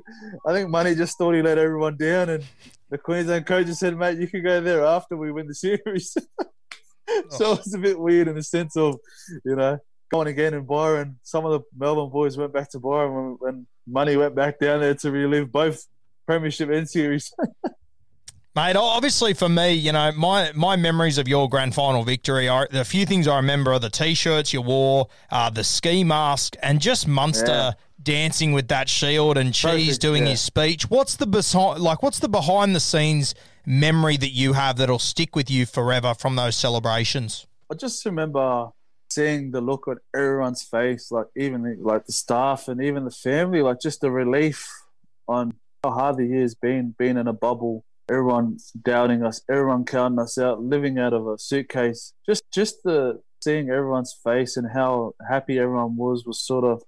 I 0.46 0.52
think 0.52 0.70
Money 0.70 0.94
just 0.94 1.16
thought 1.18 1.34
he 1.34 1.42
let 1.42 1.58
everyone 1.58 1.96
down, 1.96 2.28
and 2.28 2.44
the 2.90 2.98
Queensland 2.98 3.46
coach 3.46 3.66
just 3.66 3.80
said, 3.80 3.96
"Mate, 3.96 4.18
you 4.18 4.26
can 4.26 4.42
go 4.42 4.60
there 4.60 4.84
after 4.84 5.16
we 5.16 5.32
win 5.32 5.46
the 5.46 5.54
series." 5.54 6.16
so 7.30 7.46
oh. 7.46 7.52
it's 7.54 7.74
a 7.74 7.78
bit 7.78 7.98
weird 7.98 8.28
in 8.28 8.34
the 8.34 8.42
sense 8.42 8.76
of, 8.76 8.98
you 9.44 9.56
know, 9.56 9.78
going 10.14 10.28
again 10.28 10.54
in 10.54 10.64
Byron. 10.64 11.18
Some 11.22 11.44
of 11.44 11.52
the 11.52 11.60
Melbourne 11.76 12.10
boys 12.10 12.36
went 12.36 12.52
back 12.52 12.70
to 12.70 12.78
Byron 12.78 13.14
when, 13.14 13.36
when 13.40 13.66
Money 13.86 14.16
went 14.16 14.34
back 14.34 14.60
down 14.60 14.80
there 14.80 14.94
to 14.94 15.10
relive 15.10 15.50
both 15.50 15.86
Premiership 16.26 16.70
and 16.70 16.88
series. 16.88 17.34
Mate, 18.56 18.76
obviously 18.76 19.34
for 19.34 19.48
me, 19.48 19.72
you 19.72 19.90
know, 19.90 20.12
my 20.12 20.52
my 20.54 20.76
memories 20.76 21.18
of 21.18 21.26
your 21.26 21.48
grand 21.48 21.74
final 21.74 22.04
victory 22.04 22.48
are 22.48 22.68
the 22.70 22.84
few 22.84 23.04
things 23.04 23.26
I 23.26 23.36
remember 23.36 23.72
are 23.72 23.80
the 23.80 23.90
t-shirts 23.90 24.52
you 24.52 24.62
wore, 24.62 25.08
uh, 25.32 25.50
the 25.50 25.64
ski 25.64 26.04
mask, 26.04 26.54
and 26.62 26.80
just 26.80 27.08
Munster 27.08 27.46
yeah. 27.46 27.72
dancing 28.00 28.52
with 28.52 28.68
that 28.68 28.88
shield 28.88 29.36
and 29.36 29.52
Cheese 29.52 29.98
Perfect, 29.98 30.02
doing 30.02 30.22
yeah. 30.22 30.30
his 30.30 30.40
speech. 30.40 30.88
What's 30.88 31.16
the 31.16 31.26
behind, 31.26 31.80
like? 31.80 32.04
What's 32.04 32.20
the 32.20 32.28
behind 32.28 32.76
the 32.76 32.80
scenes 32.80 33.34
memory 33.66 34.16
that 34.18 34.30
you 34.30 34.52
have 34.52 34.76
that'll 34.76 35.00
stick 35.00 35.34
with 35.34 35.50
you 35.50 35.66
forever 35.66 36.14
from 36.14 36.36
those 36.36 36.54
celebrations? 36.54 37.48
I 37.72 37.74
just 37.74 38.06
remember 38.06 38.68
seeing 39.10 39.50
the 39.50 39.60
look 39.60 39.86
on 39.88 39.98
everyone's 40.14 40.62
face, 40.62 41.10
like 41.10 41.26
even 41.36 41.62
the, 41.62 41.76
like 41.80 42.06
the 42.06 42.12
staff 42.12 42.68
and 42.68 42.82
even 42.82 43.04
the 43.04 43.10
family, 43.10 43.62
like 43.62 43.80
just 43.80 44.00
the 44.00 44.10
relief 44.10 44.68
on 45.28 45.54
how 45.82 45.92
hard 45.92 46.16
the 46.16 46.26
year's 46.26 46.54
been, 46.54 46.94
being 46.98 47.16
in 47.16 47.28
a 47.28 47.32
bubble 47.32 47.84
everyone 48.08 48.58
doubting 48.82 49.22
us, 49.24 49.40
everyone 49.50 49.84
counting 49.84 50.18
us 50.18 50.38
out, 50.38 50.62
living 50.62 50.98
out 50.98 51.12
of 51.12 51.26
a 51.26 51.38
suitcase. 51.38 52.12
Just 52.26 52.44
just 52.52 52.82
the 52.84 53.20
seeing 53.42 53.70
everyone's 53.70 54.14
face 54.24 54.56
and 54.56 54.70
how 54.72 55.12
happy 55.28 55.58
everyone 55.58 55.96
was 55.96 56.24
was 56.24 56.40
sort 56.40 56.64
of 56.64 56.82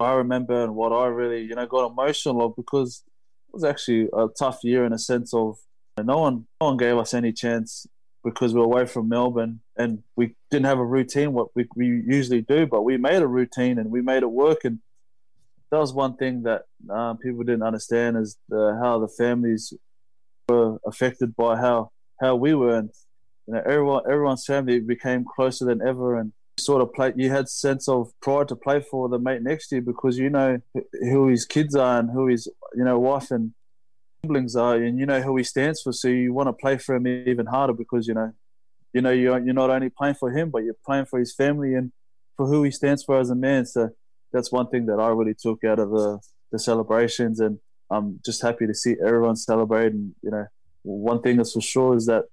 I 0.00 0.12
remember 0.14 0.64
and 0.64 0.74
what 0.74 0.92
I 0.92 1.06
really 1.06 1.42
you 1.42 1.54
know 1.54 1.66
got 1.66 1.90
emotional 1.90 2.44
of 2.44 2.56
because 2.56 3.02
it 3.48 3.54
was 3.54 3.64
actually 3.64 4.08
a 4.12 4.28
tough 4.38 4.60
year 4.62 4.84
in 4.84 4.92
a 4.92 4.98
sense 4.98 5.34
of 5.34 5.58
no 6.02 6.18
one 6.18 6.46
no 6.60 6.68
one 6.68 6.76
gave 6.76 6.96
us 6.96 7.14
any 7.14 7.32
chance 7.32 7.86
because 8.24 8.54
we 8.54 8.60
were 8.60 8.66
away 8.66 8.86
from 8.86 9.08
Melbourne 9.08 9.60
and 9.76 10.02
we 10.16 10.34
didn't 10.50 10.66
have 10.66 10.78
a 10.78 10.84
routine 10.84 11.32
what 11.32 11.48
we, 11.54 11.68
we 11.76 11.86
usually 11.86 12.40
do, 12.40 12.66
but 12.66 12.82
we 12.82 12.96
made 12.96 13.22
a 13.22 13.26
routine 13.26 13.78
and 13.78 13.90
we 13.90 14.00
made 14.00 14.22
it 14.22 14.30
work 14.30 14.64
and 14.64 14.80
that 15.74 15.80
was 15.80 15.92
one 15.92 16.16
thing 16.16 16.42
that 16.44 16.62
uh, 16.88 17.14
people 17.14 17.42
didn't 17.42 17.64
understand 17.64 18.16
is 18.16 18.36
the, 18.48 18.78
how 18.80 19.00
the 19.00 19.08
families 19.08 19.74
were 20.48 20.78
affected 20.86 21.34
by 21.34 21.56
how 21.56 21.90
how 22.20 22.36
we 22.36 22.54
were, 22.54 22.76
and 22.76 22.90
you 23.48 23.54
know, 23.54 23.62
everyone 23.66 24.02
everyone's 24.08 24.44
family 24.44 24.78
became 24.78 25.24
closer 25.24 25.64
than 25.64 25.82
ever, 25.82 26.16
and 26.16 26.32
sort 26.60 26.80
of 26.80 26.92
play. 26.92 27.12
You 27.16 27.30
had 27.30 27.48
sense 27.48 27.88
of 27.88 28.12
pride 28.22 28.48
to 28.48 28.56
play 28.56 28.80
for 28.80 29.08
the 29.08 29.18
mate 29.18 29.42
next 29.42 29.68
to 29.68 29.76
you 29.76 29.82
because 29.82 30.16
you 30.16 30.30
know 30.30 30.60
who 30.92 31.26
his 31.26 31.44
kids 31.44 31.74
are 31.74 31.98
and 31.98 32.10
who 32.10 32.28
his 32.28 32.46
you 32.76 32.84
know 32.84 32.98
wife 33.00 33.32
and 33.32 33.52
siblings 34.24 34.56
are, 34.56 34.76
and 34.76 34.98
you 34.98 35.06
know 35.06 35.20
who 35.20 35.36
he 35.36 35.44
stands 35.44 35.82
for. 35.82 35.92
So 35.92 36.08
you 36.08 36.32
want 36.32 36.48
to 36.48 36.52
play 36.52 36.78
for 36.78 36.94
him 36.94 37.06
even 37.06 37.46
harder 37.46 37.72
because 37.72 38.06
you 38.06 38.14
know, 38.14 38.32
you 38.92 39.00
know 39.00 39.10
you're 39.10 39.38
you're 39.38 39.54
not 39.54 39.70
only 39.70 39.90
playing 39.90 40.14
for 40.14 40.30
him, 40.30 40.50
but 40.50 40.64
you're 40.64 40.76
playing 40.84 41.06
for 41.06 41.18
his 41.18 41.34
family 41.34 41.74
and 41.74 41.92
for 42.36 42.46
who 42.46 42.62
he 42.62 42.70
stands 42.70 43.04
for 43.04 43.18
as 43.18 43.30
a 43.30 43.34
man. 43.34 43.66
So 43.66 43.90
that's 44.32 44.50
one 44.50 44.68
thing 44.68 44.86
that 44.86 44.98
I 45.00 45.08
really 45.08 45.34
took 45.34 45.64
out 45.64 45.78
of 45.78 45.90
the 45.90 46.20
the 46.52 46.58
celebrations 46.58 47.40
and 47.40 47.58
I'm 47.90 48.20
just 48.24 48.42
happy 48.42 48.66
to 48.66 48.74
see 48.74 48.96
everyone 49.04 49.36
celebrating. 49.36 50.14
You 50.22 50.30
know, 50.30 50.46
one 50.82 51.20
thing 51.20 51.36
that's 51.36 51.52
for 51.52 51.60
sure 51.60 51.96
is 51.96 52.06
that 52.06 52.24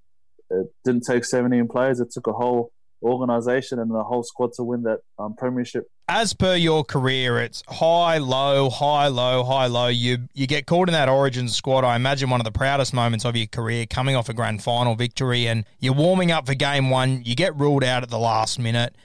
it 0.50 0.68
didn't 0.84 1.06
take 1.06 1.26
17 1.26 1.68
players; 1.68 2.00
it 2.00 2.12
took 2.12 2.28
a 2.28 2.34
whole 2.34 2.72
organisation 3.02 3.80
and 3.80 3.90
the 3.92 4.04
whole 4.04 4.24
squad 4.24 4.54
to 4.54 4.64
win 4.64 4.84
that 4.84 5.00
um, 5.18 5.36
premiership. 5.36 5.90
As 6.08 6.34
per 6.34 6.56
your 6.56 6.84
career, 6.84 7.40
it's 7.40 7.64
high, 7.68 8.18
low, 8.18 8.70
high, 8.70 9.08
low, 9.08 9.44
high, 9.44 9.68
low. 9.68 9.88
You 9.88 10.28
you 10.34 10.48
get 10.48 10.66
caught 10.66 10.90
in 10.90 10.94
that 10.94 11.10
Origin 11.10 11.48
squad. 11.48 11.84
I 11.84 11.96
imagine 11.96 12.30
one 12.30 12.42
of 12.42 12.46
the 12.46 12.52
proudest 12.52 12.94
moments 12.94 13.26
of 13.26 13.36
your 13.36 13.48
career, 13.48 13.86
coming 13.86 14.16
off 14.16 14.30
a 14.30 14.34
grand 14.34 14.62
final 14.62 14.96
victory, 14.96 15.48
and 15.48 15.66
you're 15.80 15.94
warming 15.94 16.32
up 16.32 16.46
for 16.48 16.54
game 16.54 16.90
one. 16.90 17.24
You 17.24 17.36
get 17.36 17.56
ruled 17.56 17.84
out 17.84 18.04
at 18.04 18.10
the 18.10 18.20
last 18.20 18.60
minute. 18.60 18.96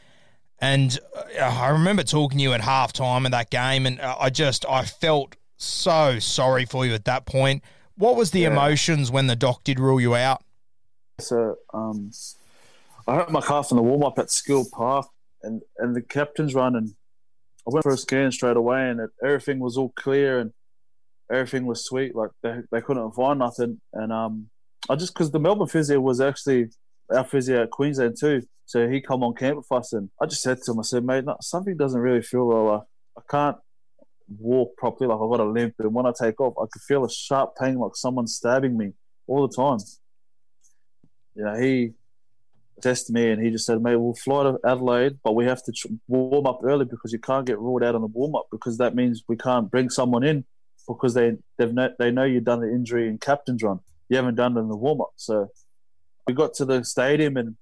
And 0.58 0.98
uh, 1.38 1.42
I 1.42 1.68
remember 1.68 2.02
talking 2.02 2.38
to 2.38 2.42
you 2.42 2.52
at 2.54 2.62
halftime 2.62 3.24
of 3.26 3.30
that 3.32 3.50
game, 3.50 3.86
and 3.86 4.00
I 4.00 4.30
just 4.30 4.64
I 4.68 4.84
felt 4.84 5.36
so 5.56 6.18
sorry 6.18 6.64
for 6.64 6.86
you 6.86 6.94
at 6.94 7.04
that 7.04 7.26
point. 7.26 7.62
What 7.96 8.16
was 8.16 8.30
the 8.30 8.40
yeah. 8.40 8.48
emotions 8.48 9.10
when 9.10 9.26
the 9.26 9.36
doc 9.36 9.64
did 9.64 9.78
rule 9.78 10.00
you 10.00 10.14
out? 10.14 10.42
So 11.18 11.56
um, 11.72 12.10
I 13.06 13.16
hurt 13.16 13.30
my 13.30 13.40
calf 13.40 13.70
in 13.70 13.76
the 13.76 13.82
warm 13.82 14.02
up 14.02 14.18
at 14.18 14.30
Skill 14.30 14.66
Park, 14.72 15.06
and 15.42 15.62
and 15.78 15.94
the 15.94 16.02
captain's 16.02 16.54
run, 16.54 16.76
and 16.76 16.90
I 17.66 17.70
went 17.72 17.84
for 17.84 17.92
a 17.92 17.96
scan 17.96 18.32
straight 18.32 18.56
away, 18.56 18.88
and 18.88 19.00
it, 19.00 19.10
everything 19.22 19.58
was 19.58 19.76
all 19.76 19.92
clear 19.96 20.40
and 20.40 20.52
everything 21.30 21.66
was 21.66 21.84
sweet. 21.84 22.14
Like 22.14 22.30
they 22.42 22.60
they 22.72 22.80
couldn't 22.80 23.12
find 23.12 23.38
nothing, 23.38 23.80
and 23.92 24.12
um, 24.12 24.50
I 24.88 24.96
just 24.96 25.14
because 25.14 25.30
the 25.30 25.40
Melbourne 25.40 25.68
physio 25.68 26.00
was 26.00 26.20
actually 26.20 26.66
our 27.10 27.24
physio 27.24 27.62
at 27.62 27.70
Queensland 27.70 28.16
too, 28.18 28.42
so 28.66 28.88
he 28.88 29.00
come 29.00 29.22
on 29.22 29.34
camp 29.34 29.58
with 29.58 29.70
us, 29.70 29.92
and 29.92 30.10
I 30.20 30.26
just 30.26 30.42
said 30.42 30.58
to 30.62 30.72
him, 30.72 30.80
I 30.80 30.82
said, 30.82 31.04
mate, 31.04 31.24
no, 31.24 31.36
something 31.40 31.76
doesn't 31.76 32.00
really 32.00 32.22
feel 32.22 32.46
well. 32.46 32.66
Like, 32.66 32.82
I 33.18 33.20
can't 33.30 33.56
walk 34.38 34.76
properly, 34.76 35.08
like 35.08 35.20
I've 35.20 35.30
got 35.30 35.40
a 35.40 35.44
limp. 35.44 35.74
And 35.78 35.94
when 35.94 36.06
I 36.06 36.12
take 36.20 36.40
off, 36.40 36.54
I 36.60 36.66
could 36.72 36.82
feel 36.82 37.04
a 37.04 37.10
sharp 37.10 37.54
pain, 37.56 37.76
like 37.76 37.94
someone's 37.94 38.34
stabbing 38.34 38.76
me 38.76 38.92
all 39.28 39.46
the 39.46 39.54
time. 39.54 39.78
You 41.36 41.44
know, 41.44 41.54
he 41.54 41.92
tested 42.82 43.14
me 43.14 43.30
and 43.30 43.42
he 43.42 43.50
just 43.50 43.66
said, 43.66 43.82
mate, 43.82 43.96
we'll 43.96 44.14
fly 44.14 44.44
to 44.44 44.58
Adelaide, 44.64 45.18
but 45.24 45.34
we 45.34 45.44
have 45.44 45.62
to 45.64 45.72
warm 46.08 46.46
up 46.46 46.60
early 46.62 46.84
because 46.84 47.12
you 47.12 47.18
can't 47.18 47.46
get 47.46 47.58
ruled 47.58 47.82
out 47.82 47.94
on 47.94 48.00
the 48.00 48.06
warm 48.06 48.34
up 48.34 48.46
because 48.50 48.78
that 48.78 48.94
means 48.94 49.24
we 49.28 49.36
can't 49.36 49.70
bring 49.70 49.90
someone 49.90 50.24
in 50.24 50.44
because 50.86 51.14
they 51.14 51.32
they've 51.58 51.72
no, 51.72 51.90
they 51.98 52.10
know 52.10 52.24
you've 52.24 52.44
done 52.44 52.60
the 52.60 52.70
injury 52.70 53.08
in 53.08 53.18
captain's 53.18 53.62
run. 53.62 53.80
You 54.08 54.16
haven't 54.16 54.36
done 54.36 54.56
it 54.56 54.60
in 54.60 54.68
the 54.68 54.76
warm 54.76 55.00
up. 55.00 55.12
So 55.16 55.50
we 56.26 56.34
got 56.34 56.54
to 56.54 56.64
the 56.64 56.84
stadium 56.84 57.36
and 57.36 57.56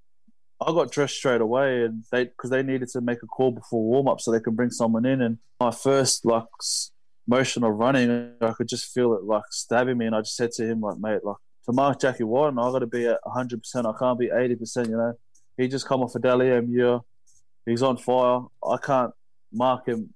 I 0.60 0.72
got 0.72 0.90
dressed 0.90 1.16
straight 1.16 1.40
away, 1.40 1.84
and 1.84 2.04
they 2.10 2.24
because 2.24 2.50
they 2.50 2.62
needed 2.62 2.88
to 2.90 3.00
make 3.00 3.22
a 3.22 3.26
call 3.26 3.50
before 3.50 3.82
warm 3.82 4.08
up 4.08 4.20
so 4.20 4.30
they 4.30 4.40
can 4.40 4.54
bring 4.54 4.70
someone 4.70 5.04
in. 5.04 5.20
And 5.20 5.38
my 5.60 5.70
first 5.70 6.24
like 6.24 6.44
motion 7.26 7.64
of 7.64 7.74
running, 7.74 8.32
I 8.40 8.52
could 8.52 8.68
just 8.68 8.92
feel 8.92 9.14
it 9.14 9.24
like 9.24 9.44
stabbing 9.50 9.98
me, 9.98 10.06
and 10.06 10.14
I 10.14 10.20
just 10.20 10.36
said 10.36 10.52
to 10.52 10.66
him 10.66 10.80
like, 10.80 10.98
mate, 10.98 11.24
like 11.24 11.36
to 11.66 11.72
mark 11.72 12.00
Jack 12.00 12.16
Wighton, 12.20 12.58
I 12.58 12.70
got 12.70 12.80
to 12.80 12.86
be 12.86 13.06
at 13.06 13.20
100. 13.22 13.62
percent 13.62 13.86
I 13.86 13.92
can't 13.98 14.18
be 14.18 14.30
80. 14.34 14.56
percent 14.56 14.88
You 14.88 14.96
know, 14.96 15.14
he 15.56 15.68
just 15.68 15.86
come 15.86 16.02
off 16.02 16.14
a 16.14 16.18
Dally 16.18 16.50
M 16.50 16.70
year, 16.70 17.00
he's 17.66 17.82
on 17.82 17.96
fire. 17.96 18.40
I 18.66 18.76
can't 18.76 19.12
mark 19.52 19.86
him 19.86 20.12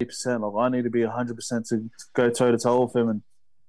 80 0.00 0.06
percent. 0.06 0.40
Like 0.42 0.64
I 0.64 0.68
need 0.68 0.84
to 0.84 0.90
be 0.90 1.04
100 1.04 1.34
percent 1.34 1.66
to 1.66 1.88
go 2.14 2.30
toe 2.30 2.52
to 2.52 2.58
toe 2.58 2.84
with 2.84 2.96
him, 2.96 3.08
and 3.08 3.22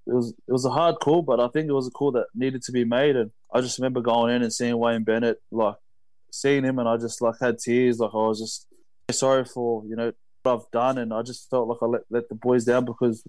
it 0.05 0.13
was 0.13 0.33
it 0.47 0.51
was 0.51 0.65
a 0.65 0.71
hard 0.71 0.95
call, 1.01 1.21
but 1.21 1.39
I 1.39 1.47
think 1.47 1.69
it 1.69 1.73
was 1.73 1.87
a 1.87 1.91
call 1.91 2.11
that 2.13 2.27
needed 2.35 2.61
to 2.63 2.71
be 2.71 2.83
made. 2.83 3.15
And 3.15 3.31
I 3.53 3.61
just 3.61 3.77
remember 3.79 4.01
going 4.01 4.35
in 4.35 4.43
and 4.43 4.53
seeing 4.53 4.77
Wayne 4.77 5.03
Bennett 5.03 5.41
like 5.51 5.75
seeing 6.31 6.63
him 6.63 6.79
and 6.79 6.89
I 6.89 6.97
just 6.97 7.21
like 7.21 7.35
had 7.39 7.59
tears. 7.59 7.99
Like 7.99 8.11
I 8.13 8.17
was 8.17 8.39
just 8.39 8.67
sorry 9.11 9.45
for 9.45 9.83
you 9.85 9.95
know 9.95 10.11
what 10.43 10.53
I've 10.53 10.71
done, 10.71 10.97
and 10.97 11.13
I 11.13 11.21
just 11.21 11.49
felt 11.49 11.67
like 11.67 11.77
I 11.81 11.85
let 11.85 12.01
let 12.09 12.29
the 12.29 12.35
boys 12.35 12.65
down 12.65 12.85
because 12.85 13.23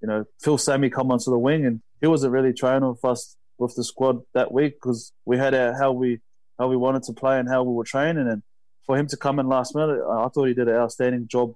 you 0.00 0.08
know 0.08 0.24
Phil 0.40 0.56
Sami 0.58 0.88
come 0.88 1.10
onto 1.10 1.30
the 1.30 1.38
wing 1.38 1.66
and 1.66 1.82
he 2.04 2.08
wasn't 2.08 2.32
really 2.32 2.52
training 2.52 2.86
with 2.86 3.02
us 3.04 3.34
with 3.56 3.74
the 3.76 3.82
squad 3.82 4.20
that 4.34 4.52
week 4.52 4.74
because 4.74 5.12
we 5.24 5.38
had 5.38 5.54
our, 5.54 5.72
how 5.72 5.90
we 5.90 6.20
how 6.58 6.68
we 6.68 6.76
wanted 6.76 7.02
to 7.04 7.14
play 7.14 7.38
and 7.38 7.48
how 7.48 7.62
we 7.62 7.72
were 7.72 7.84
training 7.84 8.28
and 8.28 8.42
for 8.84 8.98
him 8.98 9.06
to 9.06 9.16
come 9.16 9.38
in 9.38 9.48
last 9.48 9.74
minute, 9.74 10.02
I 10.06 10.28
thought 10.28 10.44
he 10.44 10.52
did 10.52 10.68
an 10.68 10.76
outstanding 10.76 11.26
job 11.26 11.54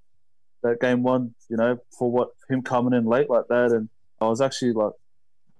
that 0.62 0.80
game 0.80 1.02
one. 1.02 1.34
You 1.50 1.58
know, 1.58 1.78
for 1.98 2.10
what 2.10 2.30
him 2.48 2.62
coming 2.62 2.94
in 2.94 3.04
late 3.04 3.28
like 3.28 3.48
that, 3.48 3.72
and 3.72 3.90
I 4.22 4.26
was 4.28 4.40
actually 4.40 4.72
like, 4.72 4.92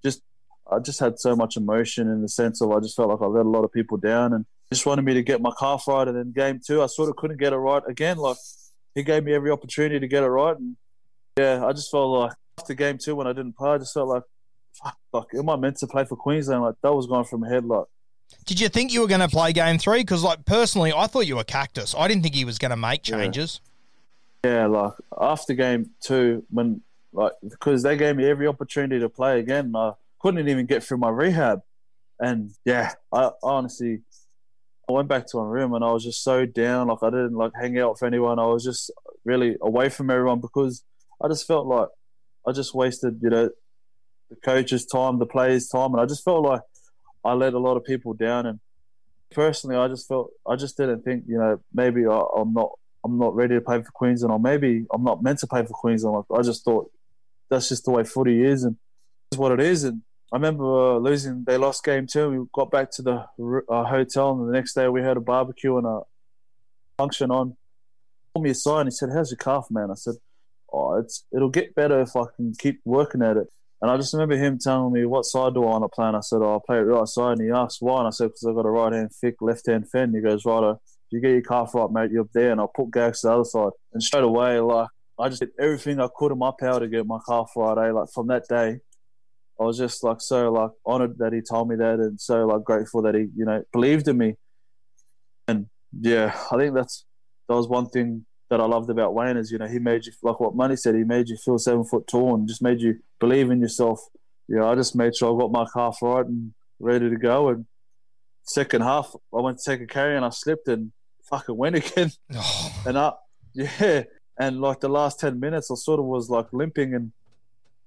just 0.03 0.23
I 0.71 0.79
just 0.79 0.99
had 0.99 1.19
so 1.19 1.37
much 1.37 1.59
emotion 1.59 2.09
in 2.09 2.23
the 2.23 2.29
sense 2.29 2.63
of 2.63 2.71
I 2.71 2.81
just 2.81 2.97
felt 2.97 3.11
like 3.11 3.21
I 3.21 3.27
let 3.27 3.45
a 3.45 3.51
lot 3.51 3.65
of 3.65 3.73
people 3.73 3.99
down, 3.99 4.33
and 4.33 4.47
just 4.73 4.87
wanted 4.87 5.05
me 5.05 5.13
to 5.15 5.23
get 5.23 5.43
my 5.43 5.53
calf 5.59 5.85
right. 5.89 6.09
And 6.09 6.17
then 6.17 6.33
game 6.33 6.59
two, 6.67 6.83
I 6.83 6.87
sort 6.87 7.11
of 7.11 7.17
couldn't 7.17 7.39
get 7.39 7.53
it 7.53 7.57
right 7.57 7.83
again. 7.87 8.17
Like 8.17 8.39
he 8.95 9.03
gave 9.03 9.25
me 9.25 9.35
every 9.35 9.51
opportunity 9.51 10.01
to 10.01 10.09
get 10.09 10.23
it 10.23 10.29
right, 10.29 10.57
and 10.57 10.77
yeah, 11.37 11.65
I 11.65 11.73
just 11.73 11.91
felt 11.91 12.19
like 12.19 12.33
after 12.59 12.75
game 12.75 12.99
two 12.99 13.15
when 13.15 13.27
I 13.27 13.33
didn't 13.33 13.57
play, 13.57 13.73
I 13.73 13.79
just 13.79 13.95
felt 13.95 14.09
like, 14.09 14.25
like 15.13 15.27
am 15.35 15.49
I 15.49 15.57
meant 15.57 15.77
to 15.79 15.87
play 15.87 16.05
for 16.05 16.17
Queensland? 16.17 16.63
Like 16.63 16.75
that 16.83 16.93
was 16.93 17.07
going 17.07 17.25
from 17.25 17.43
headlock. 17.43 17.87
did 18.47 18.61
you 18.61 18.69
think 18.69 18.93
you 18.93 19.01
were 19.01 19.07
going 19.07 19.21
to 19.21 19.29
play 19.29 19.53
game 19.53 19.79
three? 19.79 20.01
Because 20.01 20.23
like 20.23 20.45
personally, 20.45 20.93
I 20.93 21.07
thought 21.07 21.27
you 21.27 21.37
were 21.37 21.45
cactus. 21.45 21.95
I 21.97 22.09
didn't 22.09 22.23
think 22.23 22.35
he 22.35 22.45
was 22.45 22.59
going 22.59 22.71
to 22.71 22.77
make 22.77 23.03
changes. 23.03 23.61
Yeah. 24.45 24.51
yeah, 24.51 24.67
like 24.67 24.93
after 25.21 25.55
game 25.55 25.91
two, 26.01 26.45
when 26.51 26.83
like 27.13 27.33
because 27.49 27.83
they 27.83 27.97
gave 27.97 28.17
me 28.17 28.27
every 28.27 28.47
opportunity 28.47 29.01
to 29.01 29.09
play 29.09 29.41
again. 29.41 29.75
I 29.75 29.93
couldn't 30.21 30.49
even 30.49 30.67
get 30.67 30.83
through 30.83 30.99
my 30.99 31.11
rehab, 31.11 31.63
and 32.21 32.53
yeah, 32.65 32.93
I 33.13 33.31
honestly. 33.43 34.03
I 34.89 34.93
went 34.95 35.09
back 35.09 35.27
to 35.27 35.37
my 35.37 35.45
room 35.45 35.75
and 35.75 35.85
I 35.85 35.93
was 35.93 36.03
just 36.03 36.25
so 36.25 36.47
down. 36.47 36.89
Like 36.89 37.03
I 37.03 37.11
didn't 37.11 37.35
like 37.35 37.53
hang 37.55 37.79
out 37.79 37.91
with 37.91 38.03
anyone. 38.03 38.39
I 38.39 38.47
was 38.47 38.65
just 38.65 38.91
really 39.23 39.55
away 39.61 39.91
from 39.91 40.09
everyone 40.09 40.41
because 40.41 40.83
I 41.23 41.29
just 41.29 41.47
felt 41.47 41.67
like 41.67 41.89
I 42.47 42.53
just 42.53 42.75
wasted, 42.75 43.21
you 43.23 43.29
know, 43.29 43.51
the 44.31 44.37
coach's 44.37 44.87
time, 44.87 45.19
the 45.19 45.27
players' 45.27 45.69
time, 45.69 45.93
and 45.93 46.01
I 46.01 46.07
just 46.07 46.25
felt 46.25 46.43
like 46.43 46.63
I 47.25 47.33
let 47.33 47.55
a 47.55 47.59
lot 47.59 47.77
of 47.77 47.85
people 47.85 48.15
down. 48.15 48.47
And 48.47 48.61
personally, 49.31 49.77
I 49.77 49.89
just 49.89 50.09
felt 50.09 50.31
I 50.47 50.57
just 50.57 50.77
didn't 50.77 51.03
think, 51.03 51.25
you 51.27 51.39
know, 51.39 51.61
maybe 51.73 52.07
I, 52.07 52.23
am 52.37 52.53
not 52.53 52.73
I'm 53.05 53.19
not 53.19 53.35
ready 53.35 53.55
to 53.55 53.61
play 53.61 53.83
for 53.83 53.91
Queensland, 53.93 54.33
or 54.33 54.39
maybe 54.39 54.85
I'm 54.93 55.05
not 55.05 55.23
meant 55.23 55.39
to 55.41 55.47
play 55.47 55.63
for 55.63 55.75
Queensland. 55.75 56.25
I 56.35 56.43
just 56.43 56.65
thought 56.65 56.91
that's 57.49 57.69
just 57.69 57.85
the 57.85 57.91
way 57.91 58.05
footy 58.05 58.45
is, 58.45 58.65
and 58.65 58.77
it's 59.31 59.39
what 59.39 59.53
it 59.53 59.61
is. 59.61 59.85
And 59.85 60.03
I 60.33 60.37
remember 60.37 60.65
uh, 60.65 60.99
losing. 60.99 61.45
They 61.45 61.57
lost 61.57 61.85
game 61.85 62.07
two. 62.07 62.31
We 62.31 62.47
got 62.53 62.71
back 62.71 62.91
to 62.93 63.03
the 63.03 63.65
uh, 63.69 63.85
hotel, 63.85 64.33
and 64.33 64.49
the 64.49 64.53
next 64.53 64.75
day 64.75 64.89
we 64.89 65.01
had 65.03 65.17
a 65.17 65.21
barbecue 65.21 65.77
and 65.79 65.87
a 65.87 66.01
function 66.97 67.31
on. 67.31 67.57
He 68.35 68.43
me 68.43 68.51
aside 68.51 68.81
and 68.81 68.89
he 68.89 68.93
said, 68.93 69.11
"How's 69.13 69.31
your 69.31 69.39
calf, 69.39 69.69
man?" 69.71 69.91
I 69.91 69.95
said, 69.95 70.15
"Oh, 70.73 70.99
it's 70.99 71.25
it'll 71.35 71.49
get 71.49 71.75
better 71.75 72.01
if 72.01 72.15
I 72.15 72.25
can 72.37 72.55
keep 72.59 72.81
working 72.85 73.23
at 73.23 73.37
it." 73.37 73.49
And 73.81 73.91
I 73.91 73.97
just 73.97 74.13
remember 74.13 74.37
him 74.37 74.59
telling 74.59 74.93
me, 74.93 75.05
"What 75.05 75.25
side 75.25 75.55
do 75.55 75.63
I 75.63 75.67
want 75.67 75.85
to 75.85 75.89
play?" 75.89 76.07
And 76.09 76.17
I 76.17 76.21
said, 76.21 76.41
"Oh, 76.43 76.57
I 76.57 76.59
play 76.67 76.79
it 76.79 76.83
right 76.83 77.07
side." 77.07 77.39
And 77.39 77.43
he 77.43 77.51
asked 77.51 77.81
why, 77.81 77.99
and 77.99 78.09
I 78.09 78.11
said, 78.11 78.29
"Because 78.29 78.45
I've 78.45 78.57
got 78.57 78.67
a 78.67 78.71
right 78.71 78.93
hand 78.93 79.13
thick, 79.13 79.37
left 79.41 79.67
hand 79.67 79.89
fin." 79.89 80.13
He 80.13 80.21
goes, 80.21 80.45
"Right, 80.45 80.71
if 80.71 80.79
you 81.11 81.21
get 81.21 81.31
your 81.31 81.43
calf 81.43 81.75
right, 81.75 81.91
mate, 81.91 82.11
you're 82.11 82.23
up 82.23 82.33
there." 82.33 82.51
And 82.51 82.61
I'll 82.61 82.69
put 82.69 82.91
Gags 82.91 83.21
to 83.21 83.29
the 83.29 83.35
other 83.35 83.45
side. 83.45 83.71
And 83.93 84.03
straight 84.03 84.25
away, 84.25 84.59
like 84.59 84.89
I 85.19 85.29
just 85.29 85.41
did 85.41 85.51
everything 85.59 86.01
I 86.01 86.09
could 86.17 86.33
in 86.33 86.39
my 86.39 86.53
power 86.59 86.81
to 86.81 86.89
get 86.89 87.07
my 87.07 87.19
calf 87.29 87.53
right. 87.57 87.89
Eh? 87.89 87.93
Like 87.93 88.11
from 88.13 88.27
that 88.29 88.49
day, 88.49 88.81
I 89.61 89.65
was 89.65 89.79
just 89.79 90.03
like 90.03 90.21
so 90.21 90.51
like 90.53 90.71
honored 90.85 91.19
that 91.19 91.33
he 91.33 91.41
told 91.41 91.69
me 91.69 91.77
that, 91.77 92.01
and 92.01 92.21
so 92.21 92.47
like 92.47 92.65
grateful 92.65 93.03
that 93.03 93.15
he 93.15 93.29
you 93.37 93.45
know 93.45 93.63
believed 93.73 94.09
in 94.09 94.19
me. 94.19 94.35
And 95.47 95.67
yeah, 96.01 96.37
I 96.51 96.57
think 96.57 96.75
that's 96.75 97.05
that 97.49 97.55
was 97.55 97.69
one 97.69 97.89
thing 97.89 98.27
that 98.51 98.61
I 98.61 98.65
loved 98.65 98.91
about 98.91 99.15
Wayne 99.15 99.37
is 99.37 99.51
you 99.51 99.59
know 99.59 99.67
he 99.67 99.79
made 99.79 100.07
you 100.07 100.13
like 100.23 100.41
what 100.41 100.55
Money 100.55 100.77
said 100.77 100.95
he 100.95 101.05
made 101.05 101.29
you 101.29 101.37
feel 101.37 101.59
seven 101.59 101.85
foot 101.85 102.07
tall 102.07 102.35
and 102.35 102.49
just 102.49 102.63
made 102.63 102.81
you 102.81 102.99
believe 103.19 103.51
in 103.51 103.61
yourself. 103.61 104.01
Yeah, 104.49 104.65
I 104.65 104.75
just 104.75 104.97
made 104.97 105.15
sure 105.15 105.35
I 105.35 105.41
got 105.41 105.53
my 105.53 105.67
calf 105.73 105.99
right 106.01 106.25
and 106.25 106.55
ready 106.81 107.11
to 107.11 107.17
go. 107.17 107.51
And 107.51 107.67
second 108.45 108.83
half, 108.83 109.15
I 109.37 109.41
went 109.41 109.59
to 109.59 109.71
take 109.71 109.83
a 109.83 109.87
carry 109.87 110.17
and 110.17 110.25
I 110.25 110.31
slipped 110.31 110.69
and 110.69 110.93
fucking 111.29 111.57
went 111.57 111.77
again. 111.83 112.13
Oh. 112.35 112.83
And 112.87 112.99
I 112.99 113.13
yeah, 113.55 114.05
and 114.39 114.61
like 114.61 114.81
the 114.81 114.89
last 114.89 115.21
ten 115.21 115.39
minutes, 115.39 115.71
I 115.71 115.75
sort 115.75 116.01
of 116.01 116.07
was 116.07 116.31
like 116.31 116.47
limping 116.53 116.95
and 116.95 117.13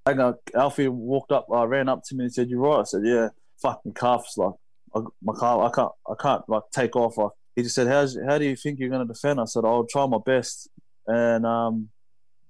I 0.06 0.14
know 0.14 0.36
Alfie 0.56 0.88
walked 0.88 1.32
up, 1.32 1.48
uh, 1.52 1.68
ran 1.68 1.88
up 1.88 2.04
to 2.06 2.16
me 2.16 2.26
and 2.26 2.34
said, 2.34 2.50
"You're 2.50 2.60
right?" 2.60 2.80
I 2.80 2.84
said, 2.84 3.02
"Yeah." 3.04 3.30
Fuck 3.62 3.82
my 3.86 3.92
calves, 3.92 4.34
like 4.38 4.56
I, 4.96 5.02
my 5.22 5.34
calf, 5.40 5.60
I 5.60 5.70
can't, 5.70 5.92
I 6.10 6.14
can't 6.20 6.50
like 6.50 6.64
take 6.74 6.96
off. 6.96 7.18
Like 7.18 7.32
he 7.56 7.64
just 7.64 7.76
said, 7.76 7.88
"How's, 7.88 8.18
how 8.28 8.38
do 8.38 8.46
you 8.46 8.56
think 8.56 8.80
you're 8.80 8.90
going 8.90 9.06
to 9.06 9.14
defend?" 9.14 9.40
I 9.40 9.46
said, 9.46 9.66
"I'll 9.66 9.86
try 9.86 10.06
my 10.06 10.20
best." 10.26 10.70
And 11.08 11.46
um, 11.46 11.90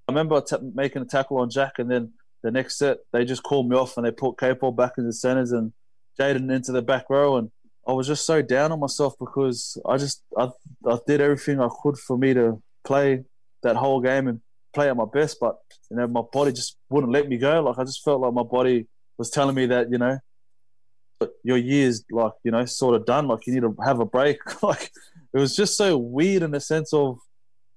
I 0.07 0.11
remember 0.11 0.41
t- 0.41 0.57
making 0.73 1.01
a 1.01 1.05
tackle 1.05 1.37
on 1.37 1.49
Jack, 1.49 1.73
and 1.79 1.89
then 1.89 2.13
the 2.43 2.51
next 2.51 2.77
set 2.77 2.97
they 3.13 3.23
just 3.25 3.43
called 3.43 3.69
me 3.69 3.75
off 3.75 3.97
and 3.97 4.05
they 4.05 4.11
put 4.11 4.39
Capel 4.39 4.71
back 4.71 4.93
in 4.97 5.05
the 5.05 5.13
centers 5.13 5.51
and 5.51 5.73
Jaden 6.19 6.51
into 6.53 6.71
the 6.71 6.81
back 6.81 7.09
row, 7.09 7.37
and 7.37 7.51
I 7.87 7.93
was 7.93 8.07
just 8.07 8.25
so 8.25 8.41
down 8.41 8.71
on 8.71 8.79
myself 8.79 9.15
because 9.19 9.77
I 9.85 9.97
just 9.97 10.23
I, 10.37 10.49
I 10.87 10.97
did 11.07 11.21
everything 11.21 11.59
I 11.59 11.69
could 11.81 11.97
for 11.97 12.17
me 12.17 12.33
to 12.33 12.61
play 12.83 13.23
that 13.63 13.75
whole 13.75 14.01
game 14.01 14.27
and 14.27 14.41
play 14.73 14.89
at 14.89 14.95
my 14.95 15.05
best, 15.11 15.37
but 15.39 15.57
you 15.89 15.97
know 15.97 16.07
my 16.07 16.21
body 16.31 16.51
just 16.51 16.77
wouldn't 16.89 17.11
let 17.11 17.27
me 17.27 17.37
go. 17.37 17.61
Like 17.61 17.79
I 17.79 17.83
just 17.83 18.03
felt 18.03 18.21
like 18.21 18.33
my 18.33 18.43
body 18.43 18.87
was 19.17 19.29
telling 19.29 19.55
me 19.55 19.65
that 19.67 19.91
you 19.91 19.97
know 19.97 20.19
your 21.43 21.57
year's 21.57 22.03
like 22.11 22.33
you 22.43 22.51
know 22.51 22.65
sort 22.65 22.95
of 22.95 23.05
done. 23.05 23.27
Like 23.27 23.47
you 23.47 23.53
need 23.53 23.61
to 23.61 23.75
have 23.83 23.99
a 23.99 24.05
break. 24.05 24.39
like 24.63 24.91
it 25.33 25.37
was 25.37 25.55
just 25.55 25.77
so 25.77 25.97
weird 25.97 26.43
in 26.43 26.51
the 26.51 26.59
sense 26.59 26.93
of 26.93 27.19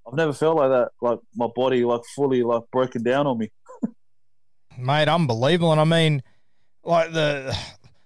I've 0.06 0.14
never 0.14 0.32
felt 0.32 0.56
like 0.56 0.70
that. 0.70 0.88
Like 1.00 1.18
my 1.34 1.48
body 1.54 1.84
like 1.84 2.02
fully 2.14 2.42
like 2.42 2.62
broken 2.72 3.02
down 3.02 3.26
on 3.26 3.38
me. 3.38 3.50
Mate, 4.78 5.08
unbelievable. 5.08 5.72
And 5.72 5.80
I 5.80 5.84
mean, 5.84 6.22
like 6.82 7.12
the 7.12 7.56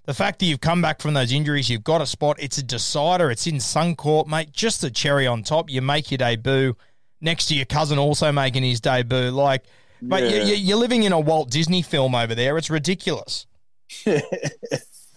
the 0.04 0.14
fact 0.14 0.38
that 0.38 0.46
you've 0.46 0.60
come 0.60 0.80
back 0.80 1.02
from 1.02 1.14
those 1.14 1.32
injuries, 1.32 1.68
you've 1.68 1.84
got 1.84 2.00
a 2.00 2.06
spot. 2.06 2.36
It's 2.40 2.58
a 2.58 2.62
decider. 2.62 3.30
It's 3.30 3.46
in 3.46 3.56
Suncorp, 3.56 4.26
mate. 4.26 4.52
Just 4.52 4.82
a 4.82 4.90
cherry 4.90 5.26
on 5.26 5.42
top. 5.42 5.68
You 5.68 5.82
make 5.82 6.10
your 6.10 6.18
debut 6.18 6.76
next 7.20 7.46
to 7.46 7.54
your 7.54 7.66
cousin 7.66 7.98
also 7.98 8.32
making 8.32 8.62
his 8.62 8.80
debut. 8.80 9.30
Like, 9.30 9.64
but 10.00 10.22
yeah. 10.22 10.44
you, 10.44 10.54
you're 10.54 10.78
living 10.78 11.02
in 11.02 11.12
a 11.12 11.20
Walt 11.20 11.50
Disney 11.50 11.82
film 11.82 12.14
over 12.14 12.34
there. 12.34 12.56
It's 12.56 12.70
ridiculous. 12.70 13.46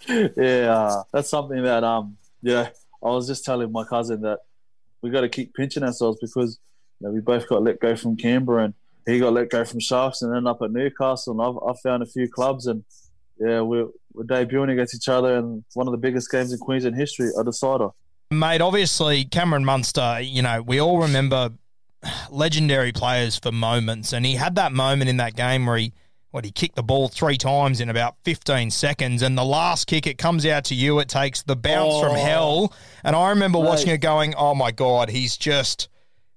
yeah, 0.08 1.02
that's 1.12 1.30
something 1.30 1.62
that 1.62 1.84
um 1.84 2.16
yeah 2.42 2.68
I 3.02 3.08
was 3.08 3.26
just 3.26 3.44
telling 3.44 3.70
my 3.72 3.84
cousin 3.84 4.22
that 4.22 4.40
we 5.00 5.10
got 5.10 5.22
to 5.22 5.28
keep 5.28 5.54
pinching 5.54 5.82
ourselves 5.82 6.18
because 6.20 6.58
you 7.00 7.08
know, 7.08 7.12
we 7.12 7.20
both 7.20 7.48
got 7.48 7.62
let 7.62 7.80
go 7.80 7.96
from 7.96 8.16
Canberra 8.16 8.64
and 8.64 8.74
he 9.06 9.18
got 9.18 9.32
let 9.32 9.50
go 9.50 9.64
from 9.64 9.80
Sharks 9.80 10.22
and 10.22 10.34
then 10.34 10.46
up 10.46 10.62
at 10.62 10.70
Newcastle 10.70 11.32
and 11.32 11.42
I've, 11.42 11.68
I've 11.68 11.80
found 11.80 12.02
a 12.02 12.06
few 12.06 12.28
clubs 12.28 12.66
and 12.66 12.84
yeah 13.38 13.60
we're, 13.60 13.88
we're 14.12 14.24
debuting 14.24 14.72
against 14.72 14.94
each 14.94 15.08
other 15.08 15.36
in 15.38 15.64
one 15.74 15.88
of 15.88 15.92
the 15.92 15.98
biggest 15.98 16.30
games 16.30 16.52
in 16.52 16.58
Queensland 16.58 16.96
history, 16.96 17.30
a 17.38 17.44
decider. 17.44 17.88
Mate, 18.30 18.60
obviously 18.60 19.24
Cameron 19.24 19.64
Munster, 19.64 20.20
you 20.20 20.42
know, 20.42 20.62
we 20.62 20.80
all 20.80 21.00
remember 21.00 21.50
legendary 22.30 22.92
players 22.92 23.38
for 23.38 23.52
moments, 23.52 24.12
and 24.12 24.24
he 24.24 24.34
had 24.34 24.54
that 24.56 24.72
moment 24.72 25.10
in 25.10 25.16
that 25.18 25.34
game 25.34 25.66
where 25.66 25.78
he 25.78 25.92
what 26.32 26.44
he 26.44 26.50
kicked 26.50 26.74
the 26.74 26.82
ball 26.82 27.08
three 27.08 27.36
times 27.36 27.80
in 27.80 27.88
about 27.88 28.16
15 28.24 28.70
seconds 28.70 29.22
and 29.22 29.38
the 29.38 29.44
last 29.44 29.86
kick 29.86 30.06
it 30.06 30.18
comes 30.18 30.44
out 30.44 30.64
to 30.64 30.74
you 30.74 30.98
it 30.98 31.08
takes 31.08 31.42
the 31.42 31.54
bounce 31.54 31.94
oh, 31.94 32.02
from 32.02 32.16
hell 32.16 32.74
and 33.04 33.14
i 33.14 33.30
remember 33.30 33.58
mate. 33.58 33.66
watching 33.66 33.90
it 33.90 33.98
going 34.00 34.34
oh 34.36 34.54
my 34.54 34.72
god 34.72 35.08
he's 35.08 35.36
just 35.36 35.88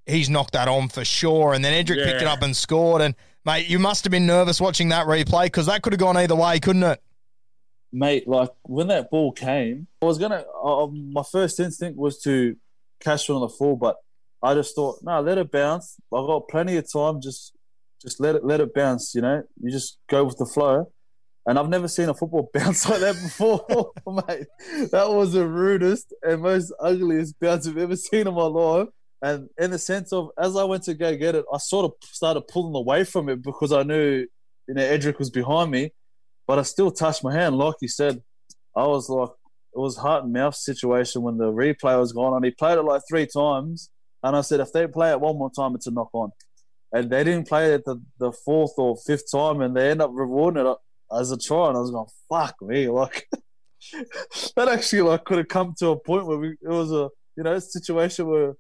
he's 0.06 0.30
knocked 0.30 0.54
that 0.54 0.68
on 0.68 0.88
for 0.88 1.04
sure 1.04 1.54
and 1.54 1.66
then 1.66 1.74
edrick 1.74 1.98
yeah. 1.98 2.06
picked 2.06 2.22
it 2.22 2.28
up 2.28 2.44
and 2.44 2.56
scored 2.56 3.02
and 3.02 3.16
mate 3.46 3.68
you 3.68 3.80
must 3.80 4.04
have 4.04 4.12
been 4.12 4.26
nervous 4.26 4.62
watching 4.62 4.90
that 4.90 5.08
replay 5.08 5.46
because 5.46 5.66
that 5.66 5.82
could 5.82 5.94
have 5.94 6.00
gone 6.00 6.18
either 6.18 6.36
way 6.36 6.60
couldn't 6.60 6.84
it 6.84 7.02
mate 7.92 8.28
like 8.28 8.50
when 8.64 8.88
that 8.88 9.10
ball 9.10 9.32
came 9.32 9.88
i 10.02 10.06
was 10.06 10.18
gonna 10.18 10.44
uh, 10.64 10.88
my 10.88 11.24
first 11.32 11.60
instinct 11.60 11.98
was 11.98 12.22
to 12.22 12.56
cash 13.00 13.30
on 13.30 13.42
the 13.42 13.50
full 13.50 13.76
but 13.76 13.96
I 14.46 14.54
just 14.54 14.76
thought, 14.76 15.00
no, 15.02 15.22
let 15.22 15.40
it 15.40 15.52
bounce. 15.52 15.96
I've 16.14 16.28
got 16.28 16.48
plenty 16.48 16.78
of 16.78 16.92
time. 16.92 17.20
Just, 17.20 17.54
just 18.06 18.20
let 18.20 18.36
it 18.36 18.46
let 18.46 18.62
it 18.62 18.74
bounce. 18.74 19.14
You 19.16 19.22
know, 19.22 19.44
you 19.62 19.72
just 19.72 19.98
go 20.10 20.24
with 20.24 20.38
the 20.38 20.46
flow. 20.46 20.92
And 21.48 21.60
I've 21.60 21.70
never 21.70 21.88
seen 21.88 22.10
a 22.10 22.14
football 22.14 22.50
bounce 22.54 22.90
like 22.90 23.02
that 23.02 23.16
before, 23.22 23.92
mate. 24.28 24.48
That 24.92 25.10
was 25.10 25.34
the 25.34 25.48
rudest 25.48 26.14
and 26.24 26.42
most 26.42 26.74
ugliest 26.80 27.40
bounce 27.40 27.68
I've 27.68 27.78
ever 27.78 27.96
seen 27.96 28.28
in 28.28 28.34
my 28.34 28.44
life. 28.44 28.88
And 29.22 29.50
in 29.58 29.72
the 29.72 29.80
sense 29.80 30.12
of, 30.12 30.30
as 30.40 30.56
I 30.56 30.64
went 30.64 30.84
to 30.84 30.94
go 30.94 31.16
get 31.16 31.36
it, 31.36 31.46
I 31.54 31.58
sort 31.58 31.86
of 31.86 31.94
started 32.02 32.48
pulling 32.48 32.76
away 32.76 33.04
from 33.04 33.30
it 33.30 33.44
because 33.44 33.72
I 33.72 33.84
knew, 33.84 34.28
you 34.68 34.74
know, 34.74 34.82
Edrick 34.82 35.20
was 35.20 35.30
behind 35.30 35.72
me. 35.72 35.92
But 36.48 36.60
I 36.60 36.64
still 36.64 36.92
touched 36.92 37.24
my 37.24 37.34
hand, 37.34 37.58
like 37.58 37.76
you 37.82 37.88
said. 37.88 38.22
I 38.76 38.86
was 38.86 39.10
like, 39.10 39.30
it 39.76 39.80
was 39.80 39.98
heart 39.98 40.24
and 40.24 40.34
mouth 40.34 40.56
situation 40.56 41.22
when 41.22 41.38
the 41.38 41.52
replay 41.52 42.00
was 42.00 42.14
going 42.14 42.34
on. 42.34 42.44
He 42.44 42.52
played 42.52 42.78
it 42.78 42.84
like 42.84 43.02
three 43.10 43.26
times, 43.26 43.90
and 44.24 44.36
I 44.36 44.42
said, 44.42 44.60
if 44.60 44.72
they 44.72 44.88
play 44.88 45.12
it 45.12 45.20
one 45.20 45.38
more 45.38 45.52
time, 45.52 45.76
it's 45.76 45.88
a 45.88 45.92
knock 45.92 46.10
on. 46.14 46.32
And 46.96 47.10
they 47.10 47.26
didn't 47.26 47.50
play 47.50 47.74
it 47.74 47.84
the, 47.84 48.02
the 48.20 48.32
fourth 48.32 48.72
or 48.78 48.96
fifth 48.96 49.30
time, 49.30 49.60
and 49.60 49.76
they 49.76 49.92
end 49.92 50.02
up 50.02 50.12
rewarding 50.14 50.66
it 50.66 50.78
as 51.12 51.30
a 51.30 51.38
try. 51.38 51.68
And 51.68 51.76
I 51.76 51.82
was 51.82 51.92
going, 51.92 52.08
fuck 52.30 52.56
me. 52.62 52.88
Like, 52.88 53.28
that 54.56 54.70
actually 54.70 55.02
like 55.02 55.26
could 55.26 55.40
have 55.40 55.50
come 55.50 55.74
to 55.80 55.90
a 55.90 56.00
point 56.00 56.26
where 56.26 56.38
we, 56.38 56.52
it 56.52 56.70
was 56.70 56.94
a, 56.94 57.10
you 57.36 57.44
know, 57.44 57.60
situation 57.60 58.28
where 58.28 58.54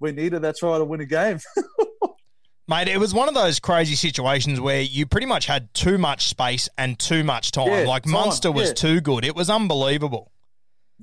we 0.00 0.10
needed 0.10 0.40
that 0.40 0.56
try 0.56 0.78
to 0.78 0.86
win 0.86 1.02
a 1.02 1.04
game. 1.04 1.38
Mate, 2.68 2.88
it 2.88 2.98
was 2.98 3.12
one 3.12 3.28
of 3.28 3.34
those 3.34 3.60
crazy 3.60 3.94
situations 3.94 4.58
where 4.58 4.80
you 4.80 5.04
pretty 5.04 5.26
much 5.26 5.44
had 5.44 5.74
too 5.74 5.98
much 5.98 6.28
space 6.28 6.70
and 6.78 6.98
too 6.98 7.22
much 7.22 7.52
time. 7.52 7.68
Yeah, 7.68 7.86
like 7.86 8.04
time, 8.04 8.12
Munster 8.12 8.50
was 8.50 8.68
yeah. 8.68 8.74
too 8.74 9.00
good. 9.02 9.26
It 9.26 9.36
was 9.36 9.50
unbelievable. 9.50 10.32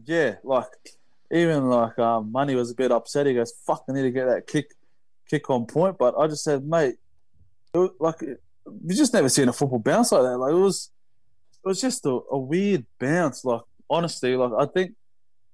Yeah, 0.05 0.37
like 0.43 0.65
even 1.31 1.69
like 1.69 1.99
um, 1.99 2.31
Money 2.31 2.55
was 2.55 2.71
a 2.71 2.75
bit 2.75 2.91
upset. 2.91 3.27
He 3.27 3.35
goes, 3.35 3.53
"Fuck, 3.67 3.83
I 3.87 3.93
need 3.93 4.01
to 4.01 4.11
get 4.11 4.25
that 4.25 4.47
kick, 4.47 4.71
kick 5.29 5.49
on 5.49 5.65
point." 5.65 5.97
But 5.97 6.17
I 6.17 6.27
just 6.27 6.43
said, 6.43 6.65
"Mate, 6.65 6.95
was, 7.73 7.91
like 7.99 8.21
you 8.21 8.95
just 8.95 9.13
never 9.13 9.29
seen 9.29 9.49
a 9.49 9.53
football 9.53 9.79
bounce 9.79 10.11
like 10.11 10.23
that. 10.23 10.37
Like 10.37 10.51
it 10.53 10.57
was, 10.57 10.91
it 11.63 11.67
was 11.67 11.81
just 11.81 12.05
a, 12.05 12.19
a 12.31 12.37
weird 12.37 12.85
bounce. 12.99 13.45
Like 13.45 13.61
honestly, 13.89 14.35
like 14.35 14.51
I 14.57 14.71
think 14.71 14.95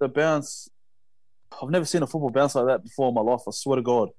the 0.00 0.08
bounce. 0.08 0.70
I've 1.62 1.70
never 1.70 1.84
seen 1.84 2.02
a 2.02 2.06
football 2.06 2.30
bounce 2.30 2.54
like 2.54 2.66
that 2.66 2.82
before 2.82 3.08
in 3.08 3.14
my 3.14 3.20
life. 3.20 3.40
I 3.46 3.50
swear 3.52 3.76
to 3.76 3.82
God. 3.82 4.10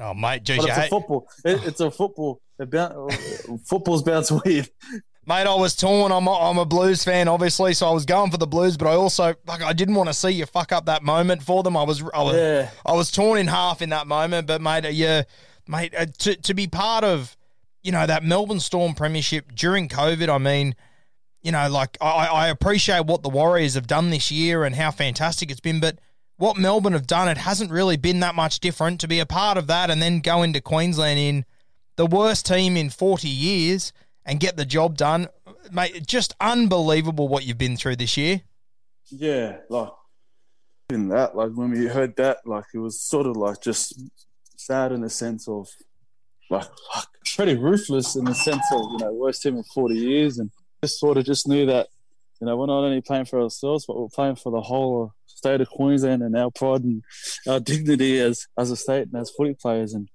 Oh, 0.00 0.14
mate, 0.14 0.44
geez, 0.44 0.64
it's 0.64 0.76
a 0.76 0.88
football. 0.88 1.28
It, 1.44 1.66
it's 1.66 1.80
a 1.80 1.90
football. 1.90 2.40
It 2.58 2.70
bounce, 2.70 3.42
football's 3.66 4.02
bounce 4.02 4.30
weird. 4.44 4.68
Mate, 5.28 5.46
I 5.46 5.54
was 5.56 5.76
torn. 5.76 6.10
I'm 6.10 6.26
a, 6.26 6.32
I'm 6.32 6.56
a 6.56 6.64
Blues 6.64 7.04
fan, 7.04 7.28
obviously, 7.28 7.74
so 7.74 7.86
I 7.86 7.92
was 7.92 8.06
going 8.06 8.30
for 8.30 8.38
the 8.38 8.46
Blues, 8.46 8.78
but 8.78 8.88
I 8.88 8.94
also 8.94 9.34
fuck, 9.44 9.62
I 9.62 9.74
didn't 9.74 9.94
want 9.94 10.08
to 10.08 10.14
see 10.14 10.30
you 10.30 10.46
fuck 10.46 10.72
up 10.72 10.86
that 10.86 11.02
moment 11.02 11.42
for 11.42 11.62
them. 11.62 11.76
I 11.76 11.82
was 11.82 12.02
I 12.14 12.22
was, 12.22 12.34
yeah. 12.34 12.70
I 12.86 12.94
was 12.94 13.10
torn 13.10 13.38
in 13.38 13.46
half 13.46 13.82
in 13.82 13.90
that 13.90 14.06
moment, 14.06 14.46
but 14.46 14.62
mate, 14.62 14.86
uh, 14.86 14.88
yeah, 14.88 15.24
mate, 15.66 15.94
uh, 15.94 16.06
to 16.20 16.34
to 16.34 16.54
be 16.54 16.66
part 16.66 17.04
of, 17.04 17.36
you 17.82 17.92
know, 17.92 18.06
that 18.06 18.24
Melbourne 18.24 18.58
Storm 18.58 18.94
premiership 18.94 19.54
during 19.54 19.90
COVID, 19.90 20.30
I 20.30 20.38
mean, 20.38 20.74
you 21.42 21.52
know, 21.52 21.68
like 21.68 21.98
I, 22.00 22.28
I 22.28 22.48
appreciate 22.48 23.04
what 23.04 23.22
the 23.22 23.28
Warriors 23.28 23.74
have 23.74 23.86
done 23.86 24.08
this 24.08 24.30
year 24.30 24.64
and 24.64 24.76
how 24.76 24.90
fantastic 24.90 25.50
it's 25.50 25.60
been, 25.60 25.78
but 25.78 25.98
what 26.38 26.56
Melbourne 26.56 26.94
have 26.94 27.06
done, 27.06 27.28
it 27.28 27.36
hasn't 27.36 27.70
really 27.70 27.98
been 27.98 28.20
that 28.20 28.34
much 28.34 28.60
different 28.60 28.98
to 29.00 29.08
be 29.08 29.20
a 29.20 29.26
part 29.26 29.58
of 29.58 29.66
that 29.66 29.90
and 29.90 30.00
then 30.00 30.20
go 30.20 30.42
into 30.42 30.62
Queensland 30.62 31.18
in 31.18 31.44
the 31.96 32.06
worst 32.06 32.46
team 32.46 32.78
in 32.78 32.88
40 32.88 33.28
years 33.28 33.92
and 34.28 34.38
get 34.38 34.56
the 34.56 34.66
job 34.66 34.96
done. 34.96 35.28
Mate, 35.72 36.06
just 36.06 36.36
unbelievable 36.40 37.26
what 37.26 37.44
you've 37.44 37.58
been 37.58 37.76
through 37.76 37.96
this 37.96 38.16
year. 38.16 38.42
Yeah, 39.06 39.56
like 39.70 39.88
in 40.90 41.08
that, 41.08 41.34
like 41.34 41.50
when 41.52 41.70
we 41.70 41.86
heard 41.86 42.14
that, 42.16 42.38
like 42.46 42.66
it 42.74 42.78
was 42.78 43.00
sort 43.00 43.26
of 43.26 43.36
like 43.36 43.62
just 43.62 44.00
sad 44.56 44.92
in 44.92 45.00
the 45.00 45.10
sense 45.10 45.48
of 45.48 45.68
like, 46.50 46.68
like 46.94 47.04
pretty 47.34 47.56
ruthless 47.56 48.16
in 48.16 48.24
the 48.24 48.34
sense 48.34 48.64
of 48.72 48.80
you 48.92 48.98
know 48.98 49.12
worst 49.12 49.42
team 49.42 49.56
in 49.56 49.64
40 49.64 49.94
years, 49.94 50.38
and 50.38 50.50
just 50.84 51.00
sort 51.00 51.16
of 51.16 51.24
just 51.24 51.48
knew 51.48 51.66
that 51.66 51.88
you 52.40 52.46
know 52.46 52.56
we're 52.56 52.66
not 52.66 52.84
only 52.84 53.00
playing 53.00 53.24
for 53.24 53.40
ourselves, 53.40 53.86
but 53.86 53.98
we're 53.98 54.08
playing 54.08 54.36
for 54.36 54.52
the 54.52 54.60
whole 54.60 55.14
state 55.26 55.60
of 55.62 55.70
Queensland 55.70 56.22
and 56.22 56.36
our 56.36 56.50
pride 56.50 56.82
and 56.82 57.02
our 57.48 57.60
dignity 57.60 58.20
as 58.20 58.46
as 58.58 58.70
a 58.70 58.76
state 58.76 59.08
and 59.10 59.20
as 59.20 59.30
footy 59.30 59.54
players, 59.54 59.94
and 59.94 60.08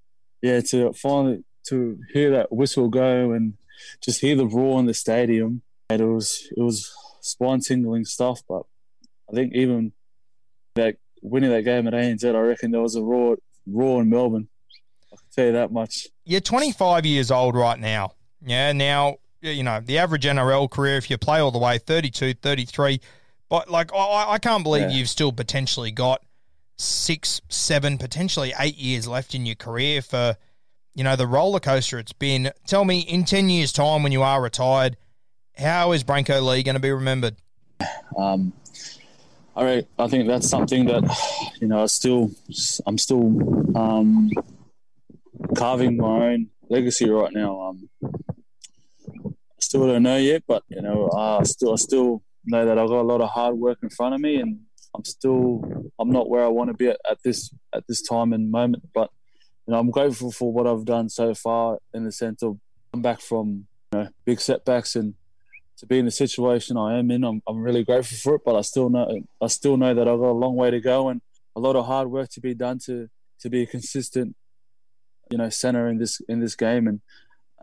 yeah, 0.44 0.62
to 0.62 0.94
finally 0.94 1.44
to 1.68 1.98
hear 2.12 2.30
that 2.32 2.52
whistle 2.52 2.90
go 2.90 3.32
and 3.32 3.54
just 4.02 4.22
hear 4.22 4.36
the 4.36 4.48
roar 4.48 4.80
in 4.80 4.86
the 4.86 4.94
stadium, 4.94 5.62
and 5.90 6.02
it 6.02 6.06
was 6.06 6.48
it 6.56 6.62
was 6.62 6.94
spine 7.22 7.60
tingling 7.60 8.06
stuff, 8.06 8.42
but 8.48 8.64
I 9.30 9.34
think 9.34 9.54
even 9.54 9.94
that 10.76 10.98
winning 11.22 11.52
that 11.52 11.64
game 11.64 11.88
at 11.88 11.94
ANZ, 11.94 12.36
I 12.36 12.40
reckon 12.40 12.72
there 12.72 12.82
was 12.82 12.96
a 12.96 13.02
raw, 13.02 13.36
raw 13.66 14.00
in 14.00 14.10
Melbourne. 14.10 14.50
I 15.12 15.16
can 15.16 15.26
tell 15.34 15.46
you 15.46 15.52
that 15.54 15.72
much. 15.72 16.08
You're 16.26 16.42
25 16.42 17.06
years 17.06 17.32
old 17.32 17.56
right 17.56 17.80
now. 17.80 18.14
Yeah, 18.46 18.72
now 18.74 19.18
you 19.42 19.64
know 19.64 19.80
the 19.80 19.98
average 19.98 20.26
NRL 20.26 20.70
career 20.70 20.98
if 20.98 21.10
you 21.10 21.18
play 21.18 21.40
all 21.40 21.52
the 21.52 21.60
way 21.60 21.78
32, 21.78 22.36
33. 22.36 23.00
But 23.50 23.70
like 23.70 23.94
I, 23.94 24.32
I 24.32 24.40
can't 24.40 24.64
believe 24.64 24.90
yeah. 24.90 24.98
you've 24.98 25.10
still 25.10 25.32
potentially 25.32 25.92
got 25.92 26.24
six, 26.78 27.42
seven, 27.50 27.98
potentially 27.98 28.54
eight 28.60 28.78
years 28.78 29.08
left 29.08 29.36
in 29.36 29.46
your 29.46 29.56
career 29.56 30.02
for 30.02 30.36
you 30.96 31.04
know 31.04 31.16
the 31.16 31.28
roller 31.28 31.60
coaster 31.60 32.00
it's 32.00 32.14
been. 32.14 32.52
Tell 32.68 32.86
me 32.86 33.00
in 33.00 33.26
10 33.26 33.50
years' 33.50 33.72
time 33.72 34.04
when 34.04 34.12
you 34.12 34.22
are 34.22 34.42
retired, 34.42 34.98
how 35.58 35.92
is 35.92 36.04
Brenko 36.04 36.42
Lee 36.44 36.64
going 36.64 36.76
to 36.76 36.82
be 36.82 36.92
remembered? 36.92 37.36
Um, 38.18 38.54
all 39.56 39.66
right, 39.66 39.88
I 40.00 40.08
think 40.08 40.28
that's 40.28 40.50
something 40.50 40.86
that 40.86 41.04
you 41.62 41.68
know 41.68 41.84
I 41.84 41.86
still 41.86 42.32
I'm 42.86 42.98
still 42.98 43.78
um, 43.78 44.32
carving 45.56 45.98
my 45.98 46.32
own 46.32 46.48
legacy 46.70 47.10
right 47.10 47.32
now. 47.32 47.62
Um, 47.62 47.90
I 48.04 49.60
still 49.60 49.88
don't 49.88 50.04
know 50.04 50.18
yet, 50.18 50.44
but 50.48 50.64
you 50.70 50.82
know 50.82 51.10
I 51.12 51.44
still 51.44 51.74
I 51.74 51.76
still 51.76 52.24
know 52.46 52.66
that 52.66 52.78
I've 52.78 52.88
got 52.88 53.02
a 53.02 53.04
lot 53.04 53.22
of 53.22 53.30
hard 53.30 53.56
work 53.56 53.78
in 53.84 53.90
front 53.90 54.16
of 54.16 54.22
me, 54.22 54.38
and 54.38 54.60
I'm 54.96 55.06
still 55.06 55.92
I'm 56.00 56.10
not 56.10 56.30
where 56.30 56.44
I 56.44 56.48
want 56.48 56.70
to 56.70 56.74
be 56.76 56.88
at, 56.88 56.98
at 57.10 57.20
this 57.24 57.54
at 57.76 57.84
this 57.88 58.02
time 58.02 58.34
and 58.34 58.50
moment. 58.50 58.90
But 58.94 59.12
you 59.68 59.74
know 59.74 59.80
I'm 59.80 59.92
grateful 59.92 60.32
for 60.32 60.52
what 60.52 60.68
I've 60.68 60.86
done 60.86 61.10
so 61.10 61.34
far 61.34 61.80
in 61.94 62.04
the 62.04 62.12
sense 62.12 62.44
of 62.44 62.60
I'm 62.94 63.02
back 63.02 63.22
from 63.22 63.68
you 63.92 64.00
know 64.00 64.10
big 64.26 64.40
setbacks 64.40 64.96
and 64.96 65.16
to 65.78 65.88
be 65.88 66.00
in 66.00 66.06
the 66.06 66.12
situation 66.12 66.78
I 66.78 66.98
am 66.98 67.12
in. 67.12 67.24
I'm, 67.24 67.42
I'm 67.48 67.62
really 67.62 67.84
grateful 67.84 68.18
for 68.18 68.36
it, 68.36 68.42
but 68.46 68.56
I 68.56 68.62
still 68.62 68.90
know 68.90 69.22
I 69.42 69.48
still 69.48 69.78
know 69.78 69.94
that 69.94 70.08
I've 70.08 70.20
got 70.20 70.32
a 70.32 70.32
long 70.32 70.56
way 70.56 70.72
to 70.72 70.80
go 70.80 71.10
and 71.10 71.22
a 71.56 71.60
lot 71.60 71.76
of 71.76 71.86
hard 71.86 72.10
work 72.10 72.30
to 72.30 72.42
be 72.42 72.54
done 72.54 72.80
to 72.86 73.10
to 73.40 73.50
be 73.50 73.64
a 73.64 73.66
consistent, 73.66 74.36
you 75.30 75.38
know, 75.38 75.50
center 75.50 75.88
in 75.88 75.98
this 75.98 76.22
in 76.28 76.40
this 76.40 76.56
game. 76.56 76.88
And 76.88 77.02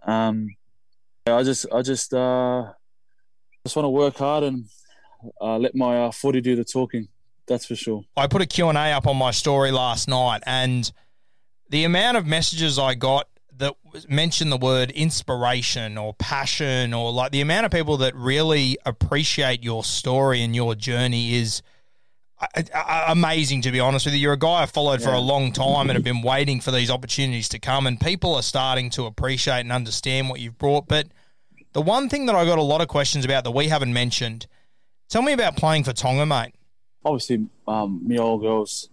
um, 0.04 0.48
I 1.26 1.42
just 1.42 1.66
I 1.72 1.82
just 1.82 2.12
uh, 2.12 2.72
just 3.64 3.76
want 3.76 3.84
to 3.84 3.90
work 3.90 4.16
hard 4.16 4.44
and 4.44 4.66
uh, 5.40 5.58
let 5.58 5.74
my 5.74 6.04
uh, 6.04 6.10
footy 6.10 6.40
do 6.40 6.56
the 6.56 6.64
talking. 6.64 7.08
That's 7.46 7.66
for 7.66 7.74
sure. 7.74 8.04
I 8.16 8.26
put 8.26 8.42
a 8.42 8.46
Q&A 8.46 8.72
up 8.72 9.08
on 9.08 9.16
my 9.16 9.32
story 9.32 9.72
last 9.72 10.08
night 10.08 10.40
and 10.46 10.90
the 11.70 11.84
amount 11.84 12.16
of 12.16 12.26
messages 12.26 12.78
I 12.78 12.94
got 12.94 13.28
that 13.58 13.74
mention 14.08 14.50
the 14.50 14.56
word 14.56 14.90
inspiration 14.90 15.96
or 15.96 16.14
passion 16.14 16.92
or 16.92 17.12
like 17.12 17.30
the 17.30 17.40
amount 17.40 17.66
of 17.66 17.72
people 17.72 17.96
that 17.98 18.14
really 18.14 18.76
appreciate 18.84 19.62
your 19.62 19.84
story 19.84 20.42
and 20.42 20.54
your 20.54 20.74
journey 20.74 21.34
is 21.34 21.62
uh, 22.40 22.62
uh, 22.74 23.04
amazing 23.08 23.62
to 23.62 23.70
be 23.70 23.78
honest 23.78 24.06
with 24.06 24.14
you. 24.14 24.20
You're 24.20 24.32
a 24.32 24.38
guy 24.38 24.62
i've 24.62 24.70
followed 24.70 25.00
yeah. 25.00 25.08
for 25.08 25.12
a 25.12 25.20
long 25.20 25.52
time 25.52 25.88
and 25.88 25.96
have 25.96 26.04
been 26.04 26.22
waiting 26.24 26.60
for 26.60 26.70
these 26.70 26.90
opportunities 26.90 27.48
to 27.50 27.58
come 27.58 27.86
and 27.86 28.00
people 28.00 28.34
are 28.34 28.42
starting 28.42 28.90
to 28.90 29.06
appreciate 29.06 29.60
and 29.60 29.72
understand 29.72 30.28
what 30.28 30.40
you've 30.40 30.58
brought. 30.58 30.88
But 30.88 31.08
the 31.72 31.82
one 31.82 32.08
thing 32.08 32.26
that 32.26 32.34
i 32.34 32.44
got 32.44 32.58
a 32.58 32.62
lot 32.62 32.80
of 32.80 32.88
questions 32.88 33.24
about 33.24 33.44
that 33.44 33.52
we 33.52 33.68
haven't 33.68 33.92
mentioned 33.92 34.46
tell 35.08 35.22
me 35.22 35.32
about 35.32 35.56
playing 35.56 35.84
for 35.84 35.92
tonga 35.92 36.26
mate. 36.26 36.54
Obviously 37.04 37.46
um, 37.68 38.00
me 38.06 38.18
old 38.18 38.40
girls 38.40 38.88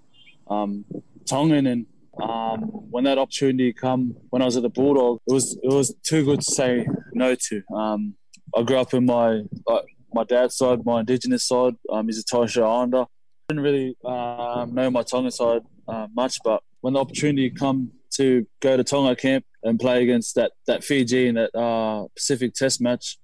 um, 0.49 0.85
tongan 1.25 1.65
and 1.65 1.85
um, 2.21 2.61
when 2.89 3.03
that 3.05 3.17
opportunity 3.17 3.73
come 3.73 4.15
when 4.29 4.41
I 4.41 4.45
was 4.45 4.57
at 4.57 4.63
the 4.63 4.69
Bulldog, 4.69 5.19
it 5.27 5.33
was 5.33 5.57
it 5.61 5.71
was 5.71 5.95
too 6.03 6.25
good 6.25 6.41
to 6.41 6.51
say 6.51 6.87
no 7.13 7.35
to. 7.35 7.61
Um, 7.73 8.15
I 8.55 8.63
grew 8.63 8.77
up 8.77 8.93
in 8.93 9.05
my 9.05 9.41
uh, 9.67 9.81
my 10.13 10.23
dad's 10.23 10.57
side, 10.57 10.85
my 10.85 11.01
indigenous 11.01 11.47
side. 11.47 11.75
Um, 11.91 12.07
he's 12.07 12.17
a 12.17 12.21
Strait 12.21 12.57
Islander. 12.57 13.01
I 13.01 13.05
didn't 13.49 13.63
really 13.63 13.97
um, 14.05 14.73
know 14.73 14.89
my 14.89 15.03
Tonga 15.03 15.31
side 15.31 15.61
uh, 15.87 16.07
much, 16.13 16.37
but 16.43 16.63
when 16.81 16.93
the 16.93 16.99
opportunity 16.99 17.49
come 17.49 17.91
to 18.15 18.47
go 18.61 18.77
to 18.77 18.83
Tonga 18.83 19.15
camp 19.15 19.45
and 19.63 19.79
play 19.79 20.03
against 20.03 20.35
that 20.35 20.51
that 20.65 20.83
Fiji 20.83 21.27
in 21.27 21.35
that 21.35 21.55
uh, 21.55 22.07
Pacific 22.15 22.53
Test 22.53 22.81
match, 22.81 23.17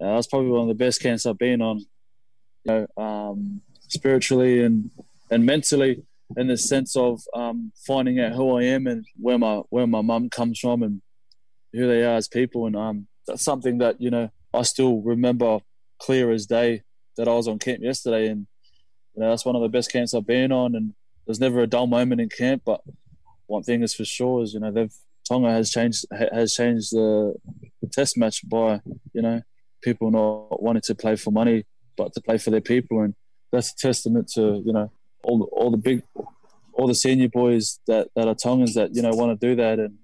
uh, 0.00 0.06
that 0.06 0.14
was 0.14 0.26
probably 0.26 0.50
one 0.50 0.62
of 0.62 0.68
the 0.68 0.74
best 0.74 1.00
camps 1.00 1.26
I've 1.26 1.38
been 1.38 1.62
on. 1.62 1.78
You 2.64 2.86
know, 2.96 3.02
um, 3.02 3.62
spiritually 3.88 4.62
and 4.62 4.90
and 5.30 5.44
mentally 5.44 6.02
in 6.36 6.46
the 6.46 6.56
sense 6.56 6.96
of 6.96 7.20
um, 7.34 7.72
finding 7.86 8.20
out 8.20 8.32
who 8.32 8.56
I 8.56 8.64
am 8.64 8.86
and 8.86 9.04
where 9.18 9.38
my 9.38 9.56
where 9.70 9.86
my 9.86 10.00
mum 10.00 10.30
comes 10.30 10.58
from 10.58 10.82
and 10.82 11.02
who 11.72 11.86
they 11.86 12.04
are 12.04 12.16
as 12.16 12.28
people. 12.28 12.66
And 12.66 12.76
um, 12.76 13.06
that's 13.26 13.44
something 13.44 13.78
that 13.78 14.00
you 14.00 14.10
know 14.10 14.30
I 14.54 14.62
still 14.62 15.00
remember 15.00 15.58
clear 15.98 16.30
as 16.30 16.46
day 16.46 16.82
that 17.16 17.28
I 17.28 17.34
was 17.34 17.48
on 17.48 17.58
camp 17.58 17.80
yesterday, 17.82 18.28
and 18.28 18.46
you 19.14 19.22
know 19.22 19.30
that's 19.30 19.44
one 19.44 19.56
of 19.56 19.62
the 19.62 19.68
best 19.68 19.92
camps 19.92 20.14
I've 20.14 20.26
been 20.26 20.52
on. 20.52 20.74
And 20.74 20.94
there's 21.26 21.40
never 21.40 21.60
a 21.60 21.66
dull 21.66 21.86
moment 21.86 22.20
in 22.20 22.28
camp, 22.28 22.62
but 22.64 22.80
one 23.46 23.62
thing 23.62 23.82
is 23.82 23.94
for 23.94 24.04
sure 24.04 24.42
is 24.42 24.54
you 24.54 24.60
know 24.60 24.70
they've 24.70 24.94
Tonga 25.30 25.50
has 25.50 25.70
changed 25.70 26.06
has 26.32 26.54
changed 26.54 26.92
the, 26.92 27.34
the 27.80 27.88
test 27.88 28.16
match 28.18 28.48
by 28.48 28.80
you 29.12 29.22
know 29.22 29.42
people 29.82 30.10
not 30.10 30.62
wanting 30.62 30.82
to 30.82 30.94
play 30.94 31.16
for 31.16 31.30
money 31.30 31.64
but 31.96 32.12
to 32.14 32.20
play 32.20 32.36
for 32.36 32.50
their 32.50 32.60
people 32.60 33.00
and 33.00 33.14
that's 33.52 33.72
a 33.72 33.76
testament 33.76 34.28
to 34.34 34.62
you 34.64 34.72
know 34.72 34.90
all 35.22 35.38
the, 35.38 35.44
all 35.44 35.70
the 35.70 35.76
big 35.76 36.02
all 36.74 36.86
the 36.86 36.94
senior 36.94 37.28
boys 37.28 37.78
that, 37.86 38.08
that 38.16 38.26
are 38.26 38.34
Tongans 38.34 38.74
that 38.74 38.94
you 38.94 39.02
know 39.02 39.10
want 39.10 39.38
to 39.38 39.46
do 39.46 39.54
that, 39.56 39.78
and 39.78 39.98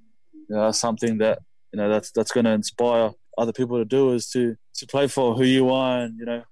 you 0.49 0.55
know, 0.55 0.65
that's 0.67 0.79
something 0.79 1.19
that 1.19 1.41
you 1.73 1.79
know 1.79 1.89
that's 1.89 2.11
that's 2.13 2.33
going 2.33 2.45
to 2.45 2.53
inspire 2.53 3.11
other 3.39 3.53
people 3.53 3.79
to 3.79 3.85
do 3.85 4.13
is 4.13 4.29
to 4.31 4.57
to 4.75 4.87
play 4.87 5.07
for 5.07 5.35
who 5.35 5.45
you 5.45 5.71
are 5.71 6.03
and 6.03 6.19
you 6.19 6.25
know 6.25 6.43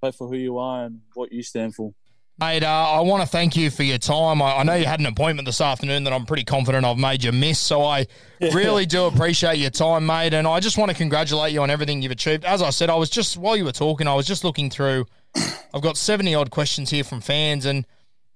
play 0.00 0.10
for 0.12 0.28
who 0.28 0.36
you 0.36 0.58
are 0.58 0.84
and 0.84 1.00
what 1.14 1.32
you 1.32 1.42
stand 1.42 1.74
for. 1.74 1.92
Mate, 2.38 2.62
uh, 2.62 2.90
I 2.92 3.00
want 3.00 3.22
to 3.22 3.28
thank 3.28 3.54
you 3.54 3.68
for 3.68 3.82
your 3.82 3.98
time. 3.98 4.40
I, 4.40 4.56
I, 4.56 4.62
know 4.62 4.74
you 4.74 4.86
had 4.86 4.98
an 4.98 5.04
appointment 5.04 5.44
this 5.44 5.60
afternoon 5.60 6.04
that 6.04 6.14
I'm 6.14 6.24
pretty 6.24 6.44
confident 6.44 6.86
I've 6.86 6.96
made 6.96 7.22
you 7.22 7.32
miss, 7.32 7.58
so 7.58 7.84
I 7.84 8.06
really 8.40 8.86
do 8.86 9.04
appreciate 9.04 9.58
your 9.58 9.68
time, 9.68 10.06
mate. 10.06 10.32
And 10.32 10.48
I 10.48 10.58
just 10.58 10.78
want 10.78 10.90
to 10.90 10.96
congratulate 10.96 11.52
you 11.52 11.60
on 11.60 11.68
everything 11.68 12.00
you've 12.00 12.12
achieved. 12.12 12.46
As 12.46 12.62
I 12.62 12.70
said, 12.70 12.88
I 12.88 12.94
was 12.94 13.10
just 13.10 13.36
while 13.36 13.58
you 13.58 13.66
were 13.66 13.72
talking, 13.72 14.08
I 14.08 14.14
was 14.14 14.26
just 14.26 14.42
looking 14.42 14.70
through 14.70 15.04
I've 15.36 15.82
got 15.82 15.96
70 15.96 16.34
odd 16.34 16.50
questions 16.50 16.90
here 16.90 17.04
from 17.04 17.20
fans, 17.20 17.64
and 17.64 17.86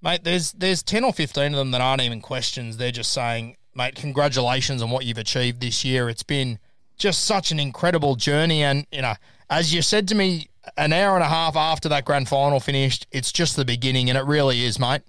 mate, 0.03 0.25
there's 0.25 0.53
there's 0.53 0.83
10 0.83 1.05
or 1.05 1.13
15 1.13 1.53
of 1.53 1.59
them 1.59 1.71
that 1.73 1.81
aren't 1.81 2.03
even 2.03 2.21
questions. 2.21 2.77
They're 2.77 2.93
just 2.93 3.13
saying, 3.13 3.57
mate, 3.75 3.95
congratulations 3.95 4.83
on 4.83 4.91
what 4.91 5.05
you've 5.05 5.19
achieved 5.19 5.61
this 5.61 5.85
year. 5.85 6.09
It's 6.09 6.23
been 6.23 6.59
just 6.97 7.25
such 7.25 7.51
an 7.51 7.59
incredible 7.59 8.15
journey, 8.15 8.63
and 8.63 8.87
you 8.93 9.03
know, 9.03 9.15
as 9.51 9.75
you 9.75 9.83
said 9.83 10.09
to 10.09 10.15
me 10.15 10.49
an 10.77 10.93
hour 10.93 11.15
and 11.15 11.25
a 11.25 11.29
half 11.29 11.57
after 11.57 11.89
that 11.91 12.05
grand 12.05 12.29
final 12.29 12.61
finished, 12.61 13.07
it's 13.11 13.33
just 13.33 13.57
the 13.57 13.65
beginning, 13.65 14.09
and 14.09 14.19
it 14.19 14.25
really 14.25 14.65
is, 14.65 14.79
mate. 14.79 15.03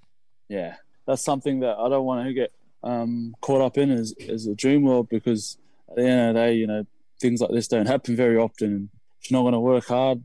Yeah, 0.49 0.75
that's 1.05 1.23
something 1.23 1.61
that 1.61 1.77
I 1.77 1.89
don't 1.89 2.05
want 2.05 2.25
to 2.27 2.33
get 2.33 2.51
um, 2.83 3.35
caught 3.41 3.61
up 3.61 3.77
in 3.77 3.91
as, 3.91 4.13
as 4.29 4.45
a 4.47 4.55
dream 4.55 4.83
world 4.83 5.09
because 5.09 5.57
at 5.89 5.95
the 5.95 6.03
end 6.03 6.29
of 6.29 6.35
the 6.35 6.39
day, 6.39 6.53
you 6.55 6.67
know, 6.67 6.85
things 7.19 7.41
like 7.41 7.51
this 7.51 7.67
don't 7.67 7.87
happen 7.87 8.15
very 8.15 8.37
often. 8.37 8.89
If 9.21 9.31
you're 9.31 9.39
not 9.39 9.43
going 9.43 9.53
to 9.53 9.59
work 9.59 9.87
hard, 9.87 10.23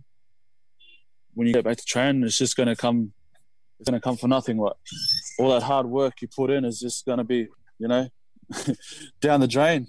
when 1.34 1.46
you 1.46 1.52
get 1.52 1.64
back 1.64 1.76
to 1.76 1.84
training, 1.84 2.22
it's 2.24 2.38
just 2.38 2.56
going 2.56 2.68
to 2.68 2.76
come. 2.76 3.12
It's 3.78 3.88
going 3.88 3.98
to 3.98 4.04
come 4.04 4.16
for 4.16 4.28
nothing. 4.28 4.58
What 4.58 4.76
all 5.38 5.50
that 5.50 5.62
hard 5.62 5.86
work 5.86 6.20
you 6.20 6.28
put 6.28 6.50
in 6.50 6.64
is 6.66 6.80
just 6.80 7.06
going 7.06 7.18
to 7.18 7.24
be, 7.24 7.48
you 7.78 7.88
know, 7.88 8.08
down 9.20 9.40
the 9.40 9.48
drain, 9.48 9.86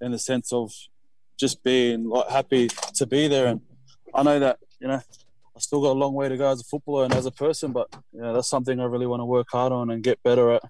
in 0.00 0.10
the 0.10 0.18
sense 0.18 0.52
of 0.52 0.72
just 1.38 1.62
being 1.62 2.08
like 2.08 2.28
happy 2.28 2.68
to 2.94 3.06
be 3.06 3.28
there. 3.28 3.46
And 3.46 3.60
I 4.14 4.22
know 4.22 4.38
that 4.40 4.58
you 4.80 4.88
know 4.88 5.00
I 5.54 5.60
still 5.60 5.82
got 5.82 5.92
a 5.92 5.98
long 5.98 6.14
way 6.14 6.28
to 6.28 6.36
go 6.36 6.50
as 6.50 6.60
a 6.60 6.64
footballer 6.64 7.04
and 7.04 7.14
as 7.14 7.26
a 7.26 7.30
person, 7.30 7.72
but 7.72 7.88
you 8.12 8.20
know, 8.20 8.32
that's 8.32 8.48
something 8.48 8.80
I 8.80 8.84
really 8.84 9.06
want 9.06 9.20
to 9.20 9.26
work 9.26 9.48
hard 9.52 9.72
on 9.72 9.90
and 9.90 10.02
get 10.02 10.22
better 10.22 10.52
at. 10.52 10.62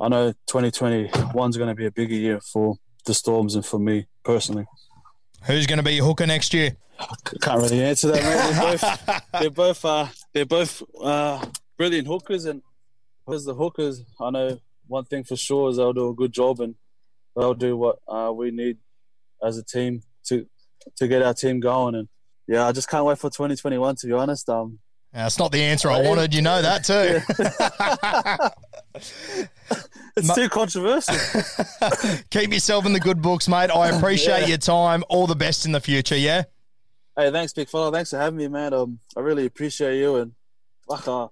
I 0.00 0.08
know 0.08 0.32
2021 0.46 1.50
is 1.50 1.56
going 1.56 1.68
to 1.68 1.74
be 1.74 1.86
a 1.86 1.90
bigger 1.90 2.14
year 2.14 2.40
for 2.40 2.76
the 3.06 3.14
Storms 3.14 3.54
and 3.54 3.64
for 3.64 3.80
me 3.80 4.06
personally. 4.22 4.66
Who's 5.46 5.66
going 5.66 5.78
to 5.78 5.82
be 5.82 5.94
your 5.94 6.04
hooker 6.04 6.26
next 6.26 6.52
year? 6.52 6.76
I 6.98 7.14
Can't 7.40 7.62
really 7.62 7.82
answer 7.82 8.10
that, 8.10 8.22
mate. 8.22 8.52
They're 8.52 8.70
both 8.70 9.30
they're 9.40 9.50
both 9.50 9.84
uh, 9.84 10.06
they're 10.32 10.46
both 10.46 10.82
uh, 11.00 11.46
brilliant 11.76 12.08
hookers, 12.08 12.46
and 12.46 12.62
as 13.32 13.44
the 13.44 13.54
hookers, 13.54 14.02
I 14.20 14.30
know 14.30 14.58
one 14.86 15.04
thing 15.04 15.24
for 15.24 15.36
sure 15.36 15.70
is 15.70 15.76
they'll 15.76 15.92
do 15.92 16.08
a 16.08 16.14
good 16.14 16.32
job 16.32 16.60
and 16.60 16.74
they'll 17.36 17.54
do 17.54 17.76
what 17.76 17.98
uh, 18.08 18.32
we 18.34 18.50
need 18.50 18.78
as 19.44 19.58
a 19.58 19.64
team 19.64 20.02
to 20.24 20.46
to 20.96 21.06
get 21.06 21.22
our 21.22 21.34
team 21.34 21.60
going. 21.60 21.94
And 21.94 22.08
yeah, 22.48 22.66
I 22.66 22.72
just 22.72 22.88
can't 22.88 23.04
wait 23.04 23.18
for 23.18 23.30
2021. 23.30 23.96
To 23.96 24.06
be 24.06 24.12
honest, 24.12 24.48
um, 24.48 24.78
That's 25.16 25.38
not 25.38 25.50
the 25.50 25.62
answer 25.62 25.90
I 25.90 26.02
wanted. 26.02 26.34
You 26.34 26.42
know 26.42 26.60
that 26.60 26.84
too. 26.84 27.22
it's 30.16 30.34
too 30.34 30.50
controversial. 30.50 31.14
Keep 32.30 32.52
yourself 32.52 32.84
in 32.84 32.92
the 32.92 33.00
good 33.00 33.22
books, 33.22 33.48
mate. 33.48 33.70
I 33.70 33.88
appreciate 33.96 34.42
Yeah. 34.42 34.46
your 34.48 34.58
time. 34.58 35.04
All 35.08 35.26
the 35.26 35.34
best 35.34 35.64
in 35.64 35.72
the 35.72 35.80
future. 35.80 36.18
Yeah. 36.18 36.42
Hey, 37.16 37.30
thanks, 37.30 37.54
big 37.54 37.70
fella. 37.70 37.90
Thanks 37.90 38.10
for 38.10 38.18
having 38.18 38.36
me, 38.36 38.48
man. 38.48 38.74
Um, 38.74 38.98
I 39.16 39.20
really 39.20 39.46
appreciate 39.46 39.98
you, 39.98 40.16
and 40.16 40.32
like, 40.86 41.08
uh, 41.08 41.28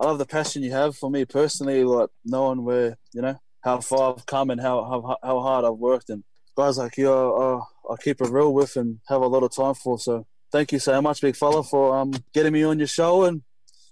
I 0.00 0.04
love 0.06 0.18
the 0.18 0.26
passion 0.26 0.64
you 0.64 0.72
have 0.72 0.96
for 0.96 1.08
me 1.08 1.24
personally. 1.24 1.84
Like 1.84 2.10
knowing 2.24 2.64
where 2.64 2.98
you 3.14 3.22
know 3.22 3.38
how 3.62 3.80
far 3.80 4.16
I've 4.16 4.26
come 4.26 4.50
and 4.50 4.60
how 4.60 4.82
how, 4.82 5.16
how 5.22 5.40
hard 5.40 5.64
I've 5.64 5.74
worked, 5.74 6.10
and 6.10 6.24
guys 6.56 6.78
like 6.78 6.96
you, 6.96 7.12
uh, 7.12 7.60
I 7.88 7.94
keep 8.02 8.20
it 8.20 8.28
real 8.28 8.52
with 8.52 8.74
and 8.74 8.98
have 9.08 9.22
a 9.22 9.26
lot 9.28 9.44
of 9.44 9.54
time 9.54 9.74
for. 9.74 10.00
So 10.00 10.26
thank 10.52 10.72
you 10.72 10.78
so 10.78 11.00
much, 11.00 11.20
big 11.20 11.36
fella, 11.36 11.62
for 11.62 11.96
um 11.96 12.12
getting 12.32 12.52
me 12.52 12.62
on 12.64 12.78
your 12.78 12.88
show 12.88 13.24
and 13.24 13.42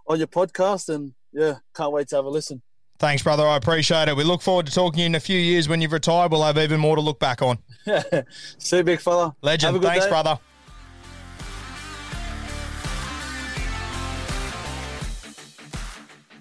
on 0.06 0.18
your 0.18 0.26
podcast, 0.26 0.92
and 0.92 1.12
yeah, 1.32 1.56
can't 1.74 1.92
wait 1.92 2.08
to 2.08 2.16
have 2.16 2.24
a 2.24 2.30
listen. 2.30 2.62
Thanks, 2.98 3.22
brother. 3.22 3.46
I 3.46 3.56
appreciate 3.56 4.08
it. 4.08 4.16
We 4.16 4.24
look 4.24 4.42
forward 4.42 4.66
to 4.66 4.72
talking 4.72 5.04
in 5.04 5.14
a 5.14 5.20
few 5.20 5.38
years 5.38 5.68
when 5.68 5.80
you've 5.80 5.92
retired. 5.92 6.32
We'll 6.32 6.42
have 6.42 6.58
even 6.58 6.80
more 6.80 6.96
to 6.96 7.02
look 7.02 7.20
back 7.20 7.42
on. 7.42 7.58
See 8.58 8.78
you, 8.78 8.82
big 8.82 9.00
fella. 9.00 9.36
Legend. 9.40 9.74
Have 9.74 9.76
a 9.76 9.78
good 9.78 9.88
Thanks, 9.88 10.06
day. 10.06 10.10
brother. 10.10 10.38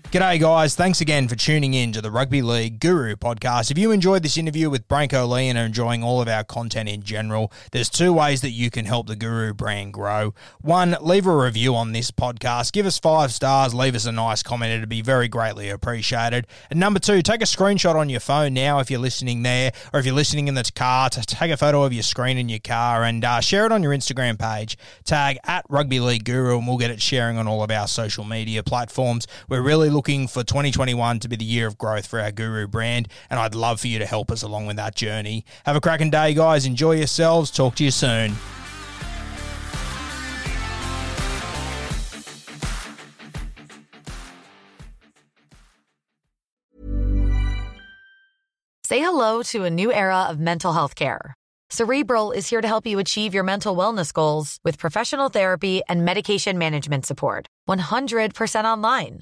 G'day, 0.09 0.39
guys. 0.39 0.73
Thanks 0.73 1.01
again 1.01 1.27
for 1.27 1.35
tuning 1.35 1.73
in 1.73 1.91
to 1.91 2.01
the 2.01 2.09
Rugby 2.09 2.41
League 2.41 2.79
Guru 2.79 3.17
podcast. 3.17 3.71
If 3.71 3.77
you 3.77 3.91
enjoyed 3.91 4.23
this 4.23 4.37
interview 4.37 4.69
with 4.69 4.87
Brenko 4.87 5.27
Lee 5.27 5.49
and 5.49 5.59
are 5.59 5.65
enjoying 5.65 6.01
all 6.01 6.21
of 6.21 6.29
our 6.29 6.45
content 6.45 6.87
in 6.87 7.03
general, 7.03 7.51
there's 7.73 7.89
two 7.89 8.13
ways 8.13 8.39
that 8.39 8.51
you 8.51 8.71
can 8.71 8.85
help 8.85 9.07
the 9.07 9.17
Guru 9.17 9.53
brand 9.53 9.91
grow. 9.91 10.33
One, 10.61 10.95
leave 11.01 11.27
a 11.27 11.35
review 11.35 11.75
on 11.75 11.91
this 11.91 12.09
podcast. 12.09 12.71
Give 12.71 12.85
us 12.85 12.97
five 12.97 13.33
stars, 13.33 13.73
leave 13.73 13.95
us 13.95 14.05
a 14.05 14.13
nice 14.13 14.41
comment. 14.43 14.71
It'd 14.71 14.87
be 14.87 15.01
very 15.01 15.27
greatly 15.27 15.69
appreciated. 15.69 16.47
And 16.69 16.79
number 16.79 17.01
two, 17.01 17.21
take 17.21 17.41
a 17.41 17.45
screenshot 17.45 17.95
on 17.95 18.07
your 18.07 18.21
phone 18.21 18.53
now 18.53 18.79
if 18.79 18.89
you're 18.89 19.01
listening 19.01 19.43
there, 19.43 19.73
or 19.91 19.99
if 19.99 20.05
you're 20.05 20.15
listening 20.15 20.47
in 20.47 20.53
the 20.53 20.71
car, 20.73 21.09
to 21.09 21.21
take 21.21 21.51
a 21.51 21.57
photo 21.57 21.83
of 21.83 21.91
your 21.91 22.03
screen 22.03 22.37
in 22.37 22.47
your 22.47 22.59
car 22.59 23.03
and 23.03 23.25
uh, 23.25 23.41
share 23.41 23.65
it 23.65 23.73
on 23.73 23.83
your 23.83 23.91
Instagram 23.91 24.39
page. 24.39 24.77
Tag 25.03 25.37
at 25.43 25.65
Rugby 25.67 25.99
League 25.99 26.23
Guru, 26.23 26.57
and 26.57 26.65
we'll 26.65 26.77
get 26.77 26.91
it 26.91 27.01
sharing 27.01 27.37
on 27.37 27.45
all 27.45 27.61
of 27.61 27.71
our 27.71 27.89
social 27.89 28.23
media 28.23 28.63
platforms. 28.63 29.27
We're 29.49 29.61
really 29.61 29.96
looking 29.97 30.27
for 30.27 30.43
2021 30.43 31.19
to 31.19 31.27
be 31.27 31.35
the 31.35 31.43
year 31.43 31.65
of 31.65 31.75
growth 31.75 32.05
for 32.05 32.19
our 32.19 32.31
Guru 32.31 32.67
brand, 32.67 33.07
and 33.31 33.39
I'd 33.39 33.55
love 33.55 33.79
for 33.81 33.87
you 33.87 33.97
to 33.97 34.05
help 34.05 34.29
us 34.29 34.43
along 34.43 34.67
with 34.67 34.75
that 34.75 34.93
journey. 34.93 35.43
Have 35.65 35.75
a 35.75 35.81
cracking 35.81 36.11
day, 36.11 36.35
guys. 36.35 36.67
Enjoy 36.67 36.91
yourselves. 36.91 37.49
Talk 37.49 37.73
to 37.77 37.83
you 37.83 37.89
soon. 37.89 38.35
Say 48.83 48.99
hello 48.99 49.41
to 49.43 49.63
a 49.63 49.71
new 49.71 49.91
era 49.91 50.27
of 50.29 50.39
mental 50.39 50.73
health 50.73 50.93
care. 50.93 51.33
Cerebral 51.71 52.31
is 52.31 52.47
here 52.47 52.61
to 52.61 52.67
help 52.67 52.85
you 52.85 52.99
achieve 52.99 53.33
your 53.33 53.43
mental 53.43 53.75
wellness 53.75 54.13
goals 54.13 54.59
with 54.63 54.77
professional 54.77 55.29
therapy 55.29 55.81
and 55.89 56.05
medication 56.05 56.59
management 56.59 57.07
support. 57.07 57.47
100% 57.67 58.63
online. 58.63 59.21